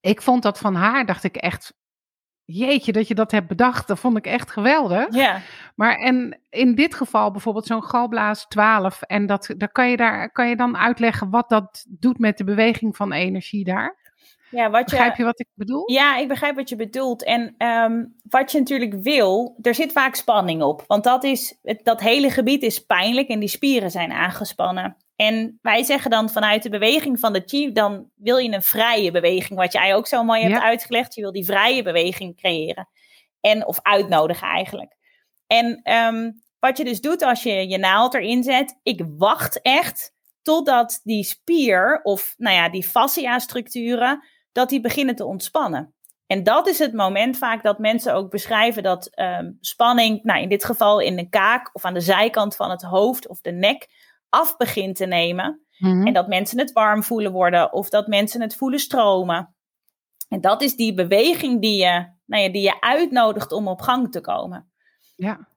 ik 0.00 0.22
vond 0.22 0.42
dat 0.42 0.58
van 0.58 0.74
haar, 0.74 1.06
dacht 1.06 1.24
ik 1.24 1.36
echt, 1.36 1.74
jeetje, 2.44 2.92
dat 2.92 3.08
je 3.08 3.14
dat 3.14 3.30
hebt 3.30 3.48
bedacht, 3.48 3.88
dat 3.88 3.98
vond 3.98 4.16
ik 4.16 4.26
echt 4.26 4.50
geweldig. 4.50 5.14
Ja. 5.14 5.40
Maar 5.74 5.96
en 5.96 6.40
in 6.50 6.74
dit 6.74 6.94
geval 6.94 7.30
bijvoorbeeld 7.30 7.66
zo'n 7.66 7.84
galblaas 7.84 8.46
12, 8.48 9.02
en 9.02 9.26
dat, 9.26 9.54
daar 9.56 9.72
kan, 9.72 9.90
je 9.90 9.96
daar, 9.96 10.30
kan 10.32 10.48
je 10.48 10.56
dan 10.56 10.76
uitleggen 10.76 11.30
wat 11.30 11.48
dat 11.48 11.86
doet 11.88 12.18
met 12.18 12.38
de 12.38 12.44
beweging 12.44 12.96
van 12.96 13.12
energie 13.12 13.64
daar? 13.64 14.02
Ja, 14.50 14.70
wat 14.70 14.90
je, 14.90 14.96
begrijp 14.96 15.16
je 15.16 15.24
wat 15.24 15.40
ik 15.40 15.48
bedoel? 15.54 15.90
Ja, 15.90 16.16
ik 16.16 16.28
begrijp 16.28 16.56
wat 16.56 16.68
je 16.68 16.76
bedoelt. 16.76 17.24
En 17.24 17.54
um, 17.58 18.14
wat 18.28 18.52
je 18.52 18.58
natuurlijk 18.58 18.94
wil, 19.02 19.58
er 19.62 19.74
zit 19.74 19.92
vaak 19.92 20.14
spanning 20.14 20.62
op. 20.62 20.84
Want 20.86 21.04
dat, 21.04 21.24
is, 21.24 21.58
dat 21.82 22.00
hele 22.00 22.30
gebied 22.30 22.62
is 22.62 22.84
pijnlijk 22.84 23.28
en 23.28 23.38
die 23.38 23.48
spieren 23.48 23.90
zijn 23.90 24.12
aangespannen. 24.12 24.96
En 25.16 25.58
wij 25.62 25.82
zeggen 25.82 26.10
dan 26.10 26.30
vanuit 26.30 26.62
de 26.62 26.68
beweging 26.68 27.20
van 27.20 27.32
de 27.32 27.42
chi, 27.46 27.72
dan 27.72 28.10
wil 28.14 28.36
je 28.36 28.52
een 28.52 28.62
vrije 28.62 29.10
beweging, 29.10 29.58
wat 29.58 29.72
jij 29.72 29.94
ook 29.94 30.06
zo 30.06 30.24
mooi 30.24 30.40
hebt 30.40 30.54
ja. 30.54 30.62
uitgelegd. 30.62 31.14
Je 31.14 31.20
wil 31.20 31.32
die 31.32 31.44
vrije 31.44 31.82
beweging 31.82 32.36
creëren. 32.36 32.88
En, 33.40 33.66
of 33.66 33.78
uitnodigen 33.82 34.48
eigenlijk. 34.48 34.96
En 35.46 35.92
um, 35.92 36.42
wat 36.58 36.76
je 36.76 36.84
dus 36.84 37.00
doet 37.00 37.22
als 37.22 37.42
je 37.42 37.68
je 37.68 37.78
naald 37.78 38.14
erin 38.14 38.42
zet, 38.42 38.80
ik 38.82 39.04
wacht 39.16 39.60
echt 39.62 40.12
totdat 40.42 41.00
die 41.02 41.24
spier 41.24 42.00
of 42.02 42.34
nou 42.36 42.56
ja, 42.56 42.68
die 42.68 42.84
fascia-structuren, 42.84 44.24
dat 44.52 44.68
die 44.68 44.80
beginnen 44.80 45.16
te 45.16 45.24
ontspannen. 45.24 45.94
En 46.26 46.42
dat 46.42 46.68
is 46.68 46.78
het 46.78 46.92
moment 46.92 47.38
vaak 47.38 47.62
dat 47.62 47.78
mensen 47.78 48.14
ook 48.14 48.30
beschrijven 48.30 48.82
dat 48.82 49.18
um, 49.18 49.58
spanning, 49.60 50.22
nou 50.22 50.40
in 50.40 50.48
dit 50.48 50.64
geval 50.64 51.00
in 51.00 51.16
de 51.16 51.28
kaak 51.28 51.70
of 51.72 51.84
aan 51.84 51.94
de 51.94 52.00
zijkant 52.00 52.56
van 52.56 52.70
het 52.70 52.82
hoofd 52.82 53.28
of 53.28 53.40
de 53.40 53.52
nek, 53.52 53.88
af 54.34 54.56
begint 54.56 54.96
te 54.96 55.06
nemen. 55.06 55.66
Mm-hmm. 55.78 56.06
En 56.06 56.12
dat 56.12 56.28
mensen 56.28 56.58
het 56.58 56.72
warm 56.72 57.02
voelen 57.02 57.32
worden 57.32 57.72
of 57.72 57.88
dat 57.88 58.06
mensen 58.06 58.40
het 58.40 58.56
voelen 58.56 58.78
stromen. 58.78 59.54
En 60.28 60.40
dat 60.40 60.62
is 60.62 60.76
die 60.76 60.94
beweging 60.94 61.60
die 61.60 61.76
je, 61.76 62.06
nou 62.26 62.42
ja, 62.42 62.48
die 62.48 62.62
je 62.62 62.80
uitnodigt 62.80 63.52
om 63.52 63.68
op 63.68 63.80
gang 63.80 64.12
te 64.12 64.20
komen. 64.20 64.70
Ja. 65.16 65.48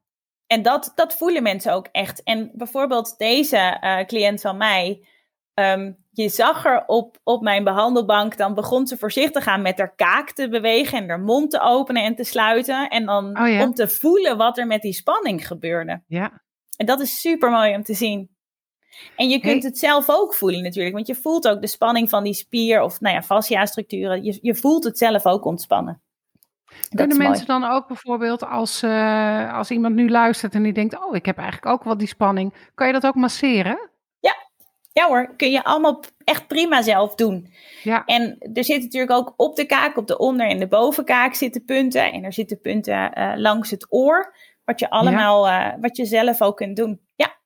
En 0.48 0.62
dat, 0.62 0.92
dat 0.96 1.18
voelen 1.18 1.44
mensen 1.44 1.74
ook 1.74 1.88
echt. 1.92 2.24
En 2.24 2.52
bijvoorbeeld 2.54 3.18
deze 3.18 3.78
uh, 3.82 4.06
cliënt 4.06 4.42
van 4.42 4.58
mij, 4.58 5.08
um, 5.54 5.98
je 6.12 6.30
zag 6.30 6.66
er 6.66 6.84
op, 6.86 7.18
op 7.24 7.42
mijn 7.42 7.64
behandelbank, 7.64 8.38
dan 8.38 8.54
begon 8.54 8.88
ze 8.88 8.98
voorzichtig 8.98 9.48
aan 9.48 9.62
met 9.62 9.78
haar 9.78 9.96
kaak 9.96 10.32
te 10.32 10.50
bewegen 10.50 10.98
en 10.98 11.10
haar 11.10 11.20
mond 11.20 11.52
te 11.52 11.60
openen 11.60 12.04
en 12.04 12.16
te 12.16 12.24
sluiten. 12.24 12.90
En 12.90 13.06
dan 13.06 13.40
oh 13.40 13.48
ja. 13.48 13.64
om 13.64 13.74
te 13.74 13.88
voelen 13.88 14.38
wat 14.38 14.58
er 14.58 14.68
met 14.68 14.82
die 14.82 14.94
spanning 14.94 15.48
gebeurde. 15.48 16.04
Ja. 16.08 16.42
En 16.78 16.86
dat 16.86 17.00
is 17.00 17.22
super 17.22 17.52
mooi 17.52 17.76
om 17.76 17.84
te 17.84 17.94
zien. 17.94 18.37
En 19.16 19.30
je 19.30 19.40
kunt 19.40 19.64
het 19.64 19.78
zelf 19.78 20.10
ook 20.10 20.34
voelen 20.34 20.64
natuurlijk, 20.64 20.96
want 20.96 21.08
je 21.08 21.16
voelt 21.16 21.48
ook 21.48 21.62
de 21.62 21.68
spanning 21.68 22.10
van 22.10 22.24
die 22.24 22.34
spier 22.34 22.82
of 22.82 23.00
nou 23.02 23.16
ja, 23.16 23.24
fascia-structuren. 23.24 24.24
Je, 24.24 24.40
je 24.42 24.56
voelt 24.56 24.84
het 24.84 24.98
zelf 24.98 25.26
ook 25.26 25.46
ontspannen. 25.46 26.02
Kunnen 26.90 27.18
mensen 27.18 27.46
mooi. 27.48 27.62
dan 27.62 27.72
ook 27.72 27.88
bijvoorbeeld 27.88 28.46
als, 28.46 28.84
uh, 28.84 29.54
als 29.54 29.72
iemand 29.72 29.96
nu 29.96 30.10
luistert 30.10 30.54
en 30.54 30.64
die 30.64 30.74
denkt, 30.74 31.06
oh, 31.06 31.16
ik 31.16 31.26
heb 31.26 31.38
eigenlijk 31.38 31.74
ook 31.74 31.84
wel 31.84 31.98
die 31.98 32.08
spanning, 32.08 32.54
kan 32.76 32.88
je 32.88 32.94
dat 32.94 33.06
ook 33.06 33.16
masseren? 33.16 33.90
Ja, 34.20 34.36
ja 34.92 35.08
hoor, 35.08 35.34
kun 35.36 35.52
je 35.52 35.64
allemaal 35.64 36.04
echt 36.24 36.48
prima 36.48 36.82
zelf 36.82 37.16
doen. 37.16 37.54
Ja. 37.84 38.06
En 38.06 38.38
er 38.54 38.64
zitten 38.64 38.84
natuurlijk 38.84 39.12
ook 39.12 39.34
op 39.38 39.56
de 39.56 39.66
kaak, 39.66 39.98
op 39.98 40.08
de 40.08 40.18
onder- 40.18 40.48
en 40.48 40.60
de 40.60 40.68
bovenkaak 40.68 41.34
zitten 41.34 41.66
punten. 41.66 42.12
En 42.12 42.24
er 42.24 42.34
zitten 42.34 42.62
punten 42.62 43.20
uh, 43.20 43.34
langs 43.36 43.72
het 43.72 43.88
oor, 43.90 44.36
wat 44.66 44.80
je 44.80 44.90
allemaal, 44.90 45.48
ja. 45.48 45.76
uh, 45.76 45.82
wat 45.82 45.98
je 45.98 46.06
zelf 46.06 46.42
ook 46.42 46.58
kunt 46.58 46.76
doen. 46.76 47.00
Ja. 47.16 47.37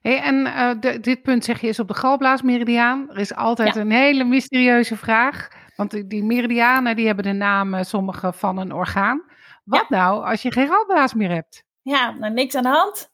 Hey, 0.00 0.20
en 0.20 0.46
uh, 0.46 0.70
de, 0.80 1.00
dit 1.00 1.22
punt 1.22 1.44
zeg 1.44 1.60
je 1.60 1.68
is 1.68 1.78
op 1.78 1.88
de 1.88 1.94
galblaasmeridiaan. 1.94 3.10
Er 3.10 3.18
is 3.18 3.34
altijd 3.34 3.74
ja. 3.74 3.80
een 3.80 3.90
hele 3.90 4.24
mysterieuze 4.24 4.96
vraag. 4.96 5.48
Want 5.76 5.90
die, 5.90 6.06
die 6.06 6.24
meridianen 6.24 6.96
die 6.96 7.06
hebben 7.06 7.24
de 7.24 7.32
naam 7.32 7.74
uh, 7.74 7.82
sommige 7.82 8.32
van 8.32 8.58
een 8.58 8.72
orgaan. 8.72 9.22
Wat 9.64 9.86
ja. 9.88 9.96
nou 9.96 10.24
als 10.24 10.42
je 10.42 10.52
geen 10.52 10.68
galblaas 10.68 11.14
meer 11.14 11.30
hebt? 11.30 11.64
Ja, 11.82 12.10
nou 12.10 12.32
niks 12.32 12.54
aan 12.54 12.62
de 12.62 12.68
hand. 12.68 13.10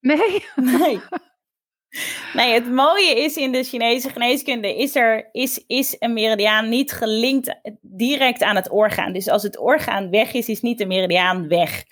Nee. 0.00 0.44
Nee. 0.54 1.00
Nee, 2.32 2.52
het 2.52 2.70
mooie 2.70 3.24
is 3.24 3.36
in 3.36 3.52
de 3.52 3.64
Chinese 3.64 4.10
geneeskunde 4.10 4.76
is 4.76 4.96
er 4.96 5.28
is, 5.32 5.64
is 5.66 5.96
een 5.98 6.12
meridiaan 6.12 6.68
niet 6.68 6.92
gelinkt 6.92 7.60
direct 7.80 8.42
aan 8.42 8.56
het 8.56 8.70
orgaan. 8.70 9.12
Dus 9.12 9.28
als 9.28 9.42
het 9.42 9.58
orgaan 9.58 10.10
weg 10.10 10.32
is, 10.32 10.48
is 10.48 10.60
niet 10.60 10.78
de 10.78 10.86
meridiaan 10.86 11.48
weg. 11.48 11.84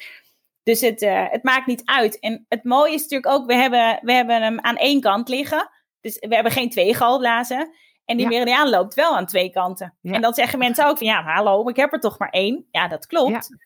Dus 0.66 0.81
het, 0.81 1.02
uh, 1.02 1.24
het 1.31 1.42
maakt 1.42 1.66
niet 1.66 1.83
uit. 1.85 2.18
En 2.18 2.44
het 2.48 2.64
mooie 2.64 2.92
is 2.92 3.02
natuurlijk 3.02 3.33
ook, 3.33 3.46
we 3.46 3.55
hebben, 3.55 3.98
we 4.02 4.12
hebben 4.12 4.42
hem 4.42 4.61
aan 4.61 4.76
één 4.76 5.00
kant 5.00 5.29
liggen. 5.29 5.70
Dus 6.00 6.18
we 6.18 6.35
hebben 6.35 6.52
geen 6.52 6.70
twee 6.70 6.94
galblazen. 6.94 7.70
En 8.05 8.16
die 8.16 8.20
ja. 8.20 8.29
meridiaan 8.29 8.68
loopt 8.68 8.94
wel 8.94 9.16
aan 9.16 9.26
twee 9.26 9.50
kanten. 9.50 9.94
Ja. 10.00 10.12
En 10.12 10.20
dan 10.20 10.35
zeggen 10.35 10.59
mensen 10.59 10.87
ook 10.87 10.98
van, 10.98 11.07
ja, 11.07 11.22
hallo, 11.22 11.68
ik 11.68 11.76
heb 11.76 11.92
er 11.92 12.00
toch 12.00 12.18
maar 12.18 12.31
één. 12.31 12.66
Ja, 12.70 12.88
dat 12.88 13.07
klopt. 13.07 13.31
Ja. 13.31 13.59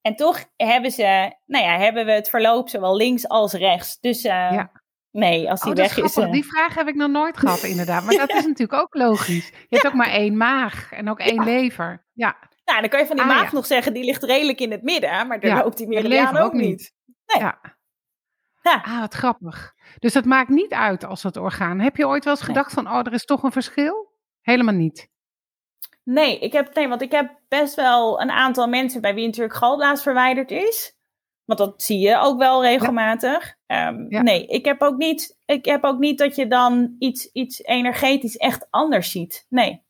En 0.00 0.16
toch 0.16 0.44
hebben 0.56 0.90
ze, 0.90 1.34
nou 1.46 1.64
ja, 1.64 1.78
hebben 1.78 2.06
we 2.06 2.12
het 2.12 2.28
verloop 2.28 2.68
zowel 2.68 2.96
links 2.96 3.28
als 3.28 3.52
rechts. 3.52 4.00
Dus 4.00 4.24
uh, 4.24 4.62
nee, 5.10 5.50
als 5.50 5.60
die 5.60 5.70
oh, 5.70 5.76
weg 5.76 5.98
is. 5.98 6.16
Uh... 6.16 6.32
Die 6.32 6.44
vraag 6.44 6.74
heb 6.74 6.88
ik 6.88 6.94
nog 6.94 7.10
nooit 7.10 7.36
gehad, 7.36 7.62
inderdaad. 7.62 8.04
Maar 8.04 8.14
dat 8.14 8.34
is 8.38 8.46
natuurlijk 8.46 8.82
ook 8.82 8.94
logisch. 8.94 9.48
Je 9.48 9.76
hebt 9.76 9.86
ook 9.86 9.94
maar 9.94 10.10
één 10.10 10.36
maag 10.36 10.92
en 10.92 11.10
ook 11.10 11.18
één 11.18 11.44
lever. 11.44 12.06
Ja. 12.12 12.36
Nou, 12.70 12.80
dan 12.80 12.90
kan 12.90 13.00
je 13.00 13.06
van 13.06 13.16
die 13.16 13.24
Ah, 13.24 13.30
maag 13.30 13.44
ja. 13.50 13.54
nog 13.56 13.66
zeggen, 13.66 13.92
die 13.92 14.04
ligt 14.04 14.22
redelijk 14.22 14.60
in 14.60 14.70
het 14.70 14.82
midden, 14.82 15.26
maar 15.26 15.40
daar 15.40 15.50
Ja, 15.56 15.62
loopt 15.62 15.76
die 15.76 15.88
meridiaan 15.88 16.36
ook, 16.36 16.44
ook 16.44 16.52
niet. 16.52 16.62
niet. 16.62 16.92
Nee. 17.26 17.42
Ja. 17.42 17.60
Ja. 18.62 18.82
Ah, 18.84 19.00
wat 19.00 19.14
grappig. 19.14 19.74
Dus 19.98 20.12
dat 20.12 20.24
maakt 20.24 20.48
niet 20.48 20.72
uit 20.72 21.04
als 21.04 21.22
dat 21.22 21.36
orgaan. 21.36 21.80
Heb 21.80 21.96
je 21.96 22.06
ooit 22.06 22.24
wel 22.24 22.32
eens 22.32 22.42
Nee. 22.46 22.54
gedacht 22.54 22.72
van, 22.72 22.86
oh, 22.86 22.98
er 22.98 23.12
is 23.12 23.24
toch 23.24 23.42
een 23.42 23.52
verschil? 23.52 24.12
Helemaal 24.40 24.74
niet. 24.74 25.08
Nee, 26.04 26.38
ik 26.38 26.52
heb, 26.52 26.74
nee, 26.74 26.88
want 26.88 27.02
ik 27.02 27.12
heb 27.12 27.38
best 27.48 27.74
wel 27.74 28.20
een 28.20 28.30
aantal 28.30 28.68
mensen 28.68 29.00
bij 29.00 29.14
wie 29.14 29.26
natuurlijk 29.26 29.54
galblaas 29.56 30.02
verwijderd 30.02 30.50
is. 30.50 30.94
Want 31.44 31.58
dat 31.58 31.82
zie 31.82 31.98
je 31.98 32.18
ook 32.18 32.38
wel 32.38 32.62
regelmatig. 32.64 33.54
Ehm, 33.66 34.06
Ja. 34.08 34.22
Nee, 34.22 34.46
ik 34.46 34.64
heb, 34.64 34.82
ook 34.82 34.96
niet, 34.96 35.36
ik 35.44 35.64
heb 35.64 35.84
ook 35.84 35.98
niet 35.98 36.18
dat 36.18 36.36
je 36.36 36.46
dan 36.46 36.94
iets, 36.98 37.32
iets 37.32 37.62
energetisch 37.62 38.36
echt 38.36 38.66
anders 38.70 39.10
ziet. 39.10 39.46
Nee. 39.48 39.82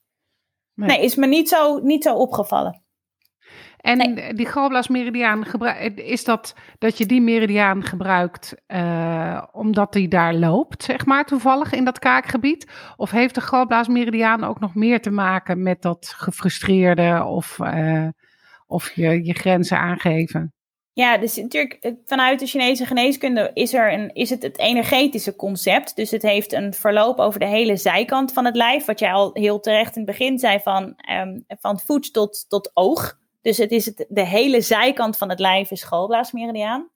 Nee. 0.87 0.97
Nee, 0.97 1.05
is 1.05 1.14
me 1.14 1.27
niet 1.27 1.49
zo, 1.49 1.79
niet 1.79 2.03
zo 2.03 2.14
opgevallen. 2.14 2.83
En 3.81 4.35
die 4.37 4.47
galblaasmeridiaan, 4.47 5.47
is 5.95 6.25
dat 6.25 6.55
dat 6.79 6.99
je 6.99 7.07
die 7.07 7.21
meridiaan 7.21 7.83
gebruikt 7.83 8.55
eh, 8.66 9.43
omdat 9.53 9.93
die 9.93 10.09
daar 10.09 10.35
loopt, 10.35 10.83
zeg 10.83 11.07
maar, 11.07 11.25
toevallig 11.25 11.73
in 11.73 11.85
dat 11.85 11.99
kaakgebied? 11.99 12.71
Of 12.97 13.11
heeft 13.11 13.35
de 13.35 13.40
galblaasmeridiaan 13.40 14.45
ook 14.45 14.61
nog 14.61 14.75
meer 14.75 15.01
te 15.01 15.11
maken 15.11 15.62
met 15.62 15.83
dat 15.83 16.12
gefrustreerde 16.16 17.25
of, 17.25 17.59
eh, 17.61 18.09
of 18.66 18.93
je, 18.93 19.25
je 19.25 19.35
grenzen 19.35 19.79
aangeven? 19.79 20.53
Ja, 21.01 21.19
dus 21.19 21.37
natuurlijk 21.37 21.73
eh, 21.81 21.93
vanuit 22.05 22.39
de 22.39 22.47
Chinese 22.47 22.87
geneeskunde 22.87 23.51
is, 23.55 23.75
er 23.75 23.93
een, 23.93 24.15
is 24.15 24.31
het 24.31 24.43
het 24.43 24.59
energetische 24.59 25.37
concept. 25.37 25.97
Dus 25.97 26.11
het 26.11 26.23
heeft 26.23 26.53
een 26.53 26.75
verloop 26.75 27.19
over 27.19 27.41
de 27.41 27.47
hele 27.47 27.77
zijkant 27.77 28.33
van 28.33 28.45
het 28.45 28.57
lijf. 28.57 28.85
Wat 28.85 28.99
jij 28.99 29.13
al 29.13 29.31
heel 29.33 29.61
terecht 29.61 29.97
in 29.97 30.03
het 30.03 30.11
begin 30.11 30.39
zei, 30.39 30.61
van, 30.61 30.95
ehm, 30.97 31.39
van 31.49 31.81
voet 31.81 32.13
tot, 32.13 32.45
tot 32.49 32.71
oog. 32.75 33.19
Dus 33.43 33.57
het 33.59 33.71
is 33.71 33.87
het, 33.87 34.07
de 34.09 34.27
hele 34.27 34.61
zijkant 34.61 35.17
van 35.17 35.29
het 35.29 35.39
lijf 35.39 35.71
is 35.71 35.83
galblaasmeridiaan. 35.83 36.91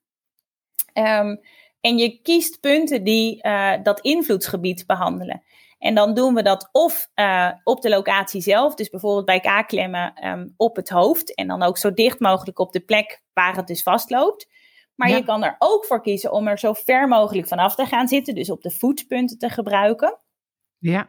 Ehm, 0.93 1.35
en 1.81 1.97
je 1.97 2.21
kiest 2.21 2.59
punten 2.59 3.03
die 3.03 3.41
eh, 3.41 3.73
dat 3.83 3.99
invloedsgebied 3.99 4.85
behandelen. 4.85 5.43
En 5.77 5.95
dan 5.95 6.13
doen 6.13 6.33
we 6.33 6.41
dat 6.41 6.69
of 6.71 7.09
eh, 7.13 7.51
op 7.63 7.81
de 7.81 7.89
locatie 7.89 8.41
zelf, 8.41 8.75
dus 8.75 8.89
bijvoorbeeld 8.89 9.25
bij 9.25 9.39
kaakklemmen 9.39 10.13
ehm, 10.13 10.47
op 10.57 10.75
het 10.75 10.89
hoofd. 10.89 11.35
En 11.35 11.47
dan 11.47 11.63
ook 11.63 11.77
zo 11.77 11.93
dicht 11.93 12.19
mogelijk 12.19 12.59
op 12.59 12.71
de 12.71 12.79
plek 12.79 13.21
waar 13.33 13.55
het 13.55 13.67
dus 13.67 13.83
vastloopt. 13.83 14.47
Maar 14.95 15.09
Ja. 15.09 15.15
je 15.15 15.23
kan 15.23 15.43
er 15.43 15.55
ook 15.59 15.85
voor 15.85 16.01
kiezen 16.01 16.31
om 16.31 16.47
er 16.47 16.59
zo 16.59 16.73
ver 16.73 17.07
mogelijk 17.07 17.47
vanaf 17.47 17.75
te 17.75 17.85
gaan 17.85 18.07
zitten, 18.07 18.35
dus 18.35 18.49
op 18.49 18.61
de 18.61 18.71
voetpunten 18.71 19.37
te 19.37 19.49
gebruiken. 19.49 20.19
Ja, 20.77 21.07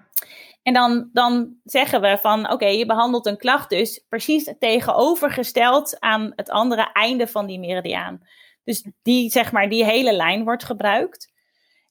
En 0.62 0.72
dan, 0.72 1.10
dan 1.12 1.56
zeggen 1.64 2.00
we 2.00 2.18
van 2.20 2.50
oké, 2.52 2.66
je 2.66 2.86
behandelt 2.86 3.26
een 3.26 3.36
klacht 3.36 3.68
dus 3.70 4.04
precies 4.08 4.54
tegenovergesteld 4.58 6.00
aan 6.00 6.32
het 6.36 6.50
andere 6.50 6.90
einde 6.92 7.26
van 7.26 7.46
die 7.46 7.58
meridiaan. 7.58 8.20
Dus 8.64 8.90
die, 9.02 9.30
zeg 9.30 9.52
maar, 9.52 9.68
die 9.68 9.84
hele 9.84 10.12
lijn 10.12 10.44
wordt 10.44 10.64
gebruikt. 10.64 11.32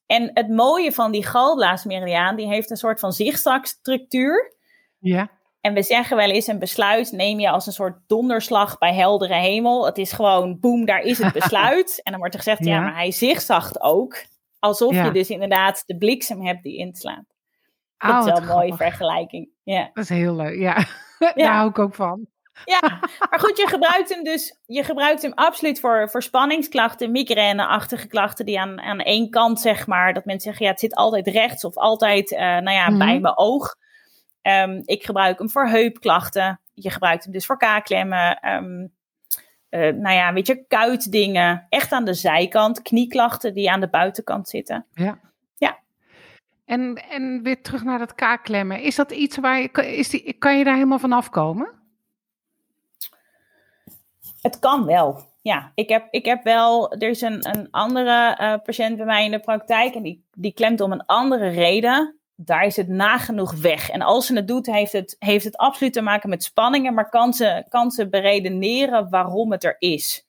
En 0.06 0.32
het 0.34 0.50
mooie 0.50 0.91
van 0.91 1.12
die 1.12 1.26
galblaasmeridiaan, 1.26 2.36
die 2.36 2.48
heeft 2.48 2.70
een 2.70 2.78
soort 2.78 3.00
van 3.00 3.12
zigzagstructuur. 3.12 4.54
ja, 5.00 5.30
En 5.62 5.74
we 5.74 5.82
zeggen 5.84 6.18
wel 6.18 6.30
eens 6.30 6.48
een 6.48 6.60
besluit 6.60 7.12
neem 7.12 7.39
je 7.39 7.50
als 7.50 7.65
een 7.68 7.74
soort 7.74 7.98
donderslag 8.08 8.78
bij 8.78 8.94
heldere 8.94 9.34
hemel. 9.34 9.86
Het 9.86 9.98
is 9.98 10.12
gewoon 10.12 10.60
boem, 10.60 10.86
daar 10.86 11.02
is 11.02 11.18
het 11.18 11.34
besluit. 11.41 12.00
en 12.04 12.12
dan 12.12 12.20
wordt 12.20 12.34
er 12.36 12.41
gezegd, 12.41 12.65
ja, 12.65 12.74
Ja. 12.74 12.82
maar 12.82 12.96
hij 12.96 13.12
zigzagt 13.12 13.82
ook. 13.82 14.15
Alsof 14.60 14.94
Ja. 14.94 15.04
je 15.06 15.12
dus 15.12 15.30
inderdaad 15.30 15.84
de 15.86 15.98
bliksem 15.98 16.46
hebt 16.46 16.63
die 16.63 16.78
inslaat. 16.78 17.24
Ah, 17.98 18.10
Dat 18.10 18.20
is 18.20 18.26
wel 18.26 18.34
wat 18.34 18.50
een 18.50 18.56
mooie 18.56 18.74
vergelijking. 18.76 19.50
Ja. 19.63 19.89
Dat 19.94 20.04
is 20.04 20.10
heel 20.10 20.36
leuk, 20.36 20.60
ja. 20.60 20.86
Daar 21.36 21.54
hou 21.56 21.70
ik 21.70 21.80
ook 21.80 21.96
van. 21.96 22.28
Ja, 22.65 22.80
maar 23.30 23.39
goed, 23.39 23.58
je 23.58 23.68
gebruikt 23.68 24.10
hem 24.10 24.24
dus 24.24 24.60
je 24.65 24.84
gebruikt 24.84 25.22
hem 25.22 25.34
absoluut 25.34 25.80
voor, 25.80 26.10
voor 26.10 26.24
spanningsklachten, 26.24 27.12
migraine-achtige 27.12 28.08
klachten 28.08 28.46
die 28.46 28.60
aan, 28.60 28.82
aan 28.82 29.00
één 29.00 29.30
kant, 29.30 29.60
zeg 29.60 29.88
maar, 29.88 30.13
dat 30.13 30.26
mensen 30.26 30.44
zeggen, 30.50 30.65
ja, 30.65 30.72
het 30.72 30.80
zit 30.80 30.96
altijd 30.96 31.28
rechts 31.28 31.63
of 31.63 31.76
altijd, 31.76 32.32
eh, 32.32 32.39
nou 32.39 32.72
ja, 32.72 32.89
Mhm. 32.89 32.98
bij 32.98 33.20
mijn 33.20 33.38
oog. 33.38 33.76
Ehm, 34.41 34.82
ik 34.86 35.04
gebruik 35.04 35.38
hem 35.39 35.50
voor 35.50 35.68
heupklachten. 35.68 36.60
Je 36.74 36.89
gebruikt 36.91 37.24
hem 37.24 37.34
dus 37.34 37.46
voor 37.46 37.58
kaakklemmen. 37.58 38.39
ehm, 38.39 38.88
eh, 39.70 39.94
nou 39.94 40.15
ja, 40.15 40.34
weet 40.34 40.48
je, 40.48 40.65
kuitdingen. 40.68 41.65
Echt 41.70 41.91
aan 41.91 42.06
de 42.06 42.13
zijkant. 42.13 42.82
Knieklachten 42.82 43.54
die 43.54 43.72
aan 43.72 43.80
de 43.80 43.88
buitenkant 43.89 44.50
zitten. 44.50 44.86
Ja. 44.94 45.20
Ja. 45.58 45.78
En, 46.65 47.04
en 47.10 47.44
weer 47.44 47.62
terug 47.62 47.84
naar 47.84 48.00
dat 48.00 48.15
kaakklemmen. 48.15 48.82
Is 48.82 48.96
dat 48.96 49.12
iets 49.12 49.38
waar 49.38 49.62
je, 49.62 49.98
is 49.98 50.10
die, 50.10 50.34
kan 50.34 50.58
je 50.58 50.63
daar 50.63 50.74
helemaal 50.74 51.00
van 51.00 51.12
afkomen? 51.12 51.70
Het 54.45 54.60
kan 54.60 54.86
wel. 54.86 55.19
Ja, 55.41 55.71
ik 55.75 55.89
heb, 55.89 56.08
ik 56.12 56.25
heb 56.25 56.43
wel. 56.43 56.91
Er 56.91 57.10
is 57.10 57.21
een, 57.21 57.49
een 57.49 57.67
andere 57.71 58.36
eh, 58.36 58.53
patiënt 58.63 58.97
bij 58.97 59.05
mij 59.05 59.25
in 59.25 59.31
de 59.31 59.39
praktijk. 59.39 59.95
En 59.95 60.03
die, 60.03 60.23
die 60.34 60.53
klemt 60.53 60.81
om 60.81 60.91
een 60.91 61.05
andere 61.05 61.47
reden. 61.47 62.15
Daar 62.36 62.65
is 62.65 62.75
het 62.75 62.88
nagenoeg 62.88 63.53
weg. 63.55 63.89
En 63.89 64.01
als 64.01 64.25
ze 64.25 64.36
het 64.36 64.47
doet, 64.47 64.65
heeft 64.65 64.91
het, 64.91 65.15
heeft 65.19 65.45
het 65.45 65.58
absoluut 65.58 65.93
te 65.93 66.01
maken 66.01 66.29
met 66.29 66.43
spanningen. 66.43 66.93
Maar 66.93 67.10
kan 67.10 67.34
ze, 67.34 67.65
kan 67.69 67.91
ze 67.91 68.10
beredeneren 68.10 69.10
waarom 69.10 69.51
het 69.51 69.63
er 69.63 69.75
is. 69.79 70.25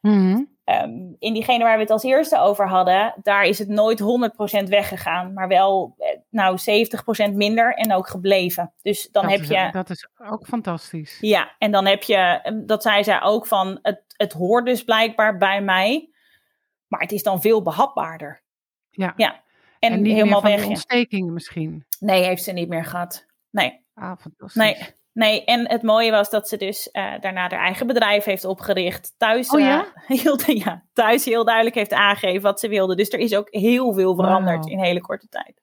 Mhm. 0.00 0.42
Ehm, 0.70 1.12
in 1.18 1.32
diegene 1.32 1.64
waar 1.64 1.74
we 1.76 1.82
het 1.82 1.90
als 1.90 2.02
eerste 2.02 2.38
over 2.38 2.68
hadden, 2.68 3.14
daar 3.22 3.44
is 3.44 3.58
het 3.58 3.68
nooit 3.68 3.98
100% 3.98 4.68
weggegaan, 4.68 5.32
maar 5.32 5.48
wel 5.48 5.94
eh, 5.98 6.18
nou 6.28 6.58
70% 7.30 7.34
minder 7.34 7.74
en 7.74 7.92
ook 7.92 8.08
gebleven. 8.08 8.72
Dus 8.82 9.08
dan 9.12 9.22
dat 9.22 9.32
heb 9.32 9.40
is, 9.40 9.48
je, 9.48 9.68
Dat 9.72 9.90
is 9.90 10.08
ook 10.18 10.46
fantastisch. 10.46 11.18
ja, 11.20 11.54
en 11.58 11.70
dan 11.70 11.86
heb 11.86 12.02
je, 12.02 12.16
eh, 12.16 12.52
dat 12.66 12.82
zei 12.82 13.04
zij 13.04 13.22
ook 13.22 13.46
van, 13.46 13.78
het, 13.82 14.02
het 14.16 14.32
hoort 14.32 14.66
dus 14.66 14.84
blijkbaar 14.84 15.36
bij 15.36 15.62
mij, 15.62 16.10
maar 16.86 17.00
het 17.00 17.12
is 17.12 17.22
dan 17.22 17.40
veel 17.40 17.62
behapbaarder. 17.62 18.42
Ja. 18.90 19.12
Ja, 19.16 19.42
en, 19.78 19.92
En, 19.92 20.02
niet 20.02 20.12
helemaal 20.12 20.40
meer 20.40 20.50
van 20.50 20.60
weg. 20.60 20.68
ontstekingen 20.68 21.32
misschien. 21.32 21.84
Nee, 21.98 22.22
heeft 22.24 22.42
ze 22.44 22.52
niet 22.52 22.68
meer 22.68 22.84
gehad. 22.84 23.26
Nee, 23.50 23.84
Ah, 23.94 24.12
fantastisch. 24.18 24.54
nee. 24.62 24.76
Nee, 25.12 25.44
en 25.44 25.68
het 25.68 25.82
mooie 25.82 26.10
was 26.10 26.30
dat 26.30 26.48
ze 26.48 26.56
dus 26.56 26.90
eh, 26.90 27.12
daarna 27.20 27.40
haar 27.40 27.52
eigen 27.52 27.86
bedrijf 27.86 28.24
heeft 28.24 28.44
opgericht. 28.44 29.14
Thuis, 29.18 29.48
Oh 29.48 29.60
ja? 29.60 29.86
eh, 30.06 30.18
heel, 30.22 30.38
ja, 30.46 30.84
thuis 30.92 31.24
heel 31.24 31.44
duidelijk 31.44 31.74
heeft 31.76 31.92
aangegeven 31.92 32.42
wat 32.42 32.60
ze 32.60 32.68
wilde. 32.68 32.96
Dus 32.96 33.10
er 33.10 33.18
is 33.18 33.34
ook 33.34 33.48
heel 33.50 33.92
veel 33.92 34.14
veranderd 34.14 34.66
in 34.66 34.78
hele 34.78 35.00
korte 35.00 35.28
tijd. 35.28 35.60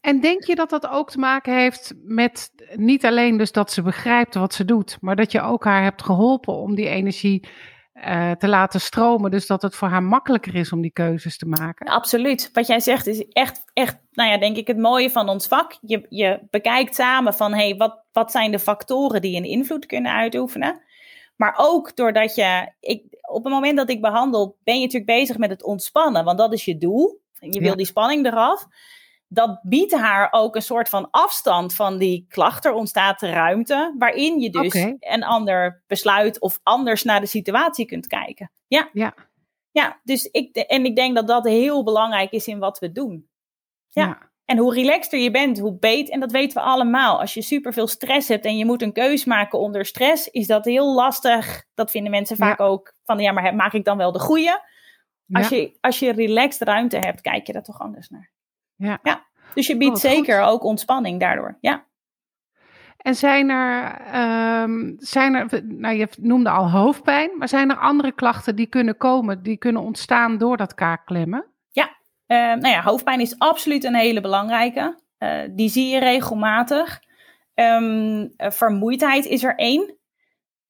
En 0.00 0.20
denk 0.20 0.44
je 0.44 0.54
dat 0.54 0.70
dat 0.70 0.88
ook 0.88 1.10
te 1.10 1.18
maken 1.18 1.56
heeft 1.56 1.94
met 2.04 2.52
niet 2.74 3.04
alleen 3.04 3.36
dus 3.36 3.52
dat 3.52 3.72
ze 3.72 3.82
begrijpt 3.82 4.34
wat 4.34 4.54
ze 4.54 4.64
doet, 4.64 4.96
maar 5.00 5.16
dat 5.16 5.32
je 5.32 5.40
ook 5.40 5.64
haar 5.64 5.82
hebt 5.82 6.02
geholpen 6.02 6.54
om 6.54 6.74
die 6.74 6.88
energie 6.88 7.48
eh, 8.02 8.30
te 8.30 8.48
laten 8.48 8.80
stromen, 8.80 9.30
dus 9.30 9.46
dat 9.46 9.62
het 9.62 9.74
voor 9.74 9.88
haar 9.88 10.02
makkelijker 10.02 10.54
is 10.54 10.72
om 10.72 10.80
die 10.80 10.90
keuzes 10.90 11.36
te 11.38 11.46
maken? 11.46 11.86
Absoluut. 11.86 12.50
Wat 12.52 12.66
jij 12.66 12.80
zegt 12.80 13.06
is 13.06 13.28
echt, 13.28 13.64
echt 13.72 13.96
nou 14.12 14.30
ja, 14.30 14.38
denk 14.38 14.56
ik 14.56 14.66
het 14.66 14.78
mooie 14.78 15.10
van 15.10 15.28
ons 15.28 15.46
vak. 15.46 15.78
Je, 15.80 16.06
je 16.08 16.40
bekijkt 16.50 16.94
samen 16.94 17.34
van, 17.34 17.52
hé, 17.52 17.68
hey, 17.68 17.76
wat, 17.76 17.98
wat 18.12 18.30
zijn 18.30 18.50
de 18.50 18.58
factoren 18.58 19.20
die 19.20 19.36
een 19.36 19.44
invloed 19.44 19.86
kunnen 19.86 20.12
uitoefenen? 20.12 20.80
Maar 21.36 21.54
ook 21.56 21.96
doordat 21.96 22.34
je, 22.34 22.72
ik, 22.80 23.02
op 23.28 23.44
het 23.44 23.52
moment 23.52 23.76
dat 23.76 23.90
ik 23.90 24.00
behandel, 24.00 24.56
ben 24.64 24.74
je 24.74 24.80
natuurlijk 24.80 25.18
bezig 25.18 25.38
met 25.38 25.50
het 25.50 25.64
ontspannen. 25.64 26.24
Want 26.24 26.38
dat 26.38 26.52
is 26.52 26.64
je 26.64 26.78
doel. 26.78 27.20
Je 27.40 27.60
wil 27.60 27.76
die 27.76 27.86
spanning 27.86 28.26
eraf. 28.26 28.66
Dat 29.32 29.60
biedt 29.62 29.94
haar 29.94 30.28
ook 30.30 30.56
een 30.56 30.62
soort 30.62 30.88
van 30.88 31.10
afstand 31.10 31.74
van 31.74 31.98
die 31.98 32.26
klacht. 32.28 32.64
Er 32.64 32.72
ontstaat 32.72 33.20
de 33.20 33.30
ruimte 33.30 33.94
waarin 33.98 34.40
je 34.40 34.50
dus 34.50 34.74
een 35.00 35.24
ander 35.24 35.82
besluit 35.86 36.40
of 36.40 36.58
anders 36.62 37.02
naar 37.02 37.20
de 37.20 37.26
situatie 37.26 37.86
kunt 37.86 38.06
kijken. 38.06 38.50
Ja. 38.66 38.88
Ja. 38.92 39.14
Ja, 39.70 40.00
dus 40.04 40.24
ik, 40.24 40.56
en 40.56 40.84
ik 40.84 40.96
denk 40.96 41.14
dat 41.14 41.26
dat 41.26 41.44
heel 41.44 41.84
belangrijk 41.84 42.30
is 42.30 42.46
in 42.46 42.58
wat 42.58 42.78
we 42.78 42.92
doen. 42.92 43.28
Ja. 43.88 44.06
Ja. 44.06 44.30
En 44.44 44.58
hoe 44.58 44.74
relaxter 44.74 45.18
je 45.18 45.30
bent, 45.30 45.58
hoe 45.58 45.78
beter. 45.78 46.14
En 46.14 46.20
dat 46.20 46.32
weten 46.32 46.62
we 46.62 46.68
allemaal. 46.68 47.20
Als 47.20 47.34
je 47.34 47.42
superveel 47.42 47.86
stress 47.86 48.28
hebt 48.28 48.44
en 48.44 48.56
je 48.56 48.64
moet 48.64 48.82
een 48.82 48.92
keus 48.92 49.24
maken 49.24 49.58
onder 49.58 49.84
stress, 49.84 50.28
is 50.28 50.46
dat 50.46 50.64
heel 50.64 50.94
lastig. 50.94 51.64
Dat 51.74 51.90
vinden 51.90 52.10
mensen 52.10 52.36
vaak 52.36 52.60
ook 52.60 52.94
van, 53.04 53.18
ja, 53.18 53.32
maar 53.32 53.54
maak 53.54 53.72
ik 53.72 53.84
dan 53.84 53.96
wel 53.96 54.12
de 54.12 54.18
goede? 54.18 54.70
Als, 55.32 55.48
je, 55.48 55.76
als 55.80 55.98
je 55.98 56.12
relaxed 56.12 56.68
ruimte 56.68 56.98
hebt, 56.98 57.20
kijk 57.20 57.46
je 57.46 57.52
daar 57.52 57.62
toch 57.62 57.80
anders 57.80 58.08
naar. 58.08 58.31
Ja. 58.86 58.98
ja. 59.02 59.26
Dus 59.54 59.66
je 59.66 59.76
biedt 59.76 59.96
Oh, 59.96 60.00
goed. 60.00 60.10
zeker 60.10 60.40
ook 60.40 60.64
ontspanning 60.64 61.20
daardoor. 61.20 61.56
Ja. 61.60 61.84
En 62.96 63.14
zijn 63.14 63.50
er, 63.50 64.00
ehm, 64.12 64.92
zijn 64.96 65.34
er, 65.34 65.64
nou 65.64 65.96
je 65.96 66.08
noemde 66.20 66.50
al 66.50 66.70
hoofdpijn, 66.70 67.30
maar 67.38 67.48
zijn 67.48 67.70
er 67.70 67.76
andere 67.76 68.12
klachten 68.12 68.56
die 68.56 68.66
kunnen 68.66 68.96
komen, 68.96 69.42
die 69.42 69.56
kunnen 69.56 69.82
ontstaan 69.82 70.38
door 70.38 70.56
dat 70.56 70.74
kaakklemmen? 70.74 71.52
Eh, 72.32 72.38
nou 72.38 72.68
ja, 72.68 72.82
hoofdpijn 72.82 73.20
is 73.20 73.38
absoluut 73.38 73.84
een 73.84 73.94
hele 73.94 74.20
belangrijke. 74.20 74.98
Eh, 75.18 75.40
die 75.50 75.68
zie 75.68 75.88
je 75.88 75.98
regelmatig. 75.98 77.00
Ehm, 77.54 78.28
eh, 78.36 78.50
vermoeidheid 78.50 79.24
is 79.24 79.44
er 79.44 79.54
één. 79.56 79.96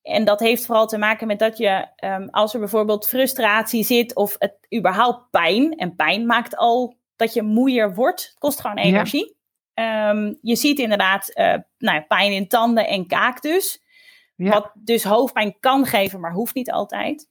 En 0.02 0.24
dat 0.24 0.40
heeft 0.40 0.66
vooral 0.66 0.86
te 0.86 0.98
maken 0.98 1.26
met 1.26 1.38
dat 1.38 1.58
je, 1.58 1.86
ehm, 1.96 2.28
als 2.30 2.54
er 2.54 2.60
bijvoorbeeld 2.60 3.08
frustratie 3.08 3.84
zit 3.84 4.14
of 4.14 4.36
het 4.38 4.66
überhaupt 4.76 5.30
pijn, 5.30 5.72
en 5.76 5.94
pijn 5.94 6.26
maakt 6.26 6.56
al 6.56 6.96
dat 7.22 7.34
je 7.34 7.42
moeier 7.42 7.94
wordt, 7.94 8.22
het 8.22 8.38
kost 8.38 8.60
gewoon 8.60 8.76
Ja. 8.76 8.82
energie. 8.82 9.36
Ehm, 9.74 10.34
je 10.40 10.56
ziet 10.56 10.78
inderdaad 10.78 11.28
eh, 11.28 11.54
nou, 11.78 12.00
pijn 12.00 12.32
in 12.32 12.48
tanden 12.48 12.86
en 12.86 13.06
kaak 13.06 13.42
dus. 13.42 13.80
Wat 14.36 14.70
dus 14.74 15.04
hoofdpijn 15.04 15.56
kan 15.60 15.86
geven, 15.86 16.20
maar 16.20 16.32
hoeft 16.32 16.54
niet 16.54 16.70
altijd. 16.70 17.28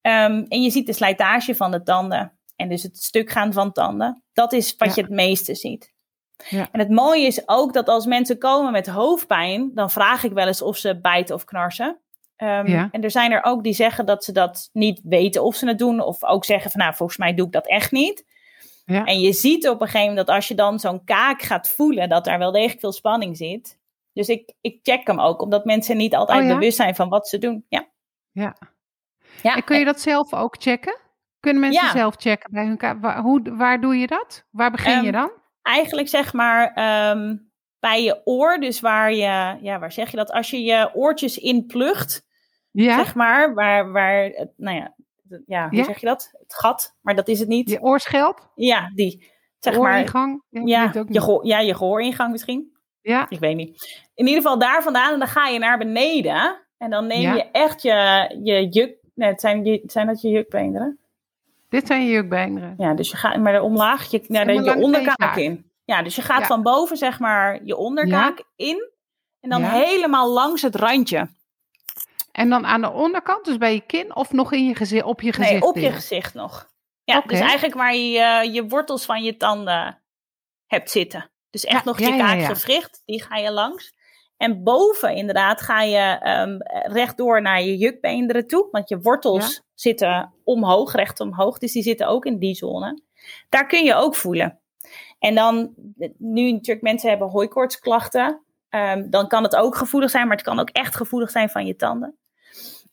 Ehm, 0.00 0.44
en 0.48 0.62
je 0.62 0.70
ziet 0.70 0.86
de 0.86 0.92
slijtage 0.92 1.54
van 1.54 1.70
de 1.70 1.82
tanden. 1.82 2.38
En 2.56 2.68
dus 2.68 2.82
het 2.82 2.96
stuk 2.96 3.30
gaan 3.30 3.52
van 3.52 3.72
tanden. 3.72 4.22
Dat 4.32 4.52
is 4.52 4.74
wat 4.76 4.94
je 4.94 5.00
het 5.02 5.10
meeste 5.10 5.54
ziet. 5.54 5.92
Ja. 6.48 6.68
En 6.72 6.78
het 6.80 6.90
mooie 6.90 7.26
is 7.26 7.48
ook 7.48 7.72
dat 7.72 7.88
als 7.88 8.06
mensen 8.06 8.38
komen 8.38 8.72
met 8.72 8.86
hoofdpijn, 8.86 9.70
dan 9.74 9.90
vraag 9.90 10.22
ik 10.24 10.32
wel 10.32 10.46
eens 10.46 10.62
of 10.62 10.76
ze 10.76 11.00
bijten 11.00 11.34
of 11.34 11.44
knarsen. 11.44 12.00
Um, 12.36 12.66
En 12.90 13.02
er 13.02 13.10
zijn 13.10 13.32
er 13.32 13.44
ook 13.44 13.62
die 13.62 13.72
zeggen 13.72 14.06
dat 14.06 14.24
ze 14.24 14.32
dat 14.32 14.70
niet 14.72 15.00
weten 15.04 15.42
of 15.44 15.54
ze 15.54 15.66
het 15.66 15.78
doen, 15.78 16.00
of 16.00 16.24
ook 16.24 16.44
zeggen 16.44 16.70
van 16.70 16.80
nou, 16.80 16.94
volgens 16.94 17.18
mij 17.18 17.34
doe 17.34 17.46
ik 17.46 17.52
dat 17.52 17.66
echt 17.66 17.90
niet. 17.90 18.24
Ja. 18.90 19.04
En 19.04 19.20
je 19.20 19.32
ziet 19.32 19.68
op 19.68 19.80
een 19.80 19.86
gegeven 19.86 20.08
moment 20.08 20.26
dat 20.26 20.36
als 20.36 20.48
je 20.48 20.54
dan 20.54 20.78
zo'n 20.78 21.04
kaak 21.04 21.42
gaat 21.42 21.68
voelen, 21.68 22.08
dat 22.08 22.24
daar 22.24 22.38
wel 22.38 22.52
degelijk 22.52 22.80
veel 22.80 22.92
spanning 22.92 23.36
zit. 23.36 23.78
Dus 24.12 24.28
ik, 24.28 24.52
ik 24.60 24.78
check 24.82 25.06
hem 25.06 25.20
ook, 25.20 25.42
omdat 25.42 25.64
mensen 25.64 25.96
niet 25.96 26.14
altijd 26.14 26.42
oh 26.42 26.48
bewust 26.48 26.76
zijn 26.76 26.94
van 26.94 27.08
wat 27.08 27.28
ze 27.28 27.38
doen. 27.38 27.64
Ja. 27.68 27.88
ja. 28.30 28.56
ja. 29.42 29.54
En 29.54 29.64
kun 29.64 29.78
je 29.78 29.84
dat 29.84 30.00
zelf 30.00 30.34
ook 30.34 30.56
checken? 30.58 30.98
Kunnen 31.40 31.60
mensen 31.62 31.90
zelf 31.90 32.14
checken 32.18 32.52
bij 32.52 32.64
hun 32.64 32.76
kaak? 32.76 33.00
Waar, 33.00 33.20
hoe, 33.20 33.56
waar 33.56 33.80
doe 33.80 33.96
je 33.96 34.06
dat? 34.06 34.46
Waar 34.50 34.70
begin 34.70 35.02
je 35.02 35.10
ehm, 35.10 35.12
dan? 35.12 35.30
Eigenlijk 35.62 36.08
zeg 36.08 36.32
maar 36.32 36.72
ehm, 36.74 37.36
bij 37.80 38.02
je 38.02 38.20
oor, 38.24 38.58
dus 38.58 38.80
waar 38.80 39.12
je, 39.12 39.56
ja, 39.60 39.78
waar 39.78 39.92
zeg 39.92 40.10
je 40.10 40.16
dat? 40.16 40.32
Als 40.32 40.50
je 40.50 40.62
je 40.62 40.90
oortjes 40.94 41.38
inplugt, 41.38 42.26
ja. 42.70 42.96
zeg 42.96 43.14
maar, 43.14 43.54
waar, 43.54 43.92
waar, 43.92 44.48
nou 44.56 44.76
ja, 44.76 44.94
ja, 45.46 45.68
hoe 45.68 45.84
zeg 45.84 46.00
je 46.00 46.06
dat? 46.06 46.30
Het 46.38 46.54
gat, 46.54 46.96
maar 47.00 47.14
dat 47.14 47.28
is 47.28 47.38
het 47.38 47.48
niet. 47.48 47.70
Je 47.70 47.82
oorschelp? 47.82 48.50
Ja, 48.54 48.90
die. 48.94 49.32
Zeg 49.58 49.76
ooringang? 49.76 50.42
Maar, 50.48 50.62
ja, 50.62 50.90
je, 51.08 51.20
gehoor, 51.20 51.46
ja, 51.46 51.58
je 51.58 51.74
gehooringang 51.74 52.30
misschien. 52.30 52.76
Ja. 53.00 53.26
Ik 53.28 53.38
weet 53.38 53.56
niet. 53.56 54.00
In 54.14 54.26
ieder 54.26 54.42
geval 54.42 54.58
daar 54.58 54.82
vandaan 54.82 55.12
en 55.12 55.18
dan 55.18 55.28
ga 55.28 55.46
je 55.46 55.58
naar 55.58 55.78
beneden. 55.78 56.66
En 56.78 56.90
dan 56.90 57.06
neem 57.06 57.34
je 57.34 57.50
echt 57.50 57.82
je, 57.82 58.30
je 58.42 58.68
juk... 58.68 58.98
Nee, 59.14 59.28
het 59.28 59.40
zijn, 59.40 59.80
zijn 59.84 60.06
dat 60.06 60.20
je 60.20 60.28
jukbeenderen? 60.28 60.98
Dit 61.68 61.86
zijn 61.86 62.04
je 62.04 62.10
jukbeenderen. 62.10 62.74
Ja, 62.78 62.94
dus 62.94 63.10
je 63.10 63.16
gaat 63.16 63.36
maar 63.36 63.60
omlaag 63.60 64.10
je, 64.10 64.24
naar 64.26 64.46
de, 64.46 64.52
je 64.52 64.74
onderkaak 64.74 65.36
in. 65.36 65.70
Ja, 65.84 66.02
dus 66.02 66.16
je 66.16 66.22
gaat 66.22 66.46
van 66.46 66.62
boven 66.62 66.96
zeg 66.96 67.18
maar 67.18 67.60
je 67.64 67.76
onderkaak 67.76 68.44
in. 68.56 68.90
En 69.40 69.50
dan 69.50 69.62
helemaal 69.62 70.32
langs 70.32 70.62
het 70.62 70.74
randje. 70.74 71.28
En 72.32 72.48
dan 72.48 72.66
aan 72.66 72.80
de 72.80 72.90
onderkant, 72.90 73.44
dus 73.44 73.56
bij 73.56 73.74
je 73.74 73.80
kin 73.80 74.16
of 74.16 74.32
nog 74.32 74.52
in 74.52 74.66
je 74.66 74.74
gezicht, 74.74 75.04
op 75.04 75.20
je 75.20 75.32
gezicht? 75.32 75.50
Nee, 75.50 75.62
op 75.62 75.76
je 75.76 75.92
gezicht 75.92 76.34
nog. 76.34 76.68
Ja, 77.04 77.20
dus 77.20 77.40
eigenlijk 77.40 77.74
waar 77.74 77.94
je 77.94 78.50
je 78.52 78.66
wortels 78.66 79.04
van 79.04 79.22
je 79.22 79.36
tanden 79.36 80.02
hebt 80.66 80.90
zitten. 80.90 81.30
Dus 81.50 81.64
echt 81.64 81.84
nog 81.84 81.98
je 81.98 82.16
kaakgewricht, 82.16 83.02
die 83.04 83.22
ga 83.22 83.36
je 83.36 83.50
langs. 83.50 83.94
En 84.36 84.62
boven 84.62 85.14
inderdaad 85.14 85.60
ga 85.60 85.82
je 85.82 86.20
um, 86.40 86.56
rechtdoor 86.92 87.42
naar 87.42 87.62
je 87.62 87.76
jukbeenderen 87.76 88.46
toe. 88.46 88.68
Want 88.70 88.88
je 88.88 89.00
wortels 89.00 89.62
zitten 89.74 90.34
omhoog, 90.44 90.92
recht 90.92 91.20
omhoog. 91.20 91.58
Dus 91.58 91.72
die 91.72 91.82
zitten 91.82 92.06
ook 92.06 92.24
in 92.24 92.38
die 92.38 92.54
zone. 92.54 93.02
Daar 93.48 93.66
kun 93.66 93.84
je 93.84 93.94
ook 93.94 94.14
voelen. 94.14 94.60
En 95.18 95.34
dan, 95.34 95.74
nu 96.18 96.52
natuurlijk 96.52 96.82
mensen 96.82 97.10
hebben 97.10 97.28
hooikoortsklachten. 97.28 98.44
Um, 98.70 99.10
dan 99.10 99.28
kan 99.28 99.42
het 99.42 99.56
ook 99.56 99.76
gevoelig 99.76 100.10
zijn, 100.10 100.26
maar 100.26 100.36
het 100.36 100.46
kan 100.46 100.60
ook 100.60 100.70
echt 100.70 100.96
gevoelig 100.96 101.30
zijn 101.30 101.50
van 101.50 101.66
je 101.66 101.76
tanden. 101.76 102.18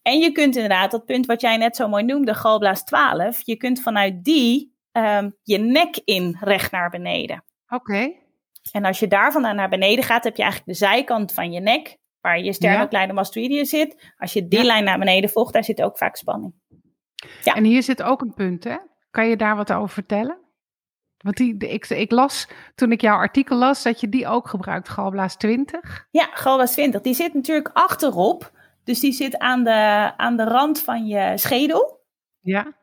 En 0.08 0.20
je 0.20 0.32
kunt 0.32 0.56
inderdaad, 0.56 0.92
dat 0.92 1.06
punt 1.06 1.26
wat 1.26 1.42
jij 1.42 1.58
net 1.58 1.76
zo 1.76 1.88
mooi 1.88 2.04
noemde, 2.04 2.34
galblaas 2.34 2.84
12, 2.84 3.42
je 3.46 3.56
kunt 3.56 3.82
vanuit 3.82 4.24
die 4.24 4.76
um, 4.92 5.36
je 5.44 5.58
nek 5.58 6.02
in 6.06 6.38
recht 6.40 6.72
naar 6.72 6.90
beneden. 6.90 7.44
Oké. 7.68 8.14
En 8.72 8.86
als 8.86 9.00
je 9.00 9.08
daar 9.08 9.32
vandaan 9.32 9.56
naar 9.56 9.70
beneden 9.70 10.04
gaat, 10.04 10.24
heb 10.24 10.36
je 10.36 10.44
eigenlijk 10.44 10.80
de 10.80 10.86
zijkant 10.86 11.34
van 11.34 11.52
je 11.52 11.60
nek, 11.60 11.98
waar 12.22 12.40
je 12.40 12.54
sternocleidomastoidea 12.54 13.64
zit. 13.64 14.14
Als 14.18 14.34
je 14.34 14.48
die 14.48 14.64
lijn 14.64 14.84
naar 14.84 15.00
beneden 15.00 15.30
volgt, 15.30 15.54
daar 15.54 15.64
zit 15.64 15.82
ook 15.82 15.98
vaak 15.98 16.16
spanning. 16.16 16.54
Ja. 17.44 17.54
En 17.54 17.64
hier 17.64 17.84
zit 17.84 18.04
ook 18.04 18.22
een 18.22 18.34
punt, 18.34 18.64
hè? 18.64 18.78
Kan 19.12 19.28
je 19.28 19.38
daar 19.38 19.56
wat 19.56 19.74
over 19.74 19.90
vertellen? 19.90 20.38
Want 21.18 21.38
die, 21.38 21.58
ik, 21.58 21.90
ik 21.90 22.12
las, 22.12 22.48
toen 22.76 22.92
ik 22.92 23.02
jouw 23.02 23.18
artikel 23.18 23.58
las, 23.58 23.84
dat 23.84 24.00
je 24.00 24.10
die 24.10 24.28
ook 24.28 24.48
gebruikt, 24.48 24.90
galblaas 24.90 25.38
20. 25.38 26.08
Ja, 26.12 26.30
galblaas 26.34 26.72
20. 26.72 27.02
Die 27.02 27.14
zit 27.14 27.34
natuurlijk 27.34 27.70
achterop. 27.74 28.56
Dus 28.88 29.00
die 29.00 29.12
zit 29.12 29.38
aan 29.38 29.64
de, 29.64 30.12
aan 30.18 30.38
de 30.38 30.44
rand 30.44 30.82
van 30.82 31.08
je 31.08 31.34
schedel. 31.36 32.06
Ja. 32.40 32.74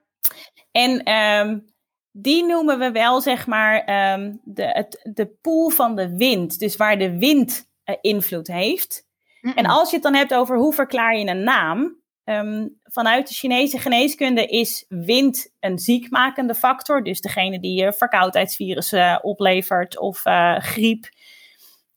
En 0.70 1.12
um, 1.12 1.64
die 2.10 2.44
noemen 2.44 2.78
we 2.78 2.90
wel, 2.90 3.20
zeg 3.20 3.46
maar, 3.46 3.78
um, 4.12 4.40
de, 4.44 4.62
het, 4.62 5.10
de 5.12 5.26
pool 5.26 5.68
van 5.68 5.96
de 5.96 6.16
wind. 6.16 6.58
Dus 6.58 6.76
waar 6.76 6.98
de 6.98 7.18
wind 7.18 7.68
uh, 7.84 7.96
invloed 8.00 8.46
heeft. 8.46 9.06
En 9.54 9.66
als 9.66 9.88
je 9.88 9.94
het 9.94 10.04
dan 10.04 10.14
hebt 10.14 10.34
over 10.34 10.56
hoe 10.56 10.72
verklaar 10.72 11.16
je 11.16 11.26
een 11.26 11.42
naam. 11.44 12.02
Um, 12.24 12.80
vanuit 12.82 13.28
de 13.28 13.34
Chinese 13.34 13.78
geneeskunde 13.78 14.46
is 14.46 14.84
wind 14.88 15.52
een 15.60 15.78
ziekmakende 15.78 16.54
factor. 16.54 17.04
Dus 17.04 17.20
degene 17.20 17.60
die 17.60 17.82
je 17.82 17.92
verkoudheidsvirussen 17.92 18.98
uh, 18.98 19.18
oplevert 19.22 19.98
of 19.98 20.26
uh, 20.26 20.58
griep. 20.58 21.08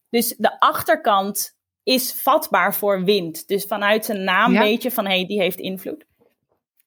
Dus 0.09 0.35
de 0.37 0.59
achterkant 0.59 1.56
is 1.87 2.13
vatbaar 2.13 2.75
voor 2.75 3.03
wind. 3.03 3.47
Dus 3.47 3.65
vanuit 3.65 4.05
zijn 4.05 4.23
naam 4.23 4.57
weet 4.57 4.83
je 4.83 4.91
van 4.91 5.05
hé, 5.05 5.15
hey, 5.15 5.25
die 5.25 5.39
heeft 5.39 5.59
invloed. 5.59 6.05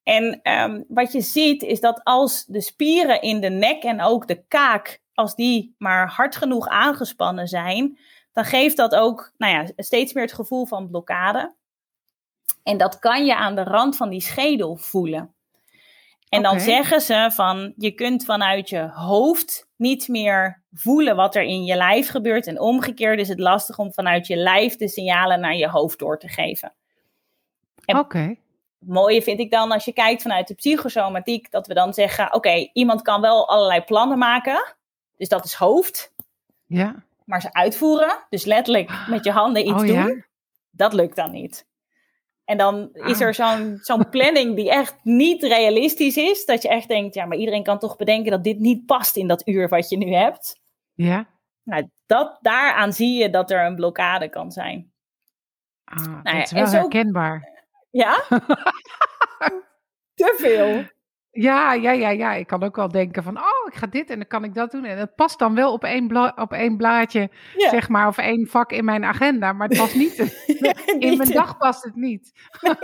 En 0.03 0.41
um, 0.43 0.85
wat 0.89 1.13
je 1.13 1.21
ziet 1.21 1.63
is 1.63 1.81
dat 1.81 2.01
als 2.05 2.45
de 2.47 2.61
spieren 2.61 3.23
in 3.23 3.41
de 3.41 3.49
nek 3.49 3.83
en 3.83 4.01
ook 4.01 4.29
de 4.29 4.45
kaak, 4.49 5.01
als 5.15 5.35
die 5.35 5.75
maar 5.79 6.09
hard 6.09 6.37
genoeg 6.37 6.69
aangespannen 6.69 7.49
zijn, 7.49 7.99
dan 8.33 8.45
geeft 8.45 8.77
dat 8.77 8.95
ook 8.95 9.33
nou 9.39 9.53
ja, 9.53 9.67
steeds 9.77 10.13
meer 10.13 10.25
het 10.25 10.33
gevoel 10.33 10.67
van 10.67 10.89
blokkade. 10.89 11.55
En 12.63 12.77
dat 12.77 12.99
kan 12.99 13.25
je 13.25 13.37
aan 13.37 13.55
de 13.55 13.65
rand 13.65 13.97
van 13.97 14.09
die 14.09 14.23
schedel 14.23 14.77
voelen. 14.77 15.35
En 16.29 16.43
dan 16.43 16.61
zeggen 16.61 17.01
ze 17.01 17.31
van 17.33 17.73
je 17.77 17.91
kunt 17.91 18.25
vanuit 18.25 18.69
je 18.69 18.91
hoofd 18.93 19.69
niet 19.81 20.09
meer 20.09 20.62
voelen 20.73 21.16
wat 21.16 21.35
er 21.35 21.43
in 21.43 21.64
je 21.64 21.77
lijf 21.77 22.09
gebeurt. 22.09 22.47
En 22.47 22.61
omgekeerd 22.61 23.21
is 23.21 23.29
het 23.29 23.38
lastig 23.38 23.79
om 23.79 23.93
vanuit 23.93 24.27
je 24.27 24.37
lijf 24.37 24.77
de 24.77 24.88
signalen 24.88 25.40
naar 25.40 25.57
je 25.57 25.69
hoofd 25.69 25.99
door 25.99 26.19
te 26.19 26.29
geven. 26.29 26.75
Oké. 27.87 28.37
Mooie 28.79 29.23
vind 29.23 29.40
ik 29.40 29.51
dan 29.51 29.73
als 29.73 29.85
je 29.85 29.93
kijkt 29.93 30.23
vanuit 30.23 30.49
de 30.49 30.55
psychosomatiek, 30.55 31.51
dat 31.51 31.66
we 31.66 31.75
dan 31.75 31.95
zeggen: 31.95 32.35
oké, 32.35 32.69
iemand 32.73 33.03
kan 33.03 33.21
wel 33.21 33.49
allerlei 33.49 33.81
plannen 33.81 34.19
maken. 34.19 34.75
Dus 35.16 35.29
dat 35.29 35.45
is 35.45 35.55
hoofd. 35.55 36.14
Ja. 36.66 37.05
Maar 37.25 37.40
ze 37.40 37.53
uitvoeren, 37.53 38.27
dus 38.29 38.45
letterlijk 38.45 39.07
met 39.09 39.25
je 39.25 39.31
handen 39.31 39.62
iets 39.62 39.83
oh, 39.83 39.87
doen, 39.87 40.07
ja? 40.09 40.25
dat 40.71 40.93
lukt 40.93 41.16
dan 41.16 41.31
niet. 41.31 41.66
En 42.51 42.57
dan 42.57 42.89
is 42.93 43.21
er 43.21 43.29
ah. 43.29 43.35
zo'n 43.35 43.79
zo'n 43.81 44.09
planning 44.09 44.57
die 44.57 44.71
echt 44.71 44.97
niet 45.03 45.43
realistisch 45.43 46.17
is. 46.17 46.45
Dat 46.45 46.63
je 46.63 46.69
echt 46.69 46.89
denkt, 46.89 47.15
ja, 47.15 47.25
maar 47.25 47.37
iedereen 47.37 47.63
kan 47.63 47.79
toch 47.79 47.97
bedenken 47.97 48.31
dat 48.31 48.45
dit 48.45 48.59
niet 48.59 48.87
past 48.87 49.17
in 49.17 49.29
dat 49.29 49.49
uur 49.49 49.69
wat 49.69 49.89
je 49.89 49.97
nu 49.97 50.15
hebt. 50.15 50.61
Ja. 50.95 51.27
Nou, 51.63 51.89
dat, 52.07 52.39
daaraan 52.41 52.93
zie 52.93 53.19
je 53.19 53.31
dat 53.31 53.51
er 53.51 53.65
een 53.65 53.75
blokkade 53.75 54.29
kan 54.29 54.51
zijn. 54.51 54.93
Ah, 55.85 56.07
nou 56.07 56.23
dat 56.23 56.45
is 56.45 56.51
wel 56.51 56.67
herkenbaar. 56.67 57.67
Ja? 57.91 58.23
Te 60.15 60.35
veel. 60.39 60.85
Ja, 61.33 61.73
ja, 61.73 61.90
ja, 61.93 62.11
ja. 62.11 62.33
Ik 62.33 62.47
kan 62.47 62.62
ook 62.62 62.77
wel 62.77 62.88
denken 62.88 63.23
van, 63.23 63.38
oh, 63.38 63.66
ik 63.69 63.75
ga 63.75 63.87
dit 63.87 64.11
en 64.11 64.16
dan 64.16 64.27
kan 64.27 64.45
ik 64.45 64.55
dat 64.55 64.71
doen. 64.71 64.85
En 64.85 64.99
het 64.99 65.14
past 65.14 65.38
dan 65.38 65.55
wel 65.55 65.73
op 65.73 65.85
één, 65.85 66.09
bla 66.09 66.33
op 66.37 66.53
één 66.53 66.77
blaadje, 66.77 67.31
zeg 67.57 67.88
maar, 67.88 68.07
of 68.07 68.19
één 68.19 68.47
vak 68.47 68.73
in 68.73 68.85
mijn 68.85 69.05
agenda. 69.05 69.53
Maar 69.53 69.69
het 69.69 69.79
past 69.79 69.95
niet. 69.95 70.19
in 70.99 71.16
mijn 71.16 71.31
dag 71.31 71.57
past 71.57 71.83
het 71.83 71.95
niet. 71.95 72.33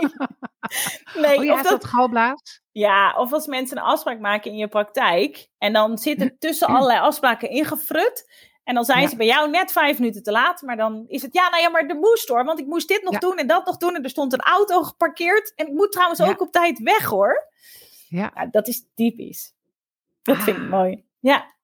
Nee, 1.15 1.51
oh, 1.51 1.51
of 1.51 1.61
dat, 1.61 1.85
galblaas? 1.85 2.61
Ja, 2.71 3.13
of 3.17 3.33
als 3.33 3.47
mensen 3.47 3.77
een 3.77 3.83
afspraak 3.83 4.19
maken 4.19 4.51
in 4.51 4.57
je 4.57 4.67
praktijk. 4.67 5.47
En 5.57 5.73
dan 5.73 5.97
zit 5.97 6.21
er 6.21 6.37
tussen 6.39 6.67
allerlei 6.67 6.99
afspraken 6.99 7.49
ingefrut. 7.49 8.25
En 8.63 8.75
dan 8.75 8.85
zijn 8.85 9.09
ze 9.09 9.15
bij 9.15 9.25
jou 9.25 9.49
net 9.49 9.71
vijf 9.71 9.99
minuten 9.99 10.23
te 10.23 10.31
laat. 10.31 10.61
Maar 10.61 10.77
dan 10.77 11.05
is 11.07 11.21
het, 11.21 11.33
ja, 11.33 11.49
nou 11.49 11.61
ja, 11.61 11.69
maar 11.69 11.87
de 11.87 11.93
moest 11.93 12.27
hoor. 12.27 12.43
Want 12.43 12.59
ik 12.59 12.65
moest 12.65 12.87
dit 12.87 13.03
nog 13.03 13.17
doen 13.17 13.37
en 13.37 13.47
dat 13.47 13.65
nog 13.65 13.77
doen. 13.77 13.95
En 13.95 14.03
er 14.03 14.09
stond 14.09 14.33
een 14.33 14.39
auto 14.39 14.83
geparkeerd. 14.83 15.53
En 15.55 15.67
ik 15.67 15.73
moet 15.73 15.91
trouwens 15.91 16.21
ook 16.21 16.41
op 16.41 16.51
tijd 16.51 16.79
weg 16.79 17.05
hoor. 17.05 17.47
Ja. 18.09 18.47
dat 18.51 18.67
is 18.67 18.85
typisch. 18.95 19.53
Dat 20.23 20.37
vind 20.37 20.57
ik 20.57 20.63
ah. 20.63 20.69
mooi. 20.69 21.03
Ja. 21.19 21.55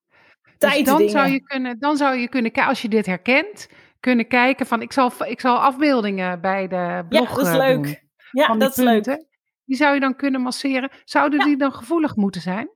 Dus 0.57 0.83
dan 0.83 1.09
zou 1.09 1.29
je 1.29 1.41
kunnen, 1.41 1.79
dan 1.79 1.97
zou 1.97 2.15
je 2.17 2.27
kunnen, 2.27 2.51
als 2.51 2.81
je 2.81 2.89
dit 2.89 3.05
herkent, 3.05 3.67
kunnen 3.99 4.27
kijken 4.27 4.65
van, 4.65 4.81
ik 4.81 4.91
zal, 4.91 5.11
ik 5.25 5.39
zal 5.39 5.57
afbeeldingen 5.57 6.41
bij 6.41 6.67
de 6.67 7.05
blog 7.09 7.29
Ja, 7.29 7.35
dat 7.35 7.45
is 7.45 7.51
eh, 7.51 7.57
leuk. 7.57 8.03
Ja, 8.31 8.55
dat 8.55 8.77
is 8.77 8.83
leuk. 8.83 9.25
Die 9.65 9.77
zou 9.77 9.93
je 9.93 9.99
dan 9.99 10.15
kunnen 10.15 10.41
masseren. 10.41 10.89
Zouden 11.05 11.39
die 11.39 11.57
dan 11.57 11.73
gevoelig 11.73 12.15
moeten 12.15 12.41
zijn? 12.41 12.69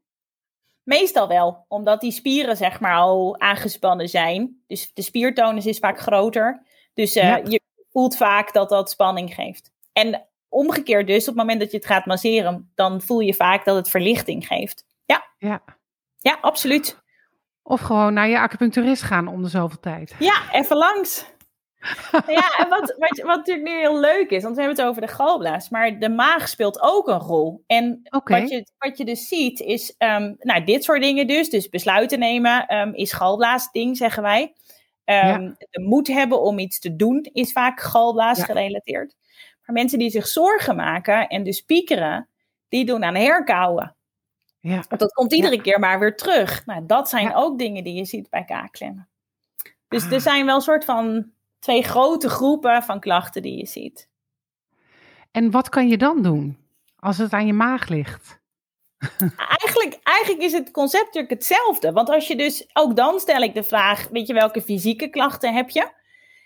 Meestal 0.83 1.27
wel, 1.27 1.65
omdat 1.67 2.01
die 2.01 2.11
spieren 2.11 2.57
zeg 2.57 2.79
maar 2.79 2.95
al 2.95 3.39
aangespannen 3.39 4.09
zijn. 4.09 4.63
Dus 4.67 4.91
de 4.93 5.01
spiertonus 5.01 5.65
is 5.65 5.79
vaak 5.79 5.99
groter. 5.99 6.65
Dus 6.93 7.15
uh, 7.15 7.37
je 7.43 7.61
voelt 7.89 8.17
vaak 8.17 8.53
dat 8.53 8.69
dat 8.69 8.89
spanning 8.89 9.33
geeft. 9.33 9.71
En 9.93 10.26
omgekeerd 10.49 11.07
dus, 11.07 11.21
op 11.21 11.27
het 11.27 11.35
moment 11.35 11.59
dat 11.59 11.71
je 11.71 11.77
het 11.77 11.85
gaat 11.85 12.05
masseren, 12.05 12.71
dan 12.75 13.01
voel 13.01 13.19
je 13.19 13.33
vaak 13.33 13.65
dat 13.65 13.75
het 13.75 13.89
verlichting 13.89 14.47
geeft. 14.47 14.85
Ja. 15.05 15.27
Ja, 15.37 15.63
ja 16.17 16.37
absoluut. 16.41 17.01
Of 17.63 17.81
gewoon 17.81 18.13
naar 18.13 18.27
je 18.27 18.39
acupuncturist 18.39 19.03
gaan 19.03 19.27
om 19.27 19.41
de 19.41 19.49
zoveel 19.49 19.79
tijd. 19.79 20.15
Ja, 20.19 20.51
even 20.51 20.77
langs. 20.77 21.25
ja, 22.27 22.57
en 22.57 22.69
wat, 22.69 22.95
wat, 22.97 23.17
wat 23.17 23.35
natuurlijk 23.37 23.67
nu 23.67 23.73
heel 23.73 23.99
leuk 23.99 24.29
is, 24.29 24.43
want 24.43 24.55
we 24.55 24.61
hebben 24.61 24.79
het 24.79 24.89
over 24.89 25.01
de 25.01 25.13
galblaas, 25.13 25.69
maar 25.69 25.99
de 25.99 26.09
maag 26.09 26.49
speelt 26.49 26.81
ook 26.81 27.07
een 27.07 27.19
rol. 27.19 27.63
En 27.67 28.01
wat, 28.09 28.49
je, 28.49 28.67
wat 28.77 28.97
je 28.97 29.05
dus 29.05 29.27
ziet 29.27 29.59
is, 29.59 29.95
um, 29.97 30.35
nou, 30.39 30.63
dit 30.63 30.83
soort 30.83 31.01
dingen 31.01 31.27
dus, 31.27 31.49
dus 31.49 31.69
besluiten 31.69 32.19
nemen 32.19 32.75
um, 32.75 32.93
is 32.93 33.13
galblaasding, 33.13 33.97
zeggen 33.97 34.23
wij. 34.23 34.53
Um, 35.05 35.55
De 35.57 35.81
moed 35.81 36.07
hebben 36.07 36.41
om 36.41 36.59
iets 36.59 36.79
te 36.79 36.95
doen 36.95 37.29
is 37.31 37.51
vaak 37.51 37.79
galblaas 37.79 38.43
gerelateerd. 38.43 39.15
Maar 39.67 39.75
mensen 39.75 39.99
die 39.99 40.09
zich 40.09 40.27
zorgen 40.27 40.75
maken 40.75 41.27
en 41.27 41.43
dus 41.43 41.61
piekeren, 41.61 42.29
die 42.69 42.85
doen 42.85 43.03
aan 43.03 43.15
herkauwen. 43.15 43.95
Ja. 44.59 44.83
Want 44.89 44.99
dat 45.01 45.13
komt 45.13 45.33
iedere 45.33 45.61
keer 45.61 45.79
maar 45.79 45.99
weer 45.99 46.15
terug. 46.15 46.65
Nou, 46.65 46.85
dat 46.85 47.09
zijn 47.09 47.35
ook 47.35 47.57
dingen 47.57 47.83
die 47.83 47.93
je 47.93 48.05
ziet 48.05 48.29
bij 48.29 48.43
kaakklemmen. 48.43 49.09
Dus 49.87 50.05
er 50.05 50.13
ah. 50.13 50.19
zijn 50.19 50.45
wel 50.45 50.55
een 50.55 50.61
soort 50.61 50.85
van 50.85 51.31
twee 51.59 51.83
grote 51.83 52.29
groepen 52.29 52.83
van 52.83 52.99
klachten 52.99 53.41
die 53.41 53.57
je 53.57 53.65
ziet. 53.65 54.09
En 55.31 55.51
wat 55.51 55.69
kan 55.69 55.87
je 55.87 55.97
dan 55.97 56.21
doen 56.21 56.57
als 56.95 57.17
het 57.17 57.33
aan 57.33 57.45
je 57.45 57.53
maag 57.53 57.87
ligt? 57.87 58.39
eigenlijk, 59.59 59.99
eigenlijk 60.03 60.43
is 60.43 60.51
het 60.51 60.71
concept 60.71 61.05
natuurlijk 61.05 61.33
hetzelfde. 61.33 61.91
Want 61.91 62.09
als 62.09 62.27
je 62.27 62.35
dus, 62.35 62.69
ook 62.73 62.95
dan 62.95 63.19
stel 63.19 63.41
ik 63.41 63.53
de 63.53 63.63
vraag, 63.63 64.07
weet 64.07 64.27
je 64.27 64.33
welke 64.33 64.61
fysieke 64.61 65.09
klachten 65.09 65.53
heb 65.53 65.69
je? 65.69 65.91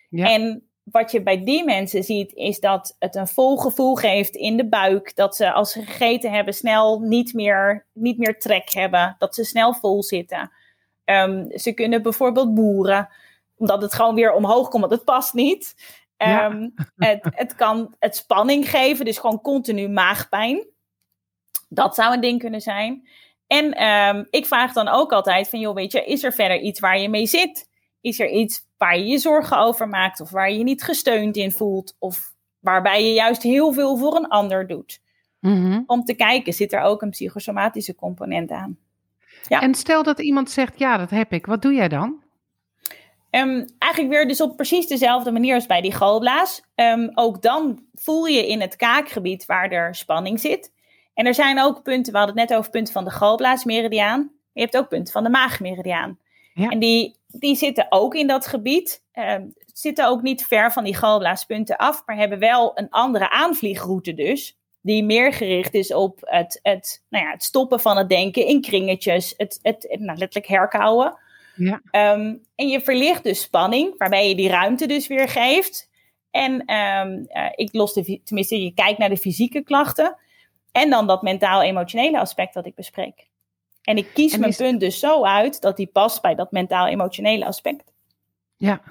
Ja. 0.09 0.29
En 0.29 0.70
wat 0.83 1.11
je 1.11 1.21
bij 1.23 1.43
die 1.43 1.63
mensen 1.63 2.03
ziet, 2.03 2.33
is 2.33 2.59
dat 2.59 2.95
het 2.99 3.15
een 3.15 3.27
vol 3.27 3.57
gevoel 3.57 3.95
geeft 3.95 4.35
in 4.35 4.57
de 4.57 4.67
buik. 4.67 5.15
Dat 5.15 5.35
ze 5.35 5.51
als 5.51 5.71
ze 5.71 5.81
gegeten 5.81 6.31
hebben 6.31 6.53
snel 6.53 6.99
niet 6.99 7.33
meer, 7.33 7.85
niet 7.93 8.17
meer 8.17 8.39
trek 8.39 8.73
hebben. 8.73 9.15
Dat 9.19 9.35
ze 9.35 9.43
snel 9.43 9.73
vol 9.73 10.03
zitten. 10.03 10.51
Um, 11.05 11.57
ze 11.57 11.73
kunnen 11.73 12.01
bijvoorbeeld 12.01 12.53
boeren 12.53 13.09
omdat 13.61 13.81
het 13.81 13.93
gewoon 13.93 14.15
weer 14.15 14.33
omhoog 14.33 14.69
komt, 14.69 14.81
want 14.81 14.93
het 14.93 15.05
past 15.05 15.33
niet. 15.33 15.75
Ehm, 16.17 16.69
het, 16.95 17.19
het 17.29 17.55
kan 17.55 17.95
het 17.99 18.15
spanning 18.15 18.69
geven, 18.69 19.05
dus 19.05 19.17
gewoon 19.17 19.41
continu 19.41 19.89
maagpijn. 19.89 20.65
Dat 21.69 21.95
zou 21.95 22.13
een 22.13 22.21
ding 22.21 22.39
kunnen 22.39 22.61
zijn. 22.61 23.07
En 23.47 23.73
ehm, 23.73 24.23
ik 24.29 24.45
vraag 24.45 24.73
dan 24.73 24.87
ook 24.87 25.11
altijd 25.11 25.49
van, 25.49 25.59
joh, 25.59 25.75
weet 25.75 25.91
je, 25.91 26.05
is 26.05 26.23
er 26.23 26.33
verder 26.33 26.59
iets 26.59 26.79
waar 26.79 26.99
je 26.99 27.09
mee 27.09 27.25
zit? 27.25 27.69
Is 28.01 28.19
er 28.19 28.29
iets 28.29 28.61
waar 28.81 28.97
je 28.97 29.05
je 29.05 29.17
zorgen 29.17 29.57
over 29.57 29.87
maakt 29.87 30.19
of 30.19 30.29
waar 30.29 30.51
je 30.51 30.57
je 30.57 30.63
niet 30.63 30.83
gesteund 30.83 31.35
in 31.35 31.51
voelt? 31.51 31.95
Of 31.99 32.33
waarbij 32.59 33.05
je 33.05 33.13
juist 33.13 33.43
heel 33.43 33.73
veel 33.73 33.97
voor 33.97 34.15
een 34.15 34.27
ander 34.27 34.67
doet? 34.67 35.01
Mhm. 35.39 35.81
Om 35.85 36.03
te 36.03 36.13
kijken, 36.13 36.53
zit 36.53 36.73
er 36.73 36.81
ook 36.81 37.01
een 37.01 37.09
psychosomatische 37.09 37.95
component 37.95 38.51
aan? 38.51 38.77
Ja. 39.47 39.61
En 39.61 39.75
stel 39.75 40.03
dat 40.03 40.19
iemand 40.19 40.49
zegt, 40.49 40.79
ja, 40.79 40.97
dat 40.97 41.09
heb 41.09 41.33
ik. 41.33 41.45
Wat 41.45 41.61
doe 41.61 41.73
jij 41.73 41.87
dan? 41.87 42.23
Um, 43.31 43.65
eigenlijk 43.77 44.13
weer 44.13 44.27
dus 44.27 44.41
op 44.41 44.55
precies 44.55 44.87
dezelfde 44.87 45.31
manier 45.31 45.55
als 45.55 45.65
bij 45.65 45.81
die 45.81 45.93
galblaas. 45.93 46.63
Um, 46.75 47.11
ook 47.13 47.41
dan 47.41 47.83
voel 47.93 48.25
je 48.25 48.47
in 48.47 48.61
het 48.61 48.75
kaakgebied 48.75 49.45
waar 49.45 49.71
er 49.71 49.95
spanning 49.95 50.39
zit. 50.39 50.71
En 51.13 51.25
er 51.25 51.33
zijn 51.33 51.61
ook 51.61 51.83
punten, 51.83 52.11
we 52.11 52.17
hadden 52.17 52.37
het 52.37 52.49
net 52.49 52.57
over 52.57 52.71
punten 52.71 52.93
van 52.93 53.03
de 53.03 53.11
galblaasmeridiaan. 53.11 54.31
Je 54.53 54.61
hebt 54.61 54.77
ook 54.77 54.87
punten 54.87 55.13
van 55.13 55.23
de 55.23 55.29
maagmeridiaan. 55.29 56.17
Ja. 56.53 56.69
En 56.69 56.79
die, 56.79 57.15
die 57.31 57.55
zitten 57.55 57.85
ook 57.89 58.15
in 58.15 58.27
dat 58.27 58.47
gebied. 58.47 59.03
Um, 59.13 59.53
zitten 59.73 60.07
ook 60.07 60.21
niet 60.21 60.45
ver 60.45 60.71
van 60.71 60.83
die 60.83 60.95
galblaaspunten 60.95 61.77
af, 61.77 62.03
maar 62.05 62.15
hebben 62.15 62.39
wel 62.39 62.71
een 62.75 62.89
andere 62.89 63.29
aanvliegroute 63.29 64.13
dus. 64.13 64.57
Die 64.81 65.03
meer 65.03 65.33
gericht 65.33 65.73
is 65.73 65.93
op 65.93 66.17
het, 66.21 66.59
het, 66.63 67.03
nou 67.09 67.25
ja, 67.25 67.31
het 67.31 67.43
stoppen 67.43 67.79
van 67.79 67.97
het 67.97 68.09
denken 68.09 68.45
in 68.45 68.61
kringetjes. 68.61 69.33
Het, 69.37 69.59
het, 69.61 69.85
het 69.89 69.99
nou, 69.99 70.17
letterlijk 70.17 70.47
herkauwen. 70.47 71.17
Ja. 71.55 71.81
Ehm, 71.91 72.35
en 72.55 72.67
je 72.67 72.81
verlicht 72.81 73.23
dus 73.23 73.41
spanning, 73.41 73.93
waarbij 73.97 74.29
je 74.29 74.35
die 74.35 74.49
ruimte 74.49 74.87
dus 74.87 75.07
weer 75.07 75.29
geeft. 75.29 75.89
En 76.31 76.73
um, 76.75 77.27
uh, 77.29 77.45
ik 77.55 77.73
los 77.73 77.93
de, 77.93 78.21
tenminste, 78.23 78.63
je 78.63 78.73
kijkt 78.73 78.99
naar 78.99 79.09
de 79.09 79.17
fysieke 79.17 79.63
klachten. 79.63 80.17
En 80.71 80.89
dan 80.89 81.07
dat 81.07 81.21
mentaal-emotionele 81.21 82.19
aspect 82.19 82.53
dat 82.53 82.65
ik 82.65 82.75
bespreek. 82.75 83.29
En 83.81 83.97
ik 83.97 84.07
kies 84.13 84.37
mijn 84.37 84.55
punt 84.55 84.79
dus 84.79 84.99
zo 84.99 85.23
uit 85.23 85.61
dat 85.61 85.77
die 85.77 85.87
past 85.87 86.21
bij 86.21 86.35
dat 86.35 86.51
mentaal-emotionele 86.51 87.45
aspect. 87.45 87.93
Ja. 88.57 88.81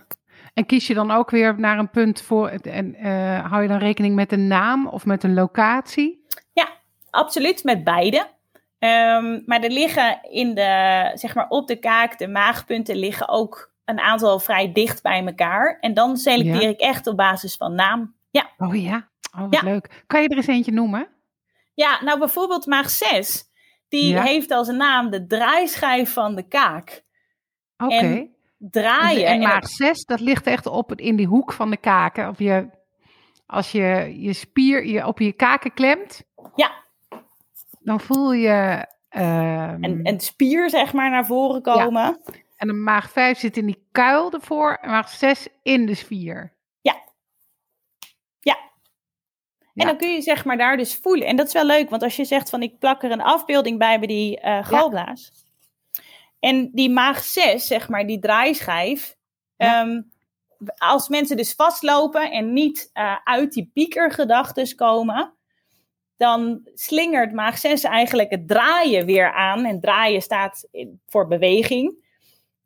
En 0.55 0.67
kies 0.67 0.87
je 0.87 0.95
dan 0.95 1.11
ook 1.11 1.31
weer 1.31 1.61
naar 1.61 1.79
een 1.79 1.91
punt 1.91 2.23
voor. 2.23 2.49
En 2.49 3.07
uh, 3.07 3.51
hou 3.51 3.63
je 3.63 3.69
dan 3.69 3.79
rekening 3.79 4.15
met 4.15 4.33
een 4.33 4.47
naam 4.47 4.87
of 4.87 5.07
met 5.07 5.25
een 5.25 5.35
locatie? 5.35 6.25
Ja, 6.53 6.69
absoluut, 7.11 7.65
met 7.65 7.85
beide. 7.85 8.27
Um, 8.79 9.43
maar 9.47 9.63
er 9.63 9.71
liggen 9.71 10.19
in 10.31 10.55
de, 10.55 11.11
zeg 11.15 11.35
maar 11.35 11.49
op 11.49 11.69
de 11.69 11.77
kaak, 11.77 12.19
de 12.19 12.29
maagpunten 12.29 12.97
liggen 12.97 13.29
ook 13.29 13.73
een 13.85 14.01
aantal 14.01 14.39
vrij 14.39 14.73
dicht 14.73 15.03
bij 15.03 15.27
elkaar. 15.27 15.79
En 15.81 15.95
dan 15.95 16.17
selecteer 16.17 16.69
ik 16.69 16.81
echt 16.81 17.07
op 17.07 17.17
basis 17.17 17.57
van 17.57 17.75
naam. 17.75 18.15
Ja. 18.31 18.51
Oh 18.59 18.83
ja, 18.83 19.09
oh, 19.39 19.51
wat 19.51 19.63
leuk. 19.63 20.03
Kan 20.07 20.23
je 20.23 20.29
er 20.29 20.37
eens 20.37 20.47
eentje 20.47 20.73
noemen? 20.73 21.09
Ja, 21.75 22.03
nou 22.05 22.19
bijvoorbeeld 22.19 22.67
maag 22.67 22.91
6. 22.91 23.50
Die 23.91 24.21
heeft 24.21 24.51
als 24.51 24.69
naam 24.69 25.11
de 25.11 25.27
draaischijf 25.27 26.13
van 26.13 26.35
de 26.35 26.49
kaak. 26.49 27.05
Oké. 27.77 28.29
Draaien. 28.59 29.27
En, 29.27 29.33
en 29.33 29.41
maag 29.41 29.69
6, 29.69 30.05
dat 30.05 30.21
ligt 30.21 30.47
echt 30.47 30.67
op 30.67 30.95
in 30.95 31.17
die 31.17 31.27
hoek 31.27 31.53
van 31.53 31.71
de 31.71 31.77
kaken. 31.77 32.35
Je, 32.39 32.69
als 33.47 33.73
je 33.73 34.15
je 34.19 34.33
spier 34.33 34.87
je 34.87 35.07
op 35.07 35.19
je 35.19 35.33
kaken 35.33 35.75
klemt. 35.75 36.23
Ja 36.55 36.81
dan 37.81 38.01
voel 38.01 38.33
je... 38.33 38.87
Um, 39.17 39.85
een, 39.85 40.01
een, 40.03 40.21
spier, 40.21 40.71
zeg 40.71 40.93
maar, 40.93 41.11
naar 41.11 41.27
voren 41.27 41.63
komen. 41.63 42.03
Ja. 42.03 42.35
En 42.57 42.67
de 42.67 42.73
maag 42.73 43.11
5 43.11 43.39
zit 43.39 43.57
in 43.57 43.67
die 43.67 43.87
kuil 43.93 44.33
ervoor 44.33 44.75
en 44.75 44.91
maag 44.91 45.09
6 45.09 45.49
in 45.63 45.87
de 45.87 45.95
spier. 45.95 46.53
Ja. 46.81 46.97
ja. 48.41 48.59
En 49.75 49.87
dan 49.87 49.97
kun 49.97 50.13
je 50.13 50.21
zeg 50.21 50.45
maar 50.45 50.57
daar 50.57 50.77
dus 50.77 50.95
voelen. 50.95 51.27
En 51.27 51.37
dat 51.37 51.47
is 51.47 51.53
wel 51.53 51.67
leuk, 51.67 51.91
want 51.91 52.03
als 52.03 52.17
je 52.17 52.25
zegt 52.25 52.51
van 52.51 52.63
ik 52.63 52.79
plak 52.79 53.03
er 53.03 53.11
een 53.11 53.21
afbeelding 53.21 53.79
bij 53.79 53.99
bij 53.99 54.09
die 54.09 54.41
uh, 54.45 54.65
galblaas. 54.67 55.33
En 56.41 56.71
die 56.73 56.91
maag 56.91 57.23
6, 57.23 57.67
zeg 57.67 57.89
maar, 57.89 58.07
die 58.07 58.19
draaischijf. 58.19 59.17
Um, 59.57 60.11
als 60.77 61.09
mensen 61.09 61.37
dus 61.37 61.55
vastlopen 61.55 62.31
en 62.31 62.53
niet 62.53 62.91
uh, 62.95 63.17
uit 63.25 63.53
die 63.53 63.71
piekergedachtes 63.73 64.75
komen, 64.75 65.35
dan 66.17 66.69
slingert 66.75 67.33
maag 67.33 67.59
6 67.59 67.83
eigenlijk 67.83 68.31
het 68.31 68.49
draaien 68.49 69.07
weer 69.07 69.33
aan. 69.33 69.65
En 69.65 69.81
draaien 69.81 70.23
staat 70.23 70.69
voor 71.07 71.27
beweging. 71.27 72.09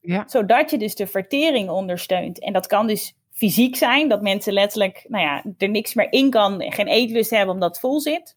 Ja. 0.00 0.24
Zodat 0.26 0.70
je 0.70 0.78
dus 0.78 0.94
de 0.94 1.06
vertering 1.06 1.70
ondersteunt. 1.70 2.40
En 2.40 2.52
dat 2.52 2.66
kan 2.66 2.86
dus 2.86 3.14
fysiek 3.34 3.76
zijn, 3.76 4.08
dat 4.08 4.22
mensen 4.22 4.52
letterlijk 4.52 5.04
nou 5.08 5.24
ja, 5.24 5.44
er 5.58 5.68
niks 5.68 5.94
meer 5.94 6.12
in 6.12 6.30
kan, 6.30 6.72
geen 6.72 6.86
eetlust 6.86 7.30
hebben 7.30 7.54
omdat 7.54 7.70
het 7.70 7.80
vol 7.80 8.00
zit. 8.00 8.36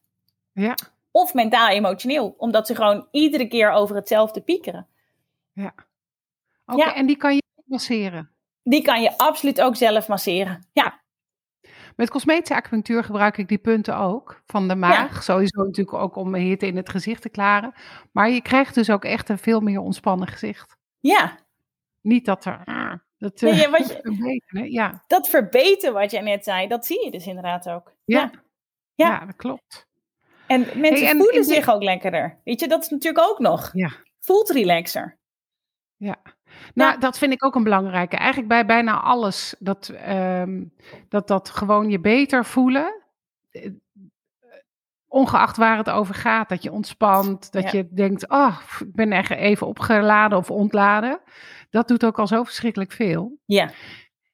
Ja. 0.54 0.76
Of 1.12 1.34
mentaal-emotioneel, 1.34 2.36
omdat 2.38 2.68
ze 2.68 2.76
gewoon 2.76 3.08
iedere 3.12 3.48
keer 3.48 3.72
over 3.72 3.96
hetzelfde 3.96 4.42
piekeren. 4.42 4.88
Ja. 5.54 5.74
Oké, 6.66 6.84
ja. 6.84 6.96
en 6.96 7.06
die 7.06 7.18
kan 7.18 7.36
je 7.36 7.42
masseren? 7.66 8.32
Die 8.64 8.82
kan 8.82 9.02
je 9.02 9.18
absoluut 9.18 9.62
ook 9.62 9.76
zelf 9.76 10.08
masseren, 10.08 10.68
ja. 10.74 11.02
Met 11.96 12.10
cosmetische 12.10 12.56
acupunctuur 12.56 13.04
gebruik 13.04 13.38
ik 13.38 13.48
die 13.48 13.58
punten 13.58 13.98
ook 13.98 14.42
van 14.46 14.68
de 14.68 14.76
maag. 14.76 15.24
Sowieso 15.24 15.64
natuurlijk 15.64 15.98
ook 15.98 16.16
om 16.16 16.36
hitte 16.36 16.68
in 16.68 16.76
het 16.76 16.90
gezicht 16.90 17.22
te 17.22 17.30
klaren. 17.30 17.74
Maar 18.12 18.30
je 18.30 18.42
krijgt 18.42 18.76
dus 18.76 18.90
ook 18.90 19.06
echt 19.06 19.30
een 19.30 19.38
veel 19.38 19.60
meer 19.60 19.80
ontspannen 19.80 20.28
gezicht. 20.28 20.78
Ja. 21.00 21.38
Niet 22.02 22.26
dat 22.26 22.46
er... 22.46 22.64
Dat, 23.18 23.42
nee, 23.42 23.56
ja, 23.56 23.70
wat 23.70 23.88
je, 23.88 24.00
verbeteren, 24.02 24.72
ja. 24.72 25.04
dat 25.08 25.30
verbeteren 25.30 25.94
wat 25.94 26.12
jij 26.12 26.22
net 26.22 26.44
zei, 26.44 26.68
dat 26.68 26.86
zie 26.86 27.06
je 27.06 27.12
dus 27.12 27.28
inderdaad 27.28 27.70
ook. 27.70 27.94
Ja, 28.06 28.32
ja. 28.96 29.08
ja 29.08 29.26
dat 29.26 29.36
klopt. 29.36 29.88
En 30.48 30.68
mensen 30.76 31.18
voelen 31.18 31.44
zich 31.44 31.70
ook 31.70 31.84
lekkerder. 31.84 32.40
Weet 32.44 32.60
je, 32.60 32.68
dat 32.68 32.84
is 32.84 32.90
natuurlijk 32.90 33.30
ook 33.30 33.40
nog. 33.40 33.70
Ja. 33.74 33.92
Voelt 34.20 34.50
relaxer. 34.50 35.18
Ja. 35.96 36.16
Nou, 36.74 37.00
dat 37.00 37.18
vind 37.18 37.34
ik 37.34 37.46
ook 37.46 37.56
een 37.56 37.64
belangrijke. 37.64 38.18
Eigenlijk 38.18 38.48
bij 38.48 38.66
bijna 38.66 39.02
alles. 39.02 39.56
Dat, 39.60 39.90
ehm, 39.90 40.64
dat, 41.10 41.28
dat 41.28 41.50
gewoon 41.50 41.90
je 41.90 42.00
beter 42.00 42.46
voelen. 42.46 43.04
Eh, 43.52 43.72
ongeacht 45.08 45.58
waar 45.58 45.78
het 45.78 45.90
over 45.90 46.16
gaat. 46.16 46.50
Dat 46.50 46.64
je 46.64 46.72
ontspant. 46.72 47.52
Dat 47.52 47.72
je 47.72 47.88
denkt, 47.92 48.30
oh, 48.30 48.60
ik 48.80 48.94
ben 48.94 49.12
echt 49.12 49.30
even 49.30 49.68
opgeladen 49.68 50.38
of 50.38 50.52
ontladen. 50.52 51.20
Dat 51.70 51.88
doet 51.88 52.06
ook 52.06 52.20
al 52.20 52.28
zo 52.28 52.44
verschrikkelijk 52.44 52.92
veel. 52.92 53.38
Ja. 53.46 53.72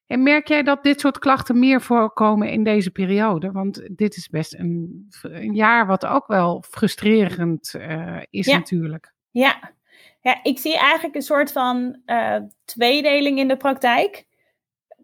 En 0.07 0.23
merk 0.23 0.47
jij 0.47 0.63
dat 0.63 0.83
dit 0.83 0.99
soort 0.99 1.19
klachten 1.19 1.59
meer 1.59 1.81
voorkomen 1.81 2.51
in 2.51 2.63
deze 2.63 2.91
periode? 2.91 3.51
Want 3.51 3.89
dit 3.91 4.15
is 4.15 4.29
best 4.29 4.53
een, 4.53 5.07
een 5.21 5.53
jaar 5.53 5.87
wat 5.87 6.05
ook 6.05 6.27
wel 6.27 6.63
frustrerend 6.69 7.73
uh, 7.77 8.21
is 8.29 8.47
natuurlijk. 8.47 9.13
Ja, 9.31 9.73
ja, 10.21 10.39
ik 10.43 10.59
zie 10.59 10.77
eigenlijk 10.77 11.15
een 11.15 11.21
soort 11.21 11.51
van 11.51 11.99
uh, 12.05 12.37
tweedeling 12.65 13.39
in 13.39 13.47
de 13.47 13.57
praktijk. 13.57 14.25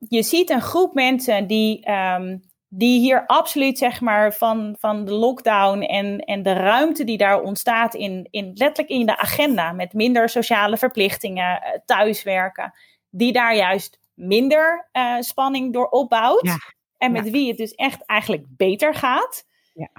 Je 0.07 0.23
ziet 0.23 0.49
een 0.49 0.61
groep 0.61 0.93
mensen 0.93 1.47
die, 1.47 1.91
um, 1.91 2.41
die 2.69 2.99
hier 2.99 3.25
absoluut 3.25 3.77
zeg 3.77 4.01
maar, 4.01 4.33
van, 4.33 4.75
van 4.79 5.05
de 5.05 5.13
lockdown 5.13 5.81
en, 5.81 6.19
en 6.19 6.43
de 6.43 6.53
ruimte 6.53 7.03
die 7.03 7.17
daar 7.17 7.41
ontstaat 7.41 7.95
in, 7.95 8.27
in 8.31 8.51
letterlijk 8.53 8.99
in 8.99 9.05
de 9.05 9.17
agenda 9.17 9.71
met 9.71 9.93
minder 9.93 10.29
sociale 10.29 10.77
verplichtingen, 10.77 11.61
uh, 11.63 11.79
thuiswerken, 11.85 12.73
die 13.09 13.31
daar 13.31 13.55
juist 13.55 13.99
minder 14.13 14.89
uh, 14.93 15.15
spanning 15.19 15.73
door 15.73 15.87
opbouwt. 15.89 16.45
Ja. 16.45 16.57
En 16.97 17.11
met 17.11 17.25
Ja. 17.25 17.31
wie 17.31 17.47
het 17.47 17.57
dus 17.57 17.73
echt 17.75 18.05
eigenlijk 18.05 18.45
beter 18.47 18.93
gaat. 18.93 19.45
Ja. 19.73 19.89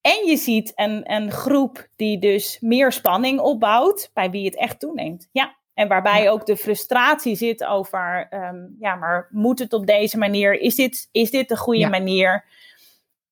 En 0.00 0.26
je 0.26 0.36
ziet 0.36 0.72
een, 0.74 1.12
een 1.12 1.30
groep 1.30 1.88
die 1.96 2.18
dus 2.18 2.60
meer 2.60 2.92
spanning 2.92 3.40
opbouwt, 3.40 4.10
bij 4.14 4.30
wie 4.30 4.44
het 4.44 4.56
echt 4.56 4.80
toeneemt. 4.80 5.28
Ja. 5.32 5.56
En 5.78 5.88
waarbij 5.88 6.22
Ja. 6.22 6.30
ook 6.30 6.46
de 6.46 6.56
frustratie 6.56 7.36
zit 7.36 7.64
over, 7.64 8.26
ehm, 8.30 8.56
ja, 8.78 8.94
maar 8.94 9.28
moet 9.30 9.58
het 9.58 9.72
op 9.72 9.86
deze 9.86 10.18
manier? 10.18 10.60
Is 10.60 10.74
dit, 10.74 11.08
is 11.12 11.30
dit 11.30 11.48
de 11.48 11.56
goede 11.56 11.78
Ja. 11.80 11.88
manier? 11.88 12.44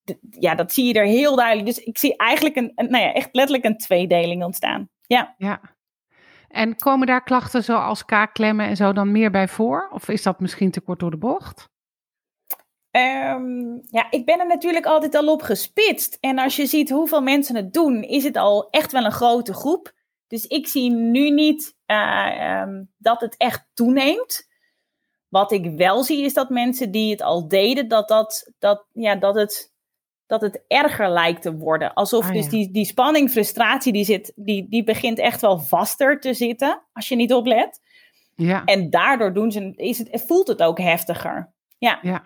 D- 0.04 0.16
Ja, 0.30 0.54
dat 0.54 0.72
zie 0.72 0.84
je 0.86 0.94
er 0.94 1.06
heel 1.06 1.36
duidelijk. 1.36 1.66
Dus 1.66 1.78
ik 1.84 1.98
zie 1.98 2.16
eigenlijk 2.16 2.56
een, 2.56 2.72
een 2.74 2.90
nou 2.90 3.04
ja, 3.04 3.12
echt 3.12 3.28
letterlijk 3.32 3.64
een 3.66 3.76
tweedeling 3.78 4.44
ontstaan. 4.44 4.88
Ja. 5.06 5.34
Ja. 5.38 5.60
En 6.48 6.76
komen 6.76 7.06
daar 7.06 7.22
klachten 7.22 7.64
zoals 7.64 8.04
kaakklemmen 8.04 8.66
en 8.66 8.76
zo 8.76 8.92
dan 8.92 9.12
meer 9.12 9.30
bij 9.30 9.48
voor? 9.48 9.88
Of 9.92 10.08
is 10.08 10.22
dat 10.22 10.40
misschien 10.40 10.70
te 10.70 10.80
kort 10.80 10.98
door 11.00 11.10
de 11.10 11.16
bocht? 11.16 11.68
Ehm, 12.90 13.74
ja, 13.90 14.06
ik 14.10 14.24
ben 14.24 14.40
er 14.40 14.46
natuurlijk 14.46 14.86
altijd 14.86 15.14
al 15.14 15.32
op 15.32 15.42
gespitst. 15.42 16.18
En 16.20 16.38
als 16.38 16.56
je 16.56 16.66
ziet 16.66 16.90
hoeveel 16.90 17.22
mensen 17.22 17.56
het 17.56 17.72
doen, 17.72 18.02
is 18.02 18.24
het 18.24 18.36
al 18.36 18.70
echt 18.70 18.92
wel 18.92 19.04
een 19.04 19.12
grote 19.12 19.54
groep. 19.54 19.92
Dus 20.26 20.46
ik 20.46 20.66
zie 20.68 20.90
nu 20.90 21.30
niet 21.30 21.75
eh, 21.86 22.60
ehm, 22.60 22.84
dat 22.96 23.20
het 23.20 23.36
echt 23.36 23.66
toeneemt. 23.74 24.48
Wat 25.28 25.52
ik 25.52 25.76
wel 25.76 26.02
zie, 26.02 26.24
is 26.24 26.34
dat 26.34 26.50
mensen 26.50 26.90
die 26.90 27.10
het 27.10 27.22
al 27.22 27.48
deden, 27.48 27.88
dat, 27.88 28.08
dat, 28.08 28.52
dat, 28.58 28.86
ja, 28.92 29.16
dat, 29.16 29.34
het, 29.34 29.72
dat 30.26 30.40
het 30.40 30.64
erger 30.68 31.10
lijkt 31.10 31.42
te 31.42 31.56
worden. 31.56 31.94
Alsof 31.94 32.24
Ah, 32.24 32.32
dus 32.32 32.44
ja. 32.44 32.50
die, 32.50 32.70
die 32.70 32.84
spanning, 32.84 33.30
frustratie, 33.30 33.92
die, 33.92 34.04
zit, 34.04 34.32
die, 34.36 34.68
die 34.68 34.84
begint 34.84 35.18
echt 35.18 35.40
wel 35.40 35.58
vaster 35.58 36.20
te 36.20 36.34
zitten. 36.34 36.82
Als 36.92 37.08
je 37.08 37.16
niet 37.16 37.32
oplet. 37.32 37.80
Ja. 38.34 38.64
En 38.64 38.90
daardoor 38.90 39.32
doen 39.32 39.52
ze, 39.52 39.72
is 39.76 39.98
het, 39.98 40.24
voelt 40.26 40.48
het 40.48 40.62
ook 40.62 40.78
heftiger. 40.78 41.52
Ja. 41.78 41.98
Ja. 42.02 42.22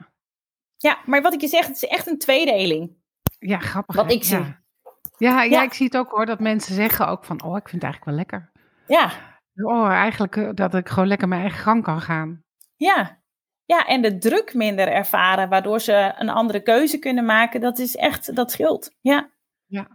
Ja, 0.76 0.98
maar 1.04 1.22
wat 1.22 1.34
ik 1.34 1.40
je 1.40 1.48
zeg, 1.48 1.66
het 1.66 1.76
is 1.76 1.86
echt 1.86 2.06
een 2.06 2.18
tweedeling. 2.18 2.96
Ja, 3.38 3.58
grappig. 3.58 3.96
Wat 3.96 4.06
hè? 4.06 4.12
ik 4.12 4.24
zie. 4.24 4.38
Ja. 4.38 4.61
Ja, 5.16 5.42
ja, 5.42 5.42
Ja. 5.42 5.62
ik 5.62 5.72
zie 5.72 5.86
het 5.86 5.96
ook 5.96 6.11
hoor, 6.11 6.26
dat 6.26 6.40
mensen 6.40 6.74
zeggen 6.74 7.06
ook 7.08 7.24
van, 7.24 7.42
oh, 7.42 7.56
ik 7.56 7.68
vind 7.68 7.82
het 7.82 7.92
eigenlijk 7.92 8.04
wel 8.04 8.14
lekker. 8.14 8.50
Ja, 8.86 9.12
Oh, 9.55 9.88
eigenlijk 9.88 10.36
eh, 10.36 10.48
dat 10.55 10.74
ik 10.74 10.88
gewoon 10.88 11.09
lekker 11.09 11.28
mijn 11.28 11.40
eigen 11.40 11.61
gang 11.61 11.82
kan 11.82 12.01
gaan. 12.01 12.44
ja. 12.76 13.18
Ja, 13.64 13.86
en 13.86 14.03
de 14.03 14.18
druk 14.18 14.55
minder 14.55 14.88
ervaren, 14.88 15.48
waardoor 15.48 15.80
ze 15.80 16.14
een 16.18 16.28
andere 16.28 16.62
keuze 16.62 16.98
kunnen 16.98 17.24
maken, 17.24 17.61
dat 17.61 17.78
is 17.78 17.96
echt, 17.96 18.36
dat 18.36 18.51
scheelt. 18.51 18.96
Ja. 19.01 19.30
Ja. 19.66 19.88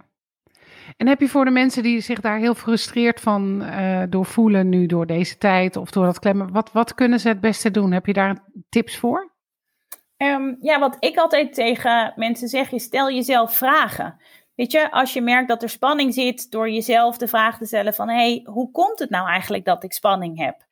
En 0.98 1.08
heb 1.08 1.20
je 1.20 1.28
voor 1.30 1.46
de 1.46 1.52
mensen 1.52 1.84
die 1.84 2.00
zich 2.00 2.20
daar 2.20 2.38
heel 2.38 2.56
frustreerd 2.56 3.22
van 3.22 3.62
eh, 3.62 4.04
door 4.10 4.26
voelen 4.26 4.70
nu 4.70 4.86
door 4.86 5.06
deze 5.06 5.38
tijd 5.38 5.76
of 5.76 5.92
door 5.92 6.06
dat 6.06 6.20
klemmen, 6.20 6.52
wat, 6.52 6.72
wat 6.72 6.94
kunnen 6.94 7.20
ze 7.20 7.28
het 7.28 7.42
beste 7.42 7.72
doen? 7.72 7.92
Heb 7.92 8.06
je 8.06 8.14
daar 8.14 8.44
tips 8.70 8.98
voor? 8.98 9.34
Ehm, 10.18 10.56
ja, 10.60 10.80
wat 10.80 10.98
ik 11.00 11.18
altijd 11.18 11.54
tegen 11.54 12.14
mensen 12.16 12.48
zeg, 12.48 12.72
is 12.72 12.84
stel 12.84 13.12
jezelf 13.12 13.56
vragen. 13.56 14.18
Weet 14.56 14.72
je, 14.72 14.92
als 14.92 15.14
je 15.14 15.22
merkt 15.22 15.48
dat 15.48 15.64
er 15.64 15.70
spanning 15.70 16.14
zit, 16.14 16.52
door 16.52 16.70
jezelf 16.70 17.18
de 17.18 17.28
vraag 17.28 17.58
te 17.58 17.66
stellen 17.66 17.94
van, 17.94 18.10
hé, 18.10 18.16
hey, 18.16 18.42
hoe 18.44 18.72
komt 18.72 19.00
het 19.00 19.10
nou 19.10 19.28
eigenlijk 19.28 19.66
dat 19.66 19.84
ik 19.84 19.94
spanning 19.94 20.38
heb? 20.40 20.66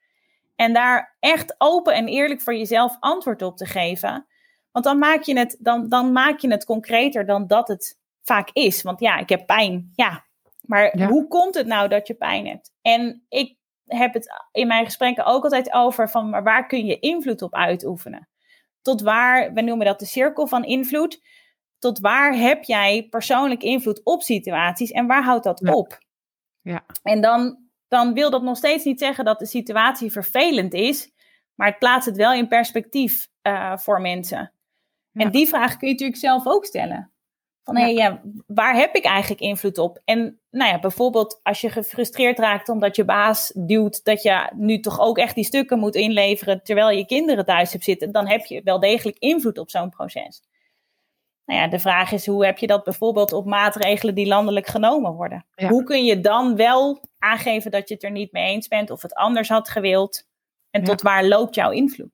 En 0.56 0.74
daar 0.74 1.16
echt 1.20 1.56
open 1.58 1.94
en 1.94 2.08
eerlijk 2.08 2.42
voor 2.42 2.56
jezelf 2.56 2.98
antwoord 3.00 3.42
op 3.42 3.58
te 3.58 3.66
geven. 3.66 4.26
Want 4.72 4.86
dan 4.86 4.98
maak 4.98 5.22
je 5.22 5.38
het, 5.38 5.58
dan, 5.60 5.90
dan 5.90 6.12
maak 6.12 6.40
je 6.40 6.52
het 6.52 6.66
concreter 6.66 7.26
dan 7.26 7.48
dat 7.48 7.68
het 7.68 8.00
vaak 8.22 8.50
is. 8.54 8.82
Want 8.82 9.00
ja, 9.00 9.18
ik 9.18 9.30
heb 9.30 9.46
pijn. 9.46 9.92
Ja, 9.96 10.26
maar 10.62 10.98
Ja. 10.98 11.08
hoe 11.08 11.28
komt 11.28 11.56
het 11.56 11.68
nou 11.68 11.90
dat 11.90 12.08
je 12.08 12.14
pijn 12.14 12.48
hebt? 12.48 12.72
En 12.82 13.26
ik 13.30 13.56
heb 13.86 14.14
het 14.14 14.34
in 14.52 14.68
mijn 14.68 14.86
gesprekken 14.86 15.26
ook 15.26 15.44
altijd 15.44 15.74
over 15.74 16.10
van, 16.10 16.30
maar 16.30 16.44
waar 16.44 16.68
kun 16.68 16.86
je 16.86 17.00
invloed 17.00 17.42
op 17.42 17.54
uitoefenen? 17.56 18.28
Tot 18.82 19.02
waar, 19.02 19.54
we 19.54 19.62
noemen 19.62 19.86
dat 19.86 20.00
de 20.00 20.06
cirkel 20.06 20.48
van 20.48 20.64
invloed. 20.64 21.22
Tot 21.84 22.00
waar 22.00 22.36
heb 22.36 22.64
jij 22.64 23.08
persoonlijk 23.10 23.64
invloed 23.64 24.02
op 24.04 24.22
situaties 24.22 24.92
en 24.92 25.08
waar 25.08 25.24
houdt 25.24 25.44
dat 25.44 25.60
Ja. 25.64 25.72
op? 25.72 25.98
Ja. 26.62 26.86
En 27.04 27.22
dan, 27.22 27.58
dan 27.88 28.14
wil 28.14 28.30
dat 28.30 28.42
nog 28.42 28.58
steeds 28.58 28.84
niet 28.84 29.00
zeggen 29.00 29.26
dat 29.26 29.40
de 29.40 29.46
situatie 29.46 30.12
vervelend 30.12 30.74
is, 30.74 31.12
maar 31.56 31.68
het 31.68 31.80
plaatst 31.80 32.06
het 32.06 32.18
wel 32.18 32.34
in 32.34 32.48
perspectief 32.48 33.28
eh, 33.42 33.78
voor 33.78 34.02
mensen. 34.02 34.52
Ja. 35.12 35.26
En 35.26 35.32
die 35.32 35.48
vraag 35.48 35.78
kun 35.78 35.88
je 35.88 35.94
natuurlijk 35.94 36.20
zelf 36.20 36.48
ook 36.48 36.66
stellen. 36.66 37.12
Van, 37.64 37.78
hé, 37.78 37.86
ja, 37.86 38.22
waar 38.48 38.76
heb 38.76 38.96
ik 38.96 39.06
eigenlijk 39.06 39.42
invloed 39.42 39.78
op? 39.78 40.02
En 40.06 40.40
nou 40.50 40.72
ja, 40.72 40.80
bijvoorbeeld 40.80 41.40
als 41.44 41.62
je 41.62 41.70
gefrustreerd 41.70 42.40
raakt 42.40 42.70
omdat 42.70 42.96
je 42.96 43.06
baas 43.06 43.52
duwt 43.56 44.04
dat 44.04 44.22
je 44.22 44.52
nu 44.56 44.80
toch 44.80 45.00
ook 45.00 45.18
echt 45.18 45.36
die 45.36 45.44
stukken 45.44 45.80
moet 45.80 45.96
inleveren 45.96 46.64
terwijl 46.64 46.90
je 46.90 47.06
kinderen 47.06 47.46
thuis 47.46 47.72
hebt 47.72 47.84
zitten, 47.84 48.12
dan 48.12 48.28
heb 48.28 48.46
je 48.46 48.62
wel 48.64 48.80
degelijk 48.80 49.18
invloed 49.18 49.58
op 49.58 49.70
zo'n 49.70 49.90
proces. 49.90 50.42
Nou 51.46 51.60
ja, 51.60 51.68
de 51.68 51.80
vraag 51.80 52.12
is 52.12 52.26
hoe 52.26 52.46
heb 52.46 52.58
je 52.58 52.68
dat 52.68 52.84
bijvoorbeeld 52.84 53.34
op 53.34 53.46
maatregelen 53.46 54.16
die 54.16 54.28
landelijk 54.28 54.68
genomen 54.68 55.12
worden? 55.12 55.46
Ja. 55.56 55.68
Hoe 55.68 55.84
kun 55.84 56.06
je 56.06 56.20
dan 56.22 56.56
wel 56.56 57.02
aangeven 57.18 57.72
dat 57.72 57.88
je 57.88 57.94
het 57.94 58.04
er 58.04 58.12
niet 58.12 58.32
mee 58.32 58.52
eens 58.52 58.68
bent 58.68 58.90
of 58.90 59.02
het 59.02 59.14
anders 59.14 59.50
had 59.50 59.70
gewild? 59.70 60.28
En 60.72 60.82
Ja. 60.82 60.88
tot 60.88 61.02
waar 61.02 61.26
loopt 61.26 61.56
jouw 61.56 61.72
invloed? 61.72 62.12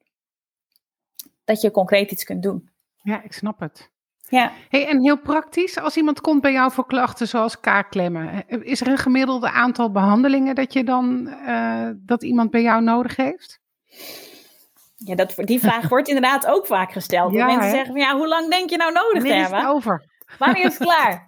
Dat 1.43 1.61
je 1.61 1.71
concreet 1.71 2.11
iets 2.11 2.23
kunt 2.23 2.43
doen. 2.43 2.69
Ja, 3.01 3.23
ik 3.23 3.33
snap 3.33 3.59
het. 3.59 3.91
Ja. 4.29 4.51
Hey, 4.69 4.87
en 4.87 5.01
heel 5.01 5.19
praktisch, 5.19 5.77
als 5.77 5.97
iemand 5.97 6.21
komt 6.21 6.41
bij 6.41 6.51
jou 6.51 6.71
voor 6.71 6.85
klachten 6.85 7.27
zoals 7.27 7.59
kaakklemmen, 7.59 8.47
is 8.47 8.81
er 8.81 8.87
een 8.87 8.97
gemiddelde 8.97 9.51
aantal 9.51 9.91
behandelingen 9.91 10.55
dat 10.55 10.73
je 10.73 10.83
dan 10.83 11.27
eh, 11.27 11.89
dat 11.95 12.23
iemand 12.23 12.51
bij 12.51 12.61
jou 12.61 12.83
nodig 12.83 13.15
heeft? 13.15 13.59
Ja, 15.05 15.15
dat, 15.15 15.33
die 15.35 15.59
vraag 15.59 15.89
wordt 15.93 16.07
inderdaad 16.07 16.45
ook 16.45 16.65
vaak 16.65 16.91
gesteld. 16.91 17.33
Ja, 17.33 17.45
mensen 17.45 17.69
hè? 17.69 17.75
zeggen 17.75 17.91
van 17.91 18.01
ja, 18.01 18.15
hoe 18.15 18.27
lang 18.27 18.49
denk 18.49 18.69
je 18.69 18.77
nou 18.77 18.91
nodig 18.91 19.11
te 19.11 19.17
Wanneer 19.19 19.35
is 19.35 19.41
hebben? 19.41 19.59
het 19.59 19.69
over? 19.69 20.05
Wanneer 20.37 20.65
is 20.65 20.73
het 20.77 20.87
klaar? 20.89 21.27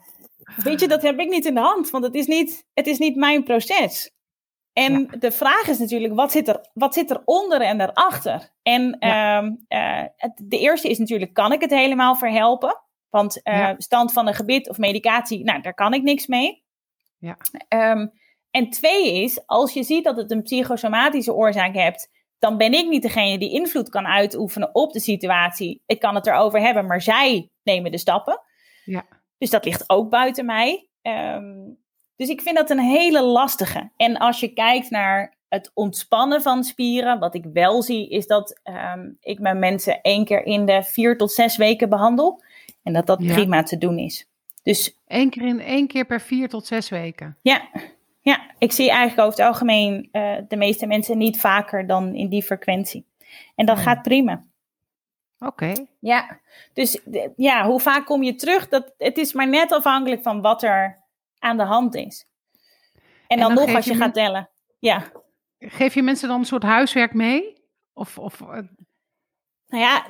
Weet 0.56 0.80
je, 0.80 0.88
dat 0.88 1.02
heb 1.02 1.20
ik 1.20 1.30
niet 1.30 1.46
in 1.46 1.54
de 1.54 1.60
hand, 1.60 1.90
want 1.90 2.04
het 2.04 2.16
is 2.16 2.26
niet, 2.28 2.66
het 2.74 2.88
is 2.88 2.98
niet 2.98 3.16
mijn 3.16 3.44
proces. 3.44 4.12
En 4.74 5.08
de 5.20 5.32
vraag 5.32 5.68
is 5.68 5.78
natuurlijk, 5.78 6.14
wat 6.14 6.32
zit 6.32 6.48
er, 6.48 6.70
wat 6.74 6.94
zit 6.94 7.10
er 7.12 7.22
onder 7.26 7.62
en 7.62 7.78
daarachter? 7.78 8.50
En 8.64 8.96
Ja. 9.00 9.38
ehm, 9.38 9.52
eh, 9.68 10.08
het, 10.16 10.32
de 10.44 10.60
eerste 10.60 10.90
is 10.90 10.98
natuurlijk, 10.98 11.34
kan 11.34 11.52
ik 11.52 11.62
het 11.62 11.70
helemaal 11.72 12.16
verhelpen? 12.16 12.82
Want 13.10 13.42
eh, 13.44 13.58
Ja. 13.58 13.76
stand 13.78 14.14
van 14.14 14.28
een 14.28 14.34
gebit 14.34 14.70
of 14.70 14.78
medicatie, 14.78 15.44
nou, 15.44 15.62
daar 15.62 15.74
kan 15.74 15.94
ik 15.94 16.02
niks 16.04 16.28
mee. 16.28 16.64
Ja. 17.18 17.38
Ehm, 17.68 18.08
en 18.52 18.70
twee 18.70 19.24
is, 19.24 19.48
als 19.48 19.74
je 19.74 19.84
ziet 19.84 20.04
dat 20.04 20.18
het 20.18 20.32
een 20.32 20.42
psychosomatische 20.44 21.34
oorzaak 21.34 21.74
hebt, 21.76 22.10
dan 22.42 22.58
ben 22.58 22.74
ik 22.74 22.88
niet 22.88 23.02
degene 23.02 23.38
die 23.38 23.52
invloed 23.52 23.90
kan 23.90 24.06
uitoefenen 24.08 24.76
op 24.76 24.92
de 24.94 25.00
situatie. 25.00 25.82
Ik 25.86 26.00
kan 26.00 26.16
het 26.16 26.28
erover 26.28 26.60
hebben, 26.62 26.86
maar 26.86 27.02
zij 27.02 27.50
nemen 27.64 27.92
de 27.92 27.98
stappen. 27.98 28.40
Ja. 28.86 29.06
Dus 29.38 29.50
dat 29.50 29.66
ligt 29.66 29.90
ook 29.90 30.10
buiten 30.10 30.46
mij. 30.46 30.88
Ehm, 31.02 31.54
dus 32.16 32.30
ik 32.30 32.42
vind 32.42 32.56
dat 32.58 32.70
een 32.70 32.80
hele 32.80 33.22
lastige. 33.24 33.90
En 33.98 34.18
als 34.18 34.40
je 34.40 34.48
kijkt 34.54 34.90
naar 34.90 35.36
het 35.50 35.72
ontspannen 35.74 36.42
van 36.42 36.64
spieren, 36.64 37.20
wat 37.20 37.36
ik 37.36 37.46
wel 37.54 37.82
zie, 37.82 38.10
is 38.10 38.28
dat 38.28 38.60
ehm, 38.64 39.10
ik 39.20 39.40
mijn 39.40 39.60
mensen 39.60 40.02
één 40.02 40.26
keer 40.26 40.46
in 40.46 40.66
de 40.66 40.84
vier 40.84 41.18
tot 41.18 41.32
zes 41.32 41.58
weken 41.58 41.90
behandel. 41.90 42.44
En 42.84 42.94
dat 42.94 43.06
dat 43.06 43.20
Ja. 43.24 43.34
prima 43.34 43.64
te 43.64 43.78
doen 43.78 43.98
is. 43.98 44.28
Dus 44.64 44.98
Eén 45.08 45.30
keer, 45.30 45.44
in, 45.46 45.60
één 45.60 45.88
keer 45.88 46.06
per 46.06 46.22
vier 46.22 46.50
tot 46.50 46.66
zes 46.68 46.90
weken. 46.90 47.38
ja, 47.42 47.62
ja, 48.22 48.52
ik 48.58 48.72
zie 48.72 48.90
eigenlijk 48.90 49.28
over 49.28 49.40
het 49.40 49.48
algemeen 49.48 50.10
eh, 50.12 50.38
de 50.48 50.56
meeste 50.56 50.86
mensen 50.88 51.18
niet 51.18 51.40
vaker 51.40 51.88
dan 51.88 52.16
in 52.16 52.30
die 52.30 52.44
frequentie. 52.44 53.06
En 53.56 53.66
dat 53.66 53.78
Oh. 53.78 53.84
gaat 53.84 54.02
prima. 54.02 54.46
Oké. 55.40 55.74
Ja, 56.00 56.40
dus 56.74 57.02
ja, 57.36 57.66
hoe 57.66 57.80
vaak 57.80 58.06
kom 58.06 58.24
je 58.24 58.36
terug? 58.36 58.68
Dat, 58.68 58.94
het 58.98 59.18
is 59.18 59.34
maar 59.34 59.48
net 59.50 59.72
afhankelijk 59.72 60.22
van 60.22 60.42
wat 60.42 60.64
er 60.64 61.00
aan 61.40 61.58
de 61.58 61.64
hand 61.64 61.96
is. 61.96 62.26
En 63.28 63.40
dan, 63.40 63.56
dan 63.56 63.66
nog 63.66 63.76
als 63.76 63.86
je 63.86 63.92
je 63.92 63.98
gaat 63.98 64.14
tellen. 64.14 64.50
Ja, 64.80 65.04
Geef 65.60 65.94
je 65.94 66.02
mensen 66.04 66.28
dan 66.28 66.40
een 66.40 66.46
soort 66.46 66.64
huiswerk 66.64 67.14
mee? 67.14 67.64
Of, 67.94 68.18
of 68.18 68.42
eh, 68.42 68.58
nou 69.72 69.84
ja, 69.84 70.06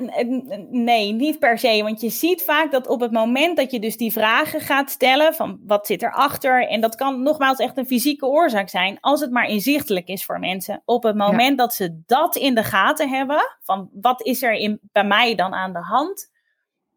nee, 0.69 1.13
niet 1.13 1.39
per 1.39 1.57
se. 1.59 1.83
Want 1.83 2.01
je 2.01 2.09
ziet 2.09 2.43
vaak 2.43 2.71
dat 2.71 2.87
op 2.87 2.99
het 2.99 3.11
moment 3.11 3.57
dat 3.57 3.71
je 3.71 3.79
dus 3.79 3.97
die 3.97 4.11
vragen 4.11 4.61
gaat 4.61 4.89
stellen: 4.89 5.33
van 5.33 5.59
wat 5.65 5.85
zit 5.85 6.01
erachter? 6.01 6.67
En 6.67 6.81
dat 6.81 6.95
kan 6.95 7.23
nogmaals 7.23 7.57
echt 7.57 7.77
een 7.77 7.85
fysieke 7.85 8.25
oorzaak 8.25 8.69
zijn, 8.69 8.97
als 8.99 9.19
het 9.19 9.31
maar 9.31 9.45
inzichtelijk 9.47 10.07
is 10.07 10.25
voor 10.25 10.39
mensen. 10.39 10.81
Op 10.85 11.03
het 11.03 11.15
moment 11.15 11.57
dat 11.57 11.73
ze 11.73 12.01
dat 12.05 12.35
in 12.35 12.55
de 12.55 12.63
gaten 12.63 13.09
hebben, 13.09 13.41
van 13.61 13.89
wat 13.93 14.21
is 14.21 14.43
er 14.43 14.53
in, 14.53 14.79
bij 14.91 15.03
mij 15.05 15.35
dan 15.35 15.53
aan 15.53 15.73
de 15.73 15.83
hand? 15.83 16.29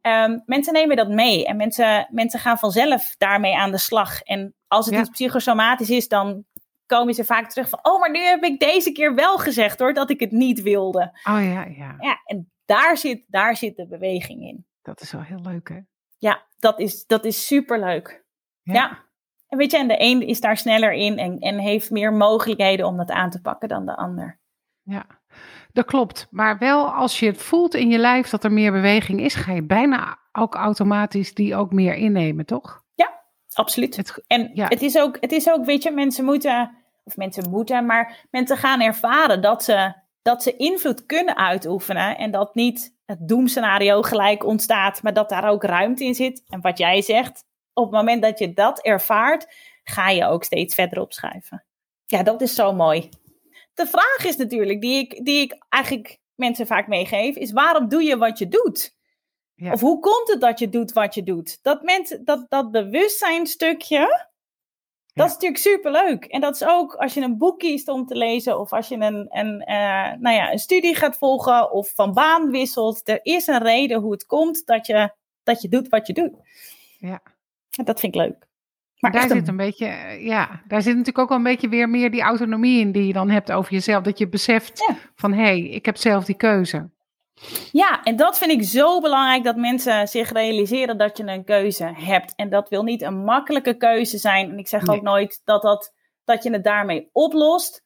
Ehm, 0.01 0.39
mensen 0.47 0.73
nemen 0.73 0.97
dat 0.97 1.09
mee 1.09 1.47
en 1.47 1.57
mensen, 1.57 2.07
mensen 2.11 2.41
gaan 2.41 2.59
vanzelf 2.59 3.15
daarmee 3.19 3.57
aan 3.57 3.71
de 3.71 3.79
slag. 3.79 4.21
En 4.23 4.55
als 4.69 4.87
het 4.87 4.95
Ja. 4.95 5.01
iets 5.01 5.11
psychosomatisch 5.11 5.91
is, 5.91 6.09
dan 6.09 6.45
komen 6.87 7.15
ze 7.15 7.25
vaak 7.25 7.51
terug 7.51 7.69
van: 7.69 7.79
Oh, 7.83 8.01
maar 8.01 8.11
nu 8.11 8.19
heb 8.19 8.43
ik 8.45 8.61
deze 8.61 8.93
keer 8.93 9.15
wel 9.15 9.39
gezegd 9.39 9.79
hoor, 9.79 9.95
dat 9.95 10.11
ik 10.11 10.21
het 10.21 10.31
niet 10.31 10.63
wilde. 10.63 11.01
oh 11.25 11.43
ja, 11.43 11.65
ja, 11.65 11.97
Ja, 11.99 12.21
en 12.25 12.53
daar 12.65 12.97
zit, 12.97 13.25
daar 13.27 13.57
zit 13.57 13.77
de 13.77 13.87
beweging 13.87 14.43
in. 14.43 14.67
dat 14.83 15.01
is 15.01 15.13
wel 15.13 15.23
heel 15.23 15.41
leuk 15.41 15.69
hè? 15.69 15.79
Ja, 16.19 16.47
dat 16.59 16.81
is, 16.81 17.07
dat 17.07 17.25
is 17.25 17.47
superleuk. 17.47 18.25
Ja. 18.63 18.75
Ja. 18.75 19.05
En 19.49 19.59
weet 19.59 19.71
je, 19.71 19.79
en 19.79 19.89
de 19.89 19.97
een 19.99 20.27
is 20.27 20.41
daar 20.41 20.57
sneller 20.57 20.93
in 20.93 21.19
en, 21.19 21.39
en 21.39 21.59
heeft 21.59 21.91
meer 21.91 22.13
mogelijkheden 22.13 22.87
om 22.87 22.97
dat 22.97 23.11
aan 23.11 23.31
te 23.31 23.41
pakken 23.41 23.69
dan 23.69 23.87
de 23.87 23.97
ander. 23.97 24.39
Ja. 24.83 25.07
dat 25.73 25.85
klopt. 25.85 26.27
Maar 26.31 26.59
wel 26.59 26.93
als 26.93 27.19
je 27.19 27.27
het 27.27 27.43
voelt 27.43 27.75
in 27.75 27.89
je 27.89 27.99
lijf 27.99 28.29
dat 28.29 28.45
er 28.45 28.53
meer 28.53 28.73
beweging 28.73 29.21
is, 29.21 29.35
ga 29.35 29.53
je 29.53 29.63
bijna 29.63 30.19
ook 30.33 30.55
automatisch 30.55 31.35
die 31.35 31.57
ook 31.57 31.73
meer 31.73 31.95
innemen, 31.95 32.47
toch? 32.47 32.83
Ja, 32.95 33.23
absoluut. 33.53 33.97
Het, 33.97 34.25
en 34.27 34.51
ja. 34.55 34.67
het, 34.69 34.83
is 34.83 34.99
ook, 34.99 35.17
het 35.21 35.33
is 35.33 35.51
ook, 35.51 35.65
weet 35.65 35.83
je, 35.83 35.91
mensen 35.91 36.25
moeten, 36.25 36.77
of 37.05 37.17
mensen 37.17 37.51
moeten, 37.51 37.87
maar 37.87 38.27
mensen 38.31 38.57
gaan 38.57 38.81
ervaren 38.81 39.43
dat 39.43 39.65
ze, 39.65 39.95
dat 40.25 40.43
ze 40.43 40.57
invloed 40.57 41.07
kunnen 41.07 41.37
uitoefenen 41.37 42.19
en 42.19 42.31
dat 42.31 42.55
niet 42.55 42.95
het 43.05 43.29
doemscenario 43.29 44.03
gelijk 44.03 44.45
ontstaat, 44.45 45.03
maar 45.03 45.13
dat 45.13 45.29
daar 45.29 45.49
ook 45.49 45.65
ruimte 45.65 46.05
in 46.05 46.15
zit. 46.15 46.43
En 46.49 46.61
wat 46.61 46.79
jij 46.79 47.03
zegt, 47.03 47.45
op 47.73 47.85
het 47.85 47.95
moment 47.95 48.23
dat 48.23 48.39
je 48.39 48.53
dat 48.53 48.81
ervaart, 48.81 49.47
ga 49.83 50.11
je 50.11 50.27
ook 50.27 50.45
steeds 50.45 50.75
verder 50.75 51.01
opschuiven. 51.01 51.65
Ja, 52.07 52.23
dat 52.23 52.41
is 52.41 52.55
zo 52.55 52.73
mooi. 52.73 53.09
De 53.75 53.87
vraag 53.87 54.25
is 54.25 54.37
natuurlijk, 54.37 54.81
die 54.81 54.99
ik, 54.99 55.25
die 55.25 55.41
ik 55.41 55.65
eigenlijk 55.69 56.19
mensen 56.35 56.67
vaak 56.67 56.87
meegeef, 56.87 57.37
is 57.37 57.53
waarom 57.53 57.89
doe 57.89 58.03
je 58.03 58.17
wat 58.17 58.39
je 58.39 58.49
doet? 58.49 58.97
Ja. 59.55 59.73
Of 59.73 59.81
hoe 59.81 60.01
komt 60.01 60.29
het 60.29 60.41
dat 60.41 60.59
je 60.59 60.69
doet 60.69 60.93
wat 60.93 61.15
je 61.15 61.23
doet? 61.23 61.59
Dat, 61.63 61.83
mensen, 61.83 62.25
dat, 62.25 62.47
dat 62.49 62.71
bewustzijnstukje, 62.71 64.29
dat 65.15 65.27
is 65.27 65.33
natuurlijk 65.33 65.61
superleuk. 65.61 66.25
En 66.25 66.41
dat 66.41 66.55
is 66.55 66.65
ook 66.65 66.95
als 66.95 67.15
je 67.15 67.21
een 67.21 67.39
boek 67.39 67.59
kiest 67.59 67.89
om 67.89 68.07
te 68.07 68.17
lezen, 68.17 68.61
of 68.61 68.73
als 68.73 68.89
je 68.89 68.95
een, 68.95 69.27
een, 69.29 69.65
uh, 69.69 70.13
nou 70.21 70.35
ja, 70.35 70.53
een 70.53 70.59
studie 70.59 70.95
gaat 70.95 71.17
volgen, 71.17 71.73
of 71.73 71.93
van 71.95 72.13
baan 72.13 72.51
wisselt. 72.51 73.09
Er 73.09 73.21
is 73.23 73.47
een 73.47 73.63
reden 73.63 74.01
hoe 74.01 74.13
het 74.13 74.27
komt 74.27 74.67
dat 74.67 74.87
je, 74.87 75.11
dat 75.43 75.63
je 75.63 75.69
doet 75.69 75.89
wat 75.89 76.07
je 76.07 76.13
doet. 76.13 76.33
Ja. 76.99 77.23
Dat 77.71 78.01
vind 78.01 78.15
ik 78.15 78.21
leuk. 78.21 78.47
Maar 78.99 79.13
daar 79.13 79.29
zit 79.29 79.49
een 79.49 79.57
beetje, 79.57 79.87
eh, 79.87 80.27
ja, 80.27 80.63
daar 80.69 80.83
zit 80.83 80.93
natuurlijk 80.93 81.19
ook 81.19 81.29
wel 81.29 81.39
een 81.39 81.45
beetje 81.45 81.69
weer 81.69 81.89
meer 81.89 82.11
die 82.11 82.23
autonomie 82.23 82.81
in 82.81 82.93
die 82.93 83.07
je 83.07 83.13
dan 83.13 83.31
hebt 83.31 83.53
over 83.53 83.73
jezelf. 83.73 84.03
Dat 84.03 84.19
je 84.19 84.29
beseft 84.29 84.93
van 85.15 85.33
hé, 85.33 85.43
hey, 85.43 85.61
ik 85.61 85.87
heb 85.87 85.97
zelf 85.97 86.25
die 86.25 86.37
keuze. 86.37 86.91
Ja, 87.73 88.03
en 88.03 88.17
dat 88.17 88.39
vind 88.39 88.51
ik 88.51 88.63
zo 88.63 89.01
belangrijk 89.01 89.45
dat 89.45 89.57
mensen 89.57 90.09
zich 90.09 90.33
realiseren 90.33 90.99
dat 90.99 91.17
je 91.17 91.27
een 91.27 91.45
keuze 91.45 91.93
hebt. 91.95 92.35
En 92.35 92.51
dat 92.51 92.69
wil 92.69 92.83
niet 92.83 93.03
een 93.03 93.25
makkelijke 93.25 93.77
keuze 93.77 94.19
zijn. 94.19 94.51
En 94.51 94.59
ik 94.59 94.69
zeg 94.69 94.89
ook 94.89 95.03
nooit 95.03 95.41
dat, 95.45 95.63
dat, 95.63 95.93
dat 96.25 96.43
je 96.43 96.53
het 96.53 96.65
daarmee 96.65 97.09
oplost, 97.13 97.83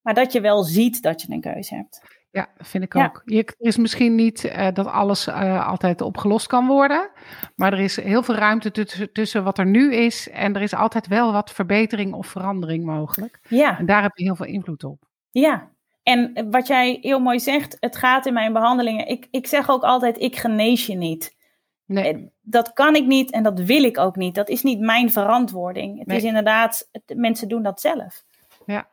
maar 0.00 0.14
dat 0.14 0.32
je 0.32 0.40
wel 0.40 0.62
ziet 0.62 1.02
dat 1.02 1.22
je 1.22 1.32
een 1.32 1.40
keuze 1.40 1.74
hebt. 1.74 2.18
Ja, 2.32 2.48
vind 2.56 2.84
ik 2.84 2.96
ook. 2.96 3.22
Je, 3.24 3.44
er 3.44 3.54
is 3.58 3.76
misschien 3.76 4.14
niet 4.14 4.44
uh, 4.44 4.68
dat 4.72 4.86
alles 4.86 5.26
uh, 5.26 5.68
altijd 5.68 6.00
opgelost 6.00 6.46
kan 6.46 6.66
worden. 6.66 7.10
Maar 7.56 7.72
er 7.72 7.80
is 7.80 7.96
heel 7.96 8.22
veel 8.22 8.34
ruimte 8.34 8.70
tussen, 8.70 9.12
tussen 9.12 9.44
wat 9.44 9.58
er 9.58 9.66
nu 9.66 9.94
is. 9.94 10.28
En 10.28 10.54
er 10.54 10.62
is 10.62 10.74
altijd 10.74 11.06
wel 11.06 11.32
wat 11.32 11.50
verbetering 11.50 12.14
of 12.14 12.26
verandering 12.26 12.84
mogelijk. 12.84 13.40
Ja. 13.48 13.78
En 13.78 13.86
daar 13.86 14.02
heb 14.02 14.16
je 14.16 14.24
heel 14.24 14.36
veel 14.36 14.46
invloed 14.46 14.84
op. 14.84 15.08
Ja. 15.30 15.70
En 16.10 16.50
wat 16.50 16.66
jij 16.66 16.98
heel 17.00 17.20
mooi 17.20 17.40
zegt, 17.40 17.76
het 17.80 17.96
gaat 17.96 18.26
in 18.26 18.32
mijn 18.32 18.52
behandelingen. 18.52 19.08
Ik, 19.08 19.26
ik 19.30 19.46
zeg 19.46 19.70
ook 19.70 19.82
altijd, 19.82 20.18
ik 20.18 20.36
genees 20.36 20.86
je 20.86 20.94
niet. 20.94 21.36
Nee. 21.84 22.30
Dat 22.40 22.72
kan 22.72 22.94
ik 22.94 23.06
niet 23.06 23.30
en 23.30 23.42
dat 23.42 23.60
wil 23.60 23.82
ik 23.84 23.98
ook 23.98 24.16
niet. 24.16 24.34
Dat 24.34 24.48
is 24.48 24.62
niet 24.62 24.80
mijn 24.80 25.12
verantwoording. 25.12 25.98
Het 25.98 26.12
is 26.12 26.24
inderdaad, 26.24 26.88
mensen 27.14 27.48
doen 27.48 27.62
dat 27.62 27.80
zelf. 27.80 28.24
Ja. 28.66 28.88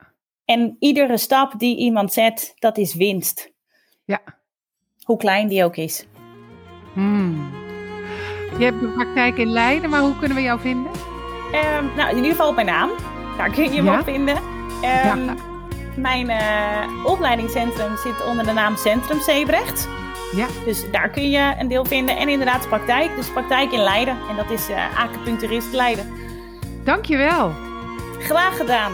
En 0.46 0.76
iedere 0.80 1.18
stap 1.18 1.60
die 1.60 1.78
iemand 1.78 2.14
zet, 2.14 2.54
dat 2.56 2.78
is 2.78 2.96
winst. 2.96 3.52
Ja. 4.06 4.22
Hoe 5.04 5.18
klein 5.18 5.48
die 5.48 5.64
ook 5.64 5.76
is. 5.76 6.08
Hmm. 6.94 7.50
Je 8.58 8.64
hebt 8.64 8.82
een 8.82 8.94
praktijk 8.94 9.38
in 9.38 9.50
Leiden, 9.50 9.90
maar 9.90 10.02
hoe 10.02 10.18
kunnen 10.18 10.38
we 10.38 10.44
jou 10.44 10.60
vinden? 10.60 10.92
Um, 11.54 11.96
nou, 11.96 12.10
in 12.10 12.16
ieder 12.16 12.32
geval 12.32 12.50
op 12.50 12.56
mijn 12.56 12.68
naam. 12.68 12.90
Daar 13.38 13.52
kun 13.52 13.74
je 13.74 13.82
me 13.82 13.98
op 13.98 14.04
vinden. 14.04 14.38
Um, 14.38 14.82
ja. 14.82 15.36
Mijn 15.98 16.30
uh, 16.30 17.06
opleidingscentrum 17.06 17.98
zit 17.98 18.26
onder 18.26 18.46
de 18.46 18.52
naam 18.52 18.76
Centrum 18.76 19.22
Zebrecht. 19.22 19.88
Ja. 20.36 20.48
Dus 20.66 20.92
daar 20.92 21.10
kun 21.10 21.30
je 21.30 21.56
een 21.60 21.68
deel 21.68 21.86
vinden. 21.86 22.18
En 22.18 22.30
inderdaad 22.30 22.68
praktijk. 22.68 23.16
Dus 23.16 23.32
praktijk 23.32 23.72
in 23.72 23.80
Leiden. 23.80 24.18
En 24.30 24.36
dat 24.36 24.50
is 24.50 24.70
uh, 24.70 25.00
acupuncturist 25.00 25.74
Leiden. 25.74 26.14
Dankjewel. 26.84 27.54
Graag 28.20 28.58
gedaan. 28.58 28.92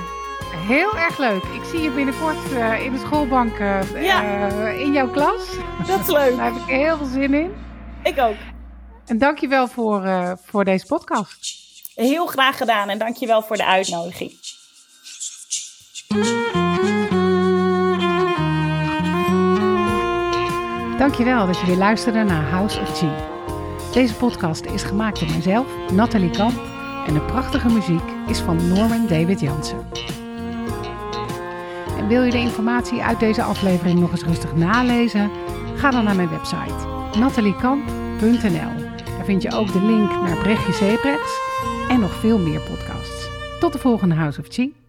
Heel 0.55 0.97
erg 0.97 1.17
leuk. 1.17 1.43
Ik 1.43 1.63
zie 1.71 1.81
je 1.81 1.89
binnenkort 1.89 2.51
uh, 2.51 2.85
in 2.85 2.91
de 2.91 2.99
schoolbank 2.99 3.59
uh, 3.59 4.03
ja. 4.03 4.21
in 4.69 4.91
jouw 4.91 5.09
klas. 5.09 5.41
Dat 5.87 5.99
is 5.99 6.07
leuk. 6.07 6.37
Daar 6.37 6.45
heb 6.45 6.55
ik 6.55 6.67
heel 6.67 6.97
veel 6.97 7.07
zin 7.07 7.33
in. 7.33 7.53
Ik 8.03 8.19
ook. 8.19 8.35
En 9.05 9.17
dankjewel 9.17 9.67
voor, 9.67 10.03
voor 10.45 10.65
deze 10.65 10.85
podcast. 10.85 11.61
Heel 11.95 12.25
graag 12.25 12.57
gedaan 12.57 12.89
en 12.89 12.97
dankjewel 12.97 13.41
voor 13.41 13.57
de 13.57 13.65
uitnodiging. 13.65 14.31
Dankjewel 20.97 21.45
dat 21.45 21.59
je 21.59 21.65
weer 21.65 21.77
luisterde 21.77 22.23
naar 22.23 22.49
House 22.49 22.79
of 22.79 22.97
Chi. 22.97 23.09
Deze 23.93 24.15
podcast 24.15 24.65
is 24.65 24.83
gemaakt 24.83 25.19
door 25.19 25.29
mezelf, 25.29 25.67
Nathalie 25.91 26.29
Kamp. 26.29 26.61
En 27.07 27.13
de 27.13 27.21
prachtige 27.21 27.69
muziek 27.69 28.03
is 28.27 28.39
van 28.39 28.67
Norman 28.67 29.07
David 29.07 29.39
Jansen. 29.39 29.77
En 31.97 32.07
wil 32.07 32.23
je 32.23 32.31
de 32.31 32.37
informatie 32.37 33.03
uit 33.03 33.19
deze 33.19 33.43
aflevering 33.43 33.99
nog 33.99 34.11
eens 34.11 34.23
rustig 34.23 34.55
nalezen? 34.55 35.31
Ga 35.75 35.91
dan 35.91 36.03
naar 36.03 36.15
mijn 36.15 36.29
website 36.29 36.91
nataliekamp.nl. 37.19 38.91
Daar 39.17 39.25
vind 39.25 39.41
je 39.41 39.51
ook 39.53 39.73
de 39.73 39.81
link 39.81 40.11
naar 40.11 40.37
Brechtje 40.37 40.73
Zeeprechts 40.73 41.39
en 41.89 41.99
nog 41.99 42.13
veel 42.13 42.39
meer 42.39 42.61
podcasts. 42.61 43.29
Tot 43.59 43.73
de 43.73 43.79
volgende 43.79 44.15
House 44.15 44.39
of 44.39 44.45
Chi. 44.49 44.82